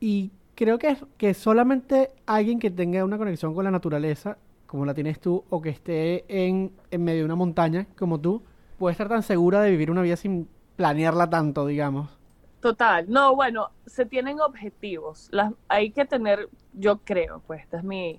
[0.00, 4.38] Y creo que, que solamente alguien que tenga una conexión con la naturaleza,
[4.72, 8.42] como la tienes tú, o que esté en, en medio de una montaña, como tú,
[8.78, 12.18] puede estar tan segura de vivir una vida sin planearla tanto, digamos.
[12.60, 15.28] Total, no, bueno, se tienen objetivos.
[15.30, 18.18] Las, hay que tener, yo creo, pues esta es mi,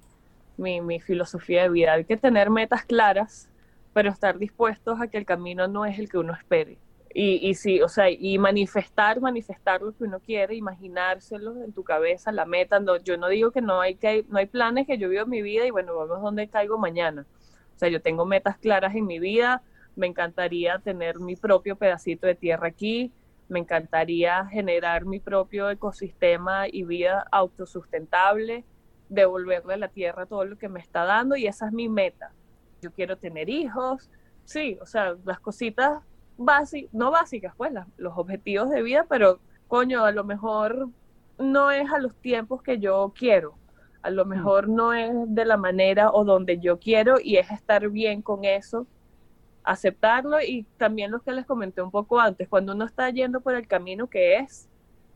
[0.57, 3.49] mi, mi filosofía de vida, hay que tener metas claras,
[3.91, 6.77] pero estar dispuestos a que el camino no es el que uno espere.
[7.15, 11.83] Y, y sí, o sea, y manifestar, manifestar lo que uno quiere, imaginárselo en tu
[11.83, 12.79] cabeza, la meta.
[12.79, 15.43] No, yo no digo que no hay, que no hay planes que yo vivo mi
[15.43, 17.27] vida y bueno, vamos donde caigo mañana.
[17.75, 19.61] O sea, yo tengo metas claras en mi vida,
[19.95, 23.11] me encantaría tener mi propio pedacito de tierra aquí,
[23.47, 28.63] me encantaría generar mi propio ecosistema y vida autosustentable,
[29.09, 32.31] devolverle a la tierra todo lo que me está dando y esa es mi meta.
[32.81, 34.09] Yo quiero tener hijos,
[34.45, 36.01] sí, o sea, las cositas
[36.37, 40.89] básicas, no básicas, pues los objetivos de vida, pero coño, a lo mejor
[41.37, 43.55] no es a los tiempos que yo quiero,
[44.01, 47.89] a lo mejor no es de la manera o donde yo quiero y es estar
[47.89, 48.85] bien con eso
[49.63, 53.55] aceptarlo y también lo que les comenté un poco antes, cuando uno está yendo por
[53.55, 54.67] el camino que es,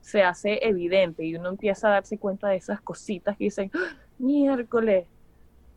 [0.02, 3.98] se hace evidente y uno empieza a darse cuenta de esas cositas que dicen, "Ah,
[4.18, 5.07] miércoles,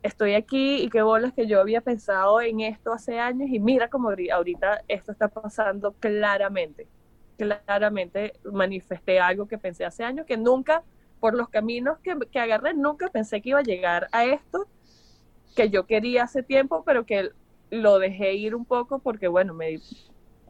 [0.03, 3.89] estoy aquí y qué bolas que yo había pensado en esto hace años y mira
[3.89, 6.87] como ahori- ahorita esto está pasando claramente,
[7.37, 10.83] claramente manifesté algo que pensé hace años que nunca,
[11.19, 14.67] por los caminos que, que agarré, nunca pensé que iba a llegar a esto
[15.55, 17.29] que yo quería hace tiempo, pero que
[17.69, 19.79] lo dejé ir un poco porque, bueno, me,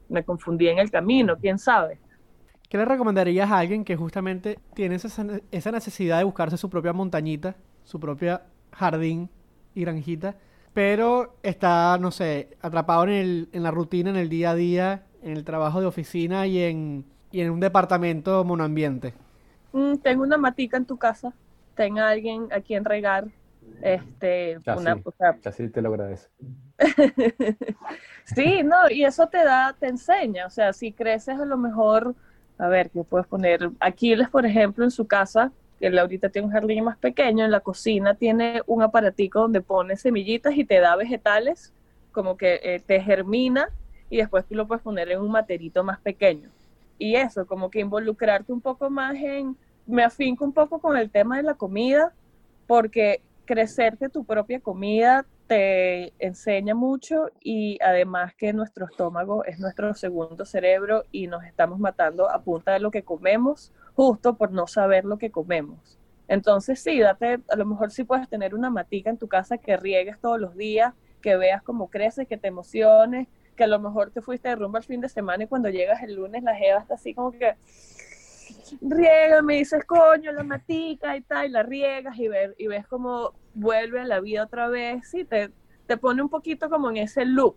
[0.09, 1.99] me confundí en el camino, quién sabe.
[2.69, 6.93] ¿Qué le recomendarías a alguien que justamente tiene esa, esa necesidad de buscarse su propia
[6.93, 9.29] montañita, su propia jardín
[9.75, 10.35] y granjita,
[10.73, 15.07] pero está, no sé, atrapado en, el- en la rutina, en el día a día,
[15.23, 19.13] en el trabajo de oficina y en, y en un departamento monoambiente?
[19.71, 21.33] Mm, tengo una matica en tu casa,
[21.75, 23.27] tenga alguien a quien regar,
[23.81, 26.31] este, Casi, una, o sea, casi te lo agradezco.
[28.25, 32.15] sí, no, y eso te da, te enseña, o sea, si creces a lo mejor,
[32.57, 33.69] a ver, ¿qué puedes poner?
[33.79, 37.59] Aquiles, por ejemplo, en su casa, que ahorita tiene un jardín más pequeño, en la
[37.59, 41.73] cocina tiene un aparatico donde pone semillitas y te da vegetales,
[42.11, 43.69] como que eh, te germina
[44.09, 46.49] y después tú lo puedes poner en un materito más pequeño.
[46.99, 51.09] Y eso, como que involucrarte un poco más en, me afinco un poco con el
[51.09, 52.13] tema de la comida,
[52.67, 59.93] porque crecerte tu propia comida te enseña mucho y además que nuestro estómago es nuestro
[59.95, 64.67] segundo cerebro y nos estamos matando a punta de lo que comemos justo por no
[64.67, 65.99] saber lo que comemos.
[66.27, 69.75] Entonces sí, date, a lo mejor sí puedes tener una matica en tu casa que
[69.77, 74.11] riegues todos los días, que veas cómo crece, que te emociones, que a lo mejor
[74.11, 76.85] te fuiste de rumba el fin de semana y cuando llegas el lunes la jeva
[76.89, 77.55] así como que
[78.81, 82.87] riega, me dices, coño, la matica y tal, y la riegas y, ver, y ves
[82.87, 85.51] cómo vuelve a la vida otra vez, sí, te,
[85.87, 87.55] te pone un poquito como en ese loop.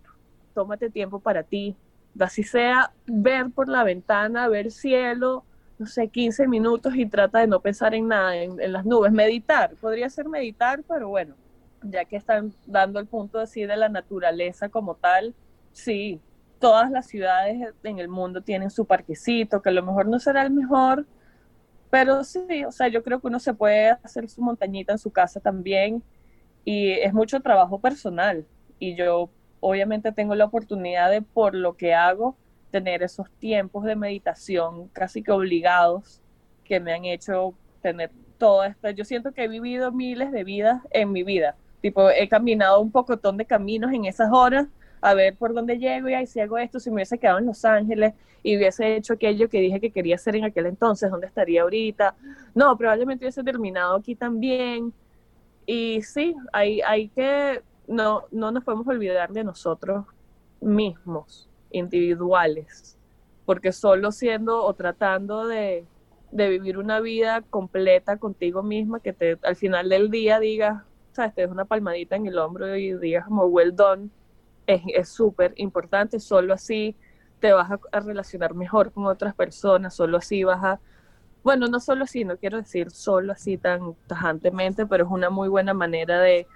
[0.54, 1.76] Tómate tiempo para ti,
[2.18, 5.44] así sea ver por la ventana, ver cielo,
[5.84, 9.12] no sé, 15 minutos y trata de no pensar en nada, en, las nubes.
[9.12, 11.34] Meditar, podría ser meditar, pero bueno,
[11.82, 15.34] ya que están dando el punto así de la naturaleza como tal,
[15.72, 16.22] sí,
[16.58, 20.42] todas las ciudades en el mundo tienen su parquecito, que a lo mejor no será
[20.42, 21.04] el mejor,
[21.90, 25.10] pero sí, o sea, yo creo que uno se puede hacer su montañita en su
[25.10, 26.02] casa también
[26.64, 28.46] y es mucho trabajo personal
[28.78, 29.28] y yo
[29.60, 32.38] obviamente tengo la oportunidad de por lo que hago
[32.74, 36.20] tener esos tiempos de meditación casi que obligados
[36.64, 38.90] que me han hecho tener todo esto.
[38.90, 41.54] Yo siento que he vivido miles de vidas en mi vida.
[41.80, 44.66] Tipo, he caminado un pocotón de caminos en esas horas
[45.00, 47.46] a ver por dónde llego y ahí si hago esto, si me hubiese quedado en
[47.46, 51.28] Los Ángeles y hubiese hecho aquello que dije que quería hacer en aquel entonces, ¿dónde
[51.28, 52.16] estaría ahorita?
[52.56, 54.92] No, probablemente hubiese terminado aquí también.
[55.64, 60.06] Y sí, hay, hay que, no, no nos podemos olvidar de nosotros
[60.60, 62.96] mismos, individuales,
[63.44, 65.84] porque solo siendo o tratando de,
[66.30, 70.82] de vivir una vida completa contigo misma, que te, al final del día digas,
[71.12, 74.10] sabes, te des una palmadita en el hombro y digas como well done,
[74.66, 76.96] es súper importante, solo así
[77.40, 80.80] te vas a, a relacionar mejor con otras personas, solo así vas a,
[81.42, 85.48] bueno, no solo así, no quiero decir solo así tan tajantemente, pero es una muy
[85.48, 86.46] buena manera de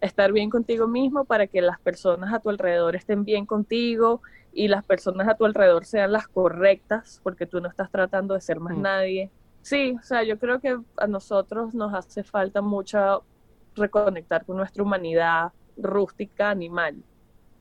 [0.00, 4.22] estar bien contigo mismo para que las personas a tu alrededor estén bien contigo
[4.52, 8.40] y las personas a tu alrededor sean las correctas, porque tú no estás tratando de
[8.40, 8.82] ser más Mm.
[8.82, 9.32] nadie.
[9.62, 13.26] Sí, o sea, yo creo que a nosotros nos hace falta mucho
[13.74, 17.04] reconectar con nuestra humanidad rústica animal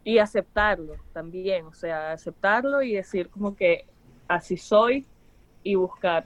[0.03, 3.85] y aceptarlo también, o sea, aceptarlo y decir como que
[4.27, 5.07] así soy
[5.64, 6.26] y buscar,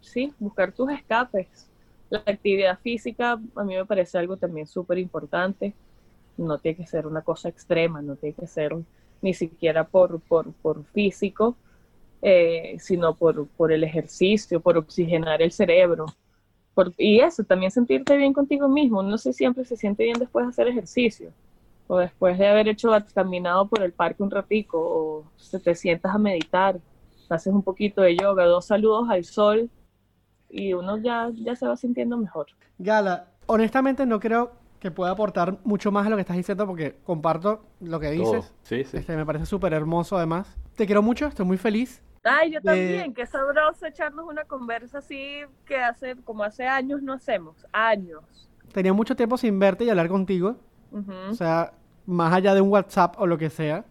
[0.00, 1.65] sí, buscar tus escapes.
[2.10, 5.74] La actividad física a mí me parece algo también súper importante.
[6.36, 8.76] No tiene que ser una cosa extrema, no tiene que ser
[9.22, 11.56] ni siquiera por, por, por físico,
[12.22, 16.06] eh, sino por, por el ejercicio, por oxigenar el cerebro.
[16.74, 19.02] Por- y eso, también sentirte bien contigo mismo.
[19.02, 21.32] No sé, siempre se siente bien después de hacer ejercicio
[21.88, 26.14] o después de haber hecho caminado por el parque un ratico, o se te sientas
[26.14, 26.80] a meditar,
[27.28, 29.70] haces un poquito de yoga, dos saludos al sol,
[30.50, 32.46] y uno ya, ya se va sintiendo mejor.
[32.78, 36.96] Gala, honestamente no creo que pueda aportar mucho más a lo que estás diciendo porque
[37.04, 38.34] comparto lo que Todo.
[38.34, 38.54] dices.
[38.62, 38.98] Sí, sí.
[38.98, 40.56] Este, me parece súper hermoso además.
[40.76, 42.02] Te quiero mucho, estoy muy feliz.
[42.22, 47.00] Ay, yo De- también, qué sabroso echarnos una conversa así que hace, como hace años
[47.02, 48.22] no hacemos, años.
[48.72, 50.56] Tenía mucho tiempo sin verte y hablar contigo.
[50.90, 51.72] Ujú, O sea,
[52.04, 53.84] más allá de un WhatsApp o lo que sea.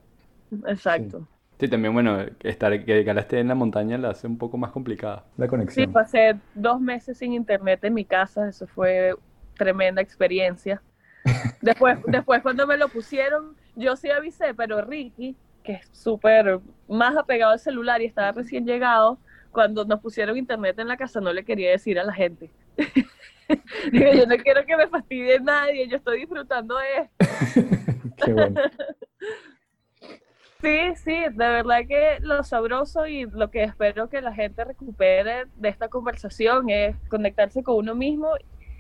[0.68, 1.19] Exacto.
[1.19, 1.26] Sí,
[1.57, 5.26] también, bueno, estar, que Gala esté en la montaña la hace un poco más complicada.
[5.38, 5.91] La Sí, conexión.
[5.91, 9.15] pasé dos meses sin internet en mi casa, eso fue
[9.57, 10.82] tremenda experiencia.
[11.61, 17.18] Después, después cuando me lo pusieron, yo sí avisé, pero Ricky, que es súper más
[17.18, 19.19] apegado al celular y estaba recién llegado,
[19.52, 22.52] cuando nos pusieron internet en la casa no le quería decir a la gente.
[23.91, 27.15] Digo, yo no quiero que me fastidie nadie, yo estoy disfrutando de esto.
[28.23, 28.61] Qué bueno.
[30.66, 35.46] Sí, sí, de verdad que lo sabroso y lo que espero que la gente recupere
[35.58, 38.30] de esta conversación es conectarse con uno mismo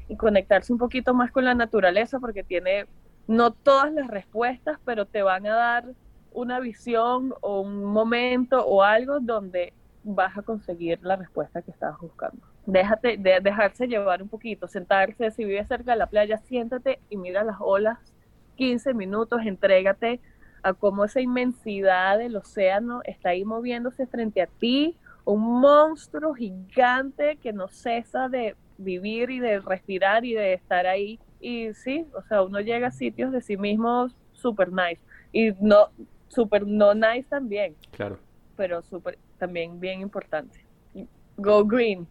[0.07, 2.87] y conectarse un poquito más con la naturaleza porque tiene
[3.27, 5.85] no todas las respuestas, pero te van a dar
[6.31, 9.71] una visión o un momento o algo donde
[10.03, 12.41] vas a conseguir la respuesta que estabas buscando.
[12.65, 17.17] Déjate, de, dejarse llevar un poquito, sentarse, si vives cerca de la playa, siéntate y
[17.17, 17.99] mira las olas
[18.55, 20.19] 15 minutos, entrégate
[20.65, 27.35] a cómo esa inmensidad del océano está ahí moviéndose frente a ti, un monstruo gigante
[27.37, 31.19] que no cesa de vivir y de respirar y de estar ahí.
[31.39, 34.99] Y sí, o sea, uno llega a sitios de sí mismo super nice.
[35.31, 35.89] Y no,
[36.29, 38.17] super no nice también, Claro.
[38.57, 40.65] pero super también bien importante.
[41.37, 42.07] Go green.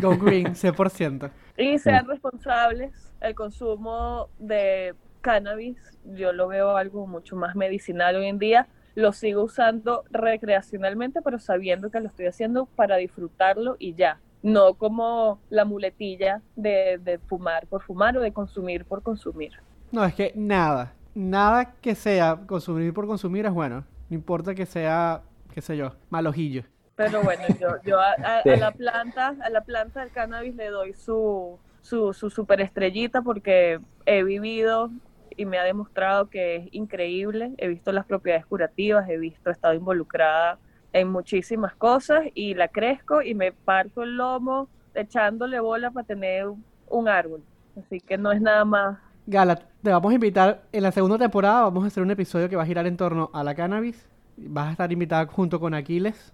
[0.00, 1.30] Go Green, 100%.
[1.58, 3.12] Y sean responsables.
[3.20, 4.94] El consumo de
[5.26, 8.68] cannabis, yo lo veo algo mucho más medicinal hoy en día.
[8.94, 14.20] Lo sigo usando recreacionalmente, pero sabiendo que lo estoy haciendo para disfrutarlo y ya.
[14.42, 19.52] No como la muletilla de, de fumar por fumar o de consumir por consumir.
[19.90, 23.84] No, es que nada, nada que sea consumir por consumir es bueno.
[24.08, 25.22] No importa que sea,
[25.52, 26.62] qué sé yo, malojillo.
[26.94, 30.68] Pero bueno, yo, yo a, a- a la planta, a la planta del cannabis le
[30.68, 34.90] doy su, su, su superestrellita porque he vivido
[35.36, 37.52] y me ha demostrado que es increíble.
[37.58, 40.58] He visto las propiedades curativas, he visto, he estado involucrada
[40.92, 46.46] en muchísimas cosas y la crezco y me parto el lomo echándole bola para tener
[46.88, 47.42] un árbol.
[47.78, 48.98] Así que no es nada más.
[49.26, 51.64] Gala, te vamos a invitar en la segunda temporada.
[51.64, 54.08] Vamos a hacer un episodio que va a girar en torno a la cannabis.
[54.36, 56.32] Vas a estar invitada junto con Aquiles.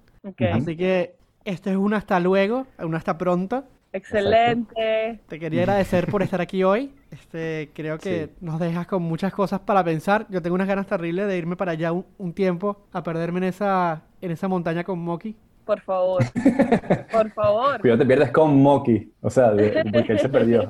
[0.52, 3.64] Así que Esto es un hasta luego, un hasta pronto.
[3.92, 5.20] Excelente.
[5.28, 6.94] Te quería agradecer por estar aquí hoy.
[7.10, 8.32] Este, creo que Sí.
[8.40, 10.26] nos dejas con muchas cosas para pensar.
[10.30, 13.44] Yo tengo unas ganas terribles de irme para allá un, un tiempo a perderme en
[13.44, 15.36] esa, en esa montaña con Moki.
[15.64, 16.22] Por favor.
[17.12, 17.80] Por favor.
[17.80, 19.12] Cuidado, te pierdes con Moki.
[19.20, 20.68] O sea, de- porque él se perdió.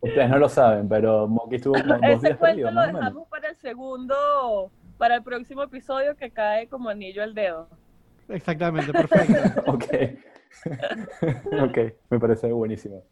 [0.00, 3.28] Ustedes no lo saben, pero Moki estuvo como dos Ese días cuento perdido, lo dejamos
[3.28, 7.68] para el segundo, para el próximo episodio que cae como anillo al dedo.
[8.28, 9.62] Exactamente, perfecto.
[9.66, 9.84] Ok.
[11.62, 11.78] ok,
[12.10, 13.04] me parece buenísimo.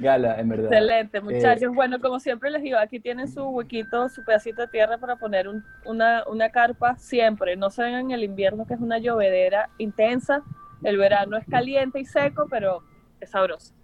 [0.00, 0.72] Gala, en verdad.
[0.72, 1.74] Excelente, Eh, muchachos.
[1.74, 5.48] Bueno, como siempre les digo, aquí tienen su huequito, su pedacito de tierra para poner
[5.48, 7.56] un- una, una carpa siempre.
[7.56, 10.42] No se vengan en el invierno, que es una llovedera intensa.
[10.84, 12.84] El verano es caliente y seco, pero
[13.20, 13.74] es sabroso.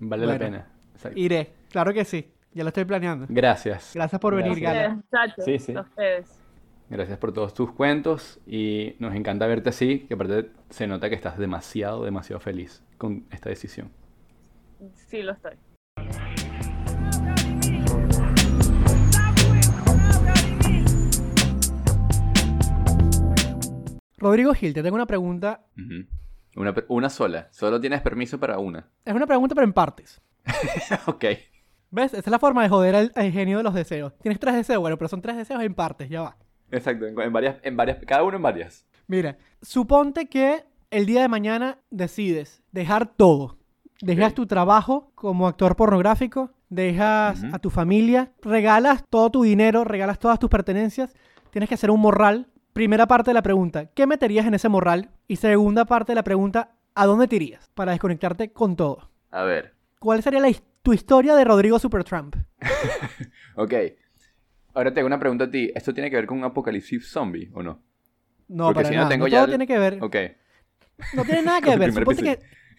[0.00, 0.66] Vale la pena.
[0.94, 1.18] Exacto.
[1.18, 2.32] Iré, claro que sí.
[2.52, 3.26] Ya lo estoy planeando.
[3.28, 3.92] Gracias.
[3.94, 4.72] Gracias por venir, Gracias.
[4.72, 4.94] Gala.
[4.96, 5.04] Ustedes,
[5.36, 5.74] muchachos, Sí, sí.
[5.76, 6.42] a ustedes.
[6.88, 11.16] Gracias por todos tus cuentos y nos encanta verte así, que aparte se nota que
[11.16, 13.90] estás demasiado, demasiado feliz con esta decisión.
[14.94, 15.54] Sí, lo estoy.
[24.18, 25.66] Rodrigo Gil, te tengo una pregunta.
[26.88, 27.48] Una sola.
[27.50, 28.88] Solo tienes permiso para una.
[29.04, 30.20] Es una pregunta, pero en partes.
[31.06, 31.24] ok.
[31.90, 32.12] ¿Ves?
[32.12, 34.16] Esa es la forma de joder al, al genio de los deseos.
[34.18, 36.36] Tienes tres deseos, bueno, pero son tres deseos en partes, ya va.
[36.70, 37.06] Exacto.
[37.06, 38.86] En, en varias, en varias, cada uno en varias.
[39.06, 43.58] Mira, suponte que el día de mañana decides dejar todo.
[44.00, 50.18] Dejas tu trabajo como actor pornográfico, dejas a tu familia, regalas todo tu dinero, regalas
[50.18, 51.14] todas tus pertenencias,
[51.50, 52.48] tienes que hacer un morral.
[52.74, 55.10] Primera parte de la pregunta, ¿qué meterías en ese morral?
[55.28, 59.10] Y segunda parte de la pregunta, ¿a dónde te irías para desconectarte con todo?
[59.30, 59.74] A ver.
[59.98, 60.50] ¿Cuál sería la
[60.82, 62.36] tu historia de Rodrigo Supertramp?
[63.58, 63.72] Ok.
[64.76, 65.72] Ahora te hago una pregunta a ti.
[65.74, 67.82] ¿Esto tiene que ver con un apocalipsis zombie o no?
[68.48, 69.08] No, Porque para si no nada.
[69.10, 69.98] tengo no ya todo el- tiene que ver.
[70.02, 70.16] Ok.
[71.14, 71.92] No tiene nada que ver.
[71.92, 72.22] Suponte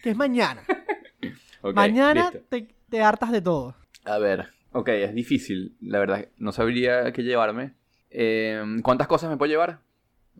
[0.02, 0.62] que, es mañana.
[1.62, 3.74] ok, mañana te, te hartas de todo.
[4.04, 4.48] A ver.
[4.72, 5.76] Ok, es difícil.
[5.80, 7.74] La verdad, no sabría qué llevarme.
[8.10, 9.80] Eh, ¿Cuántas cosas me puedo llevar?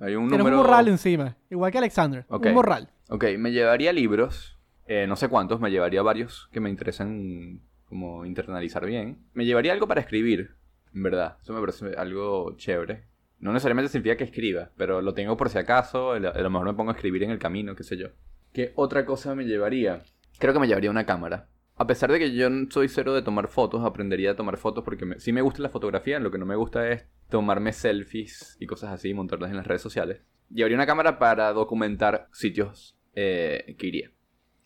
[0.01, 0.61] Hay un Tienes número...
[0.61, 1.37] un morral encima.
[1.51, 2.25] Igual que Alexander.
[2.29, 2.47] Ok.
[2.47, 2.89] Un morral.
[3.09, 4.59] Ok, me llevaría libros.
[4.87, 9.19] eh, no sé cuántos, me llevaría varios que me interesan como internalizar bien.
[9.35, 10.55] Me llevaría algo para escribir,
[10.95, 11.37] en verdad.
[11.43, 13.05] Eso me parece algo chévere.
[13.41, 16.13] No necesariamente significa que escriba, pero lo tengo por si acaso.
[16.13, 18.09] A lo mejor me pongo a escribir en el camino, qué sé yo.
[18.53, 20.03] ¿Qué otra cosa me llevaría?
[20.39, 21.49] Creo que me llevaría una cámara.
[21.77, 25.05] A pesar de que yo soy cero de tomar fotos, aprendería a tomar fotos porque
[25.07, 26.19] me- sí me gusta la fotografía.
[26.19, 29.83] Lo que no me gusta es tomarme selfies y cosas así montarlas en las redes
[29.83, 30.23] sociales.
[30.51, 34.11] Llevaría una cámara para documentar sitios eh, que iría.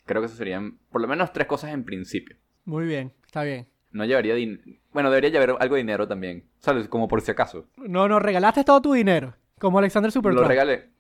[0.06, 2.36] Creo que eso serían por lo menos tres cosas en principio.
[2.64, 3.12] Muy bien.
[3.26, 3.66] Está bien.
[3.92, 4.62] No llevaría dinero.
[4.92, 6.44] Bueno, debería llevar algo de dinero también.
[6.58, 6.88] ¿Sabes?
[6.88, 7.66] Como por si acaso.
[7.76, 9.34] No, no, regalaste todo tu dinero.
[9.58, 10.48] Como Alexander Lo Supertramp.
[10.48, 10.90] regalé.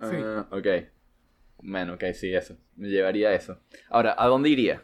[0.00, 0.16] Sí.
[0.22, 0.66] Ah, ok.
[1.62, 2.56] Bueno, ok, sí, eso.
[2.76, 3.58] Me llevaría eso.
[3.88, 4.82] Ahora, ¿a dónde iría?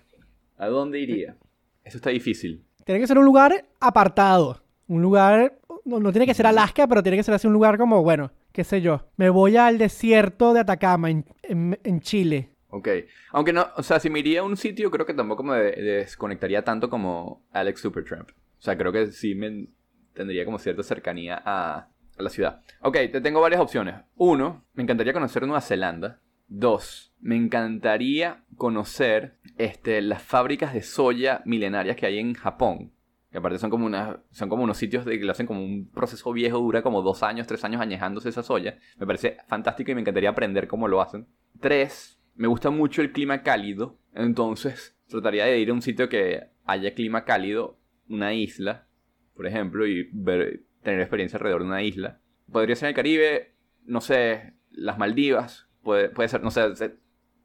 [0.57, 1.36] ¿A dónde iría?
[1.85, 2.65] Eso está difícil.
[2.85, 4.62] Tiene que ser un lugar apartado.
[4.86, 5.59] Un lugar.
[5.85, 8.31] No, no tiene que ser Alaska, pero tiene que ser así un lugar como, bueno,
[8.53, 9.07] qué sé yo.
[9.16, 12.51] Me voy al desierto de Atacama, en, en- en Chile.
[12.70, 12.89] Ok.
[13.32, 15.82] Aunque no, o sea, si me iría a un sitio, creo que tampoco me de-
[15.82, 18.31] desconectaría tanto como Alex Supertramp.
[18.31, 19.69] O sea, creo que sí me
[20.15, 21.89] tendría como cierta cercanía a,
[22.19, 22.62] a la ciudad.
[22.82, 23.95] Ok, te tengo varias opciones.
[24.16, 26.20] Uno, me encantaría conocer Nueva Zelanda.
[26.47, 32.93] Dos, me encantaría conocer este, las fábricas de soya milenarias que hay en Japón.
[33.31, 35.90] Que aparte son como, unas, son como unos sitios de que lo hacen como un
[35.90, 38.78] proceso viejo, dura como dos años, tres años añejándose esa soya.
[38.97, 41.27] Me parece fantástico y me encantaría aprender cómo lo hacen.
[41.61, 43.98] Tres, me gusta mucho el clima cálido.
[44.15, 47.78] Entonces, trataría de ir a un sitio que haya clima cálido,
[48.09, 48.86] una isla,
[49.35, 52.20] por ejemplo, y ver, tener experiencia alrededor de una isla.
[52.51, 53.55] Podría ser el Caribe,
[53.85, 56.62] no sé, las Maldivas, puede, puede ser, no sé,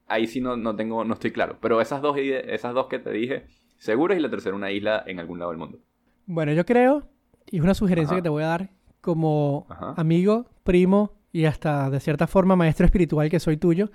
[0.07, 1.57] ahí sí no, no tengo, no estoy claro.
[1.59, 3.47] Pero esas dos, esas dos que te dije,
[3.77, 5.79] seguras y la tercera una isla en algún lado del mundo.
[6.27, 7.09] Bueno, yo creo,
[7.47, 8.19] y es una sugerencia Ajá.
[8.19, 8.69] que te voy a dar
[9.01, 9.95] como Ajá.
[9.97, 13.89] amigo, primo y hasta de cierta forma maestro espiritual que soy tuyo,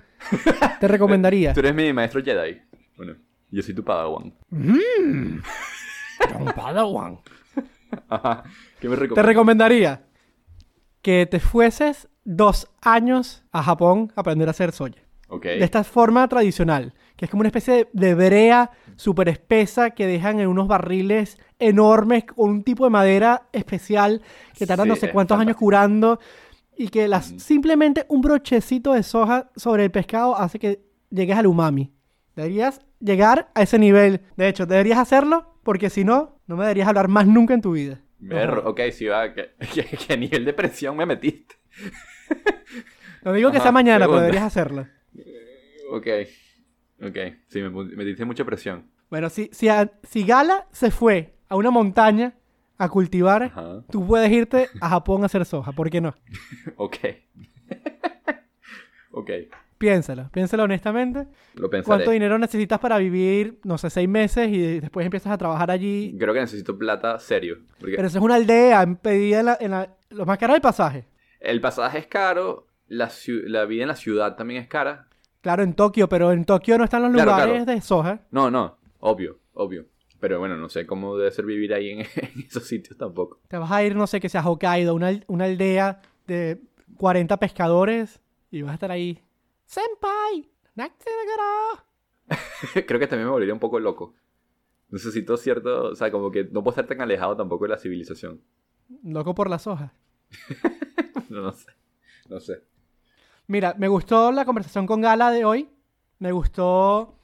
[0.79, 1.53] te recomendaría.
[1.55, 2.61] Tú eres mi maestro Jedi.
[2.97, 3.15] Bueno,
[3.49, 4.33] yo soy tu padawan.
[4.51, 7.19] Don Padawan.
[8.09, 8.43] Ajá.
[8.79, 9.25] ¿Qué me Te recomiendas?
[9.25, 10.05] recomendaría
[11.01, 15.01] que te fueses dos años a Japón a aprender a hacer soya.
[15.29, 15.45] Ok.
[15.45, 20.41] De esta forma tradicional, que es como una especie de, brea súper espesa que dejan
[20.41, 24.21] en unos barriles enormes con un tipo de madera especial
[24.57, 26.19] que tardan Sí, no sé cuántos años curando
[26.79, 30.79] y que las, simplemente un brochecito de soja sobre el pescado hace que
[31.11, 31.91] llegues al umami.
[32.35, 34.21] Deberías llegar a ese nivel.
[34.37, 37.73] De hecho, deberías hacerlo porque si no, no me deberías hablar más nunca en tu
[37.73, 37.99] vida.
[38.19, 39.33] Berro, ok, sí va.
[39.33, 41.55] ¿Qué, qué, qué nivel de presión me metiste?
[43.23, 44.21] No digo que sea mañana, pero segunda.
[44.21, 44.87] deberías hacerlo.
[45.91, 46.07] Ok.
[47.01, 47.17] Ok.
[47.47, 48.85] Sí, me, pu- me diste mucha presión.
[49.09, 52.35] Bueno, si, si, a- si Gala se fue a una montaña
[52.79, 53.83] a cultivar, Ajá.
[53.91, 55.71] tú puedes irte a Japón a hacer soja.
[55.73, 56.15] ¿Por qué no?
[56.77, 56.95] Ok.
[59.11, 59.29] ok.
[59.77, 61.27] Piénsalo, piénsalo honestamente.
[61.55, 61.85] Lo pensaré.
[61.85, 66.15] ¿Cuánto dinero necesitas para vivir, no sé, seis meses y después empiezas a trabajar allí?
[66.19, 67.59] Creo que necesito plata serio.
[67.79, 70.57] Porque Pero eso es una aldea, pedida en la, en la- Lo más caro es
[70.57, 71.05] el pasaje.
[71.39, 73.09] el pasaje es caro, la,
[73.65, 75.07] vida en la ciudad también es cara.
[75.41, 77.71] Claro, en Tokio, pero en Tokio no están los Claro, lugares claro.
[77.71, 78.19] de soja.
[78.31, 79.85] No, no, obvio, obvio.
[80.19, 83.39] Pero bueno, no sé cómo debe ser vivir ahí en, en esos sitios tampoco.
[83.47, 86.61] Te vas a ir, no sé, que sea Hokkaido, una, una aldea de
[86.97, 88.19] 40 pescadores
[88.51, 89.21] y vas a estar ahí.
[89.65, 90.49] ¡Senpai!
[92.87, 94.13] Creo que también me volvería un poco loco.
[94.89, 98.41] Necesito cierto, o sea, como que no puedo estar tan alejado tampoco de la civilización.
[99.03, 99.93] Loco por la soja.
[101.29, 101.67] No, no sé,
[102.27, 102.63] no sé.
[103.45, 105.69] Mira, me gustó la conversación con Gala de hoy.
[106.17, 107.19] Me gustó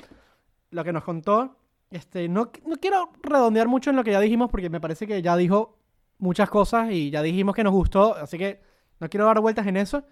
[0.70, 1.58] lo que nos contó.
[1.92, 5.22] Este, no, no quiero redondear mucho en lo que ya dijimos porque me parece que
[5.22, 5.78] ya dijo
[6.18, 8.62] muchas cosas y ya dijimos que nos gustó, así que
[9.00, 10.06] no quiero dar vueltas en eso.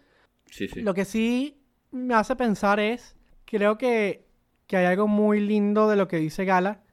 [0.46, 0.82] Sí, sí.
[0.82, 4.28] Lo que sí me hace pensar es, creo que,
[4.68, 6.84] que hay algo muy lindo de lo que dice Gala,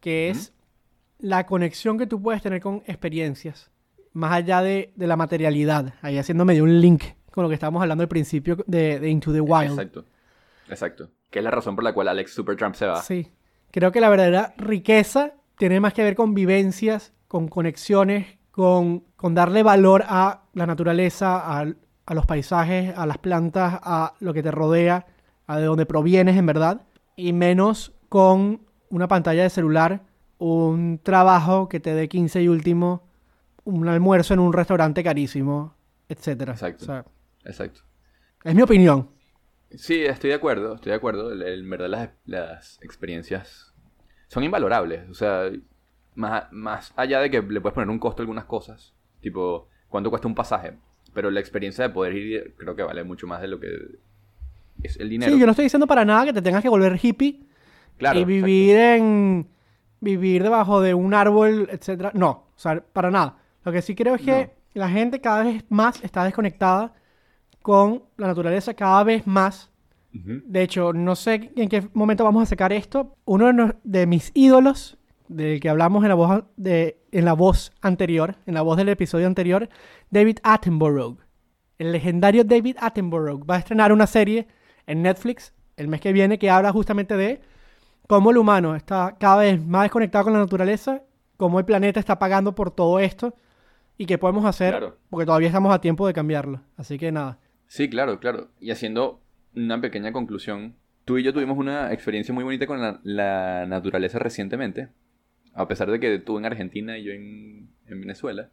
[0.00, 0.52] que es
[1.18, 3.70] la conexión que tú puedes tener con experiencias,
[4.12, 7.82] más allá de, de la materialidad, ahí haciéndome de un link con lo que estábamos
[7.82, 9.70] hablando al principio de, de Into the Wild.
[9.70, 10.04] Exacto,
[10.68, 11.10] exacto.
[11.30, 13.02] Que es la razón por la cual Alex Supertramp se va.
[13.02, 13.30] Sí.
[13.70, 19.34] Creo que la verdadera riqueza tiene más que ver con vivencias, con conexiones, con, con
[19.34, 21.66] darle valor a la naturaleza, a,
[22.06, 25.06] a los paisajes, a las plantas, a lo que te rodea,
[25.46, 26.82] a de dónde provienes en verdad,
[27.16, 30.02] y menos con una pantalla de celular,
[30.38, 33.04] un trabajo que te dé 15 y último,
[33.64, 35.74] un almuerzo en un restaurante carísimo,
[36.08, 36.52] etcétera.
[36.52, 36.84] Exacto.
[36.84, 37.04] O sea,
[37.44, 37.82] Exacto.
[38.42, 39.08] es mi opinión.
[39.74, 41.32] Sí, estoy de acuerdo, estoy de acuerdo.
[41.32, 43.72] En verdad las, las experiencias
[44.28, 45.08] son invalorables.
[45.08, 45.50] O sea,
[46.14, 50.10] más, más allá de que le puedes poner un costo a algunas cosas, tipo, ¿cuánto
[50.10, 50.74] cuesta un pasaje?
[51.14, 53.68] Pero la experiencia de poder ir creo que vale mucho más de lo que
[54.82, 55.32] es el dinero.
[55.32, 57.46] Sí, yo no estoy diciendo para nada que te tengas que volver hippie
[57.98, 58.46] Claro, y exacto.
[58.46, 59.48] vivir en
[60.00, 62.12] vivir debajo de un árbol, etcétera.
[62.14, 63.36] No, o sea, para nada.
[63.64, 66.94] Lo que sí creo es que la gente cada vez más está desconectada
[67.62, 69.70] con la naturaleza, cada vez más.
[70.12, 73.14] De hecho, no sé en qué momento vamos a sacar esto.
[73.26, 77.32] Uno de, nos- de mis ídolos, del que hablamos en la voz de en la
[77.34, 79.68] voz anterior, en la voz del episodio anterior,
[80.10, 81.18] David Attenborough.
[81.78, 84.48] El legendario David Attenborough va a estrenar una serie
[84.86, 87.40] en Netflix el mes que viene que habla justamente de
[88.08, 91.02] cómo el humano está cada vez más desconectado con la naturaleza,
[91.36, 93.34] cómo el planeta está pagando por todo esto
[93.96, 94.96] y qué podemos hacer, Claro.
[95.08, 96.60] porque todavía estamos a tiempo de cambiarlo.
[96.76, 97.38] Así que nada.
[97.70, 98.50] Sí, claro, claro.
[98.58, 99.22] Y haciendo
[99.54, 100.74] una pequeña conclusión,
[101.04, 104.88] tú y yo tuvimos una experiencia muy bonita con la, naturaleza recientemente,
[105.54, 108.50] a pesar de que tú en Argentina y yo en, en Venezuela,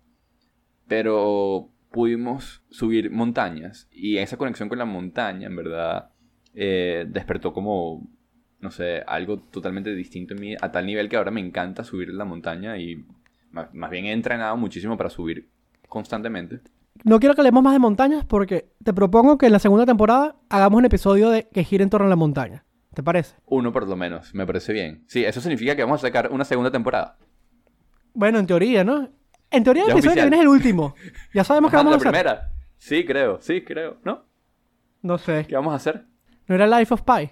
[0.88, 6.12] pero pudimos subir montañas y esa conexión con la montaña, en verdad,
[6.54, 8.08] eh, despertó como,
[8.60, 12.10] no sé, algo totalmente distinto en mí, a tal nivel que ahora me encanta subir
[12.10, 13.04] la montaña y
[13.50, 15.50] más, más bien he entrenado muchísimo para subir
[15.90, 16.60] constantemente.
[17.04, 20.36] No quiero que hablemos más de montañas porque te propongo que en la segunda temporada
[20.50, 22.66] hagamos un episodio de que gire en torno a la montaña.
[22.94, 23.36] ¿Te parece?
[23.46, 25.04] Uno por lo menos, me parece bien.
[25.08, 27.18] Sí, eso significa que vamos a sacar una segunda temporada.
[28.14, 29.10] Bueno, en teoría, ¿no?
[29.52, 30.96] En teoría el Ya episodio que viene es el último.
[31.34, 32.12] Ya sabemos Ajá, vamos a la hacer.
[32.12, 32.54] primera.
[32.78, 33.98] Sí, creo, sí, creo.
[34.04, 34.26] ¿No?
[35.02, 35.46] No sé.
[35.48, 36.06] ¿Qué vamos a hacer?
[36.48, 37.30] ¿No era Life of Pi?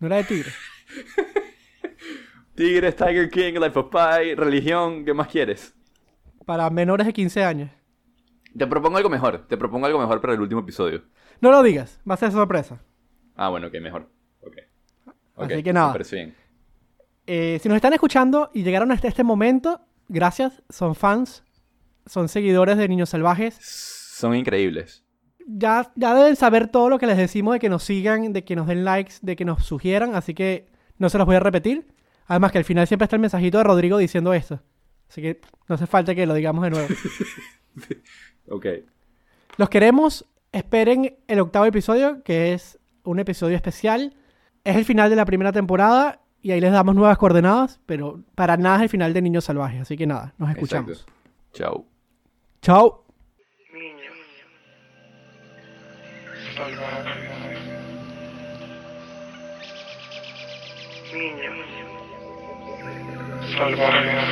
[0.00, 0.50] ¿No era de tigre?
[2.54, 5.74] Tigres, Tiger King, Life of Pi, religión, ¿qué más quieres?
[6.44, 7.70] Para menores de 15 años.
[8.56, 11.02] Te propongo algo mejor, te propongo algo mejor para el último episodio.
[11.40, 12.82] No lo digas, va a ser sorpresa.
[13.34, 14.10] Ah, bueno, ok, mejor.
[14.42, 14.56] Ok.
[15.34, 15.94] Ok, Así que nada.
[15.94, 16.34] Me bien.
[17.26, 21.44] Eh, si nos están escuchando y llegaron hasta este momento, gracias, son fans,
[22.06, 23.56] son seguidores de Niños Salvajes.
[23.60, 25.04] Son increíbles.
[25.46, 28.54] Ya, ya deben saber todo lo que les decimos de que nos sigan, de que
[28.54, 31.88] nos den likes, de que nos sugieran, así que no se los voy a repetir.
[32.26, 34.60] Además que al final siempre está el mensajito de Rodrigo diciendo esto.
[35.08, 36.88] Así que no hace falta que lo digamos de nuevo.
[38.48, 38.66] Ok.
[39.56, 40.26] Los queremos.
[40.52, 44.14] Esperen el octavo episodio, que es un episodio especial.
[44.64, 48.56] Es el final de la primera temporada y ahí les damos nuevas coordenadas, pero para
[48.56, 49.80] nada es el final de Niños Salvajes.
[49.80, 50.90] Así que nada, nos escuchamos.
[50.90, 51.12] Exacto.
[51.52, 51.86] Chao.
[52.60, 53.04] Chao.
[53.72, 54.12] Niños.
[56.56, 57.06] Salvajes.
[61.14, 61.54] Niños.
[63.56, 64.22] Salvajes.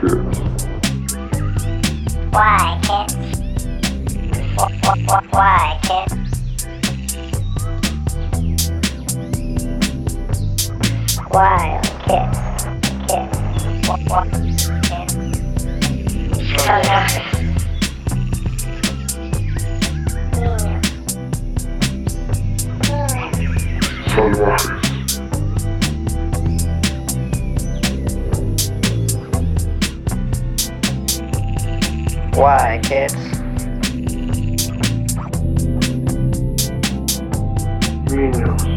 [0.00, 0.38] Kids.
[2.30, 3.14] Why, kids?
[4.56, 6.14] Wh- wh- wh- Why, kids?
[11.30, 12.38] Wild kids.
[13.08, 13.38] Kids.
[13.86, 14.30] Wh- wh-
[24.34, 24.73] kids.
[32.36, 33.14] Why, kids?
[38.10, 38.73] Niños.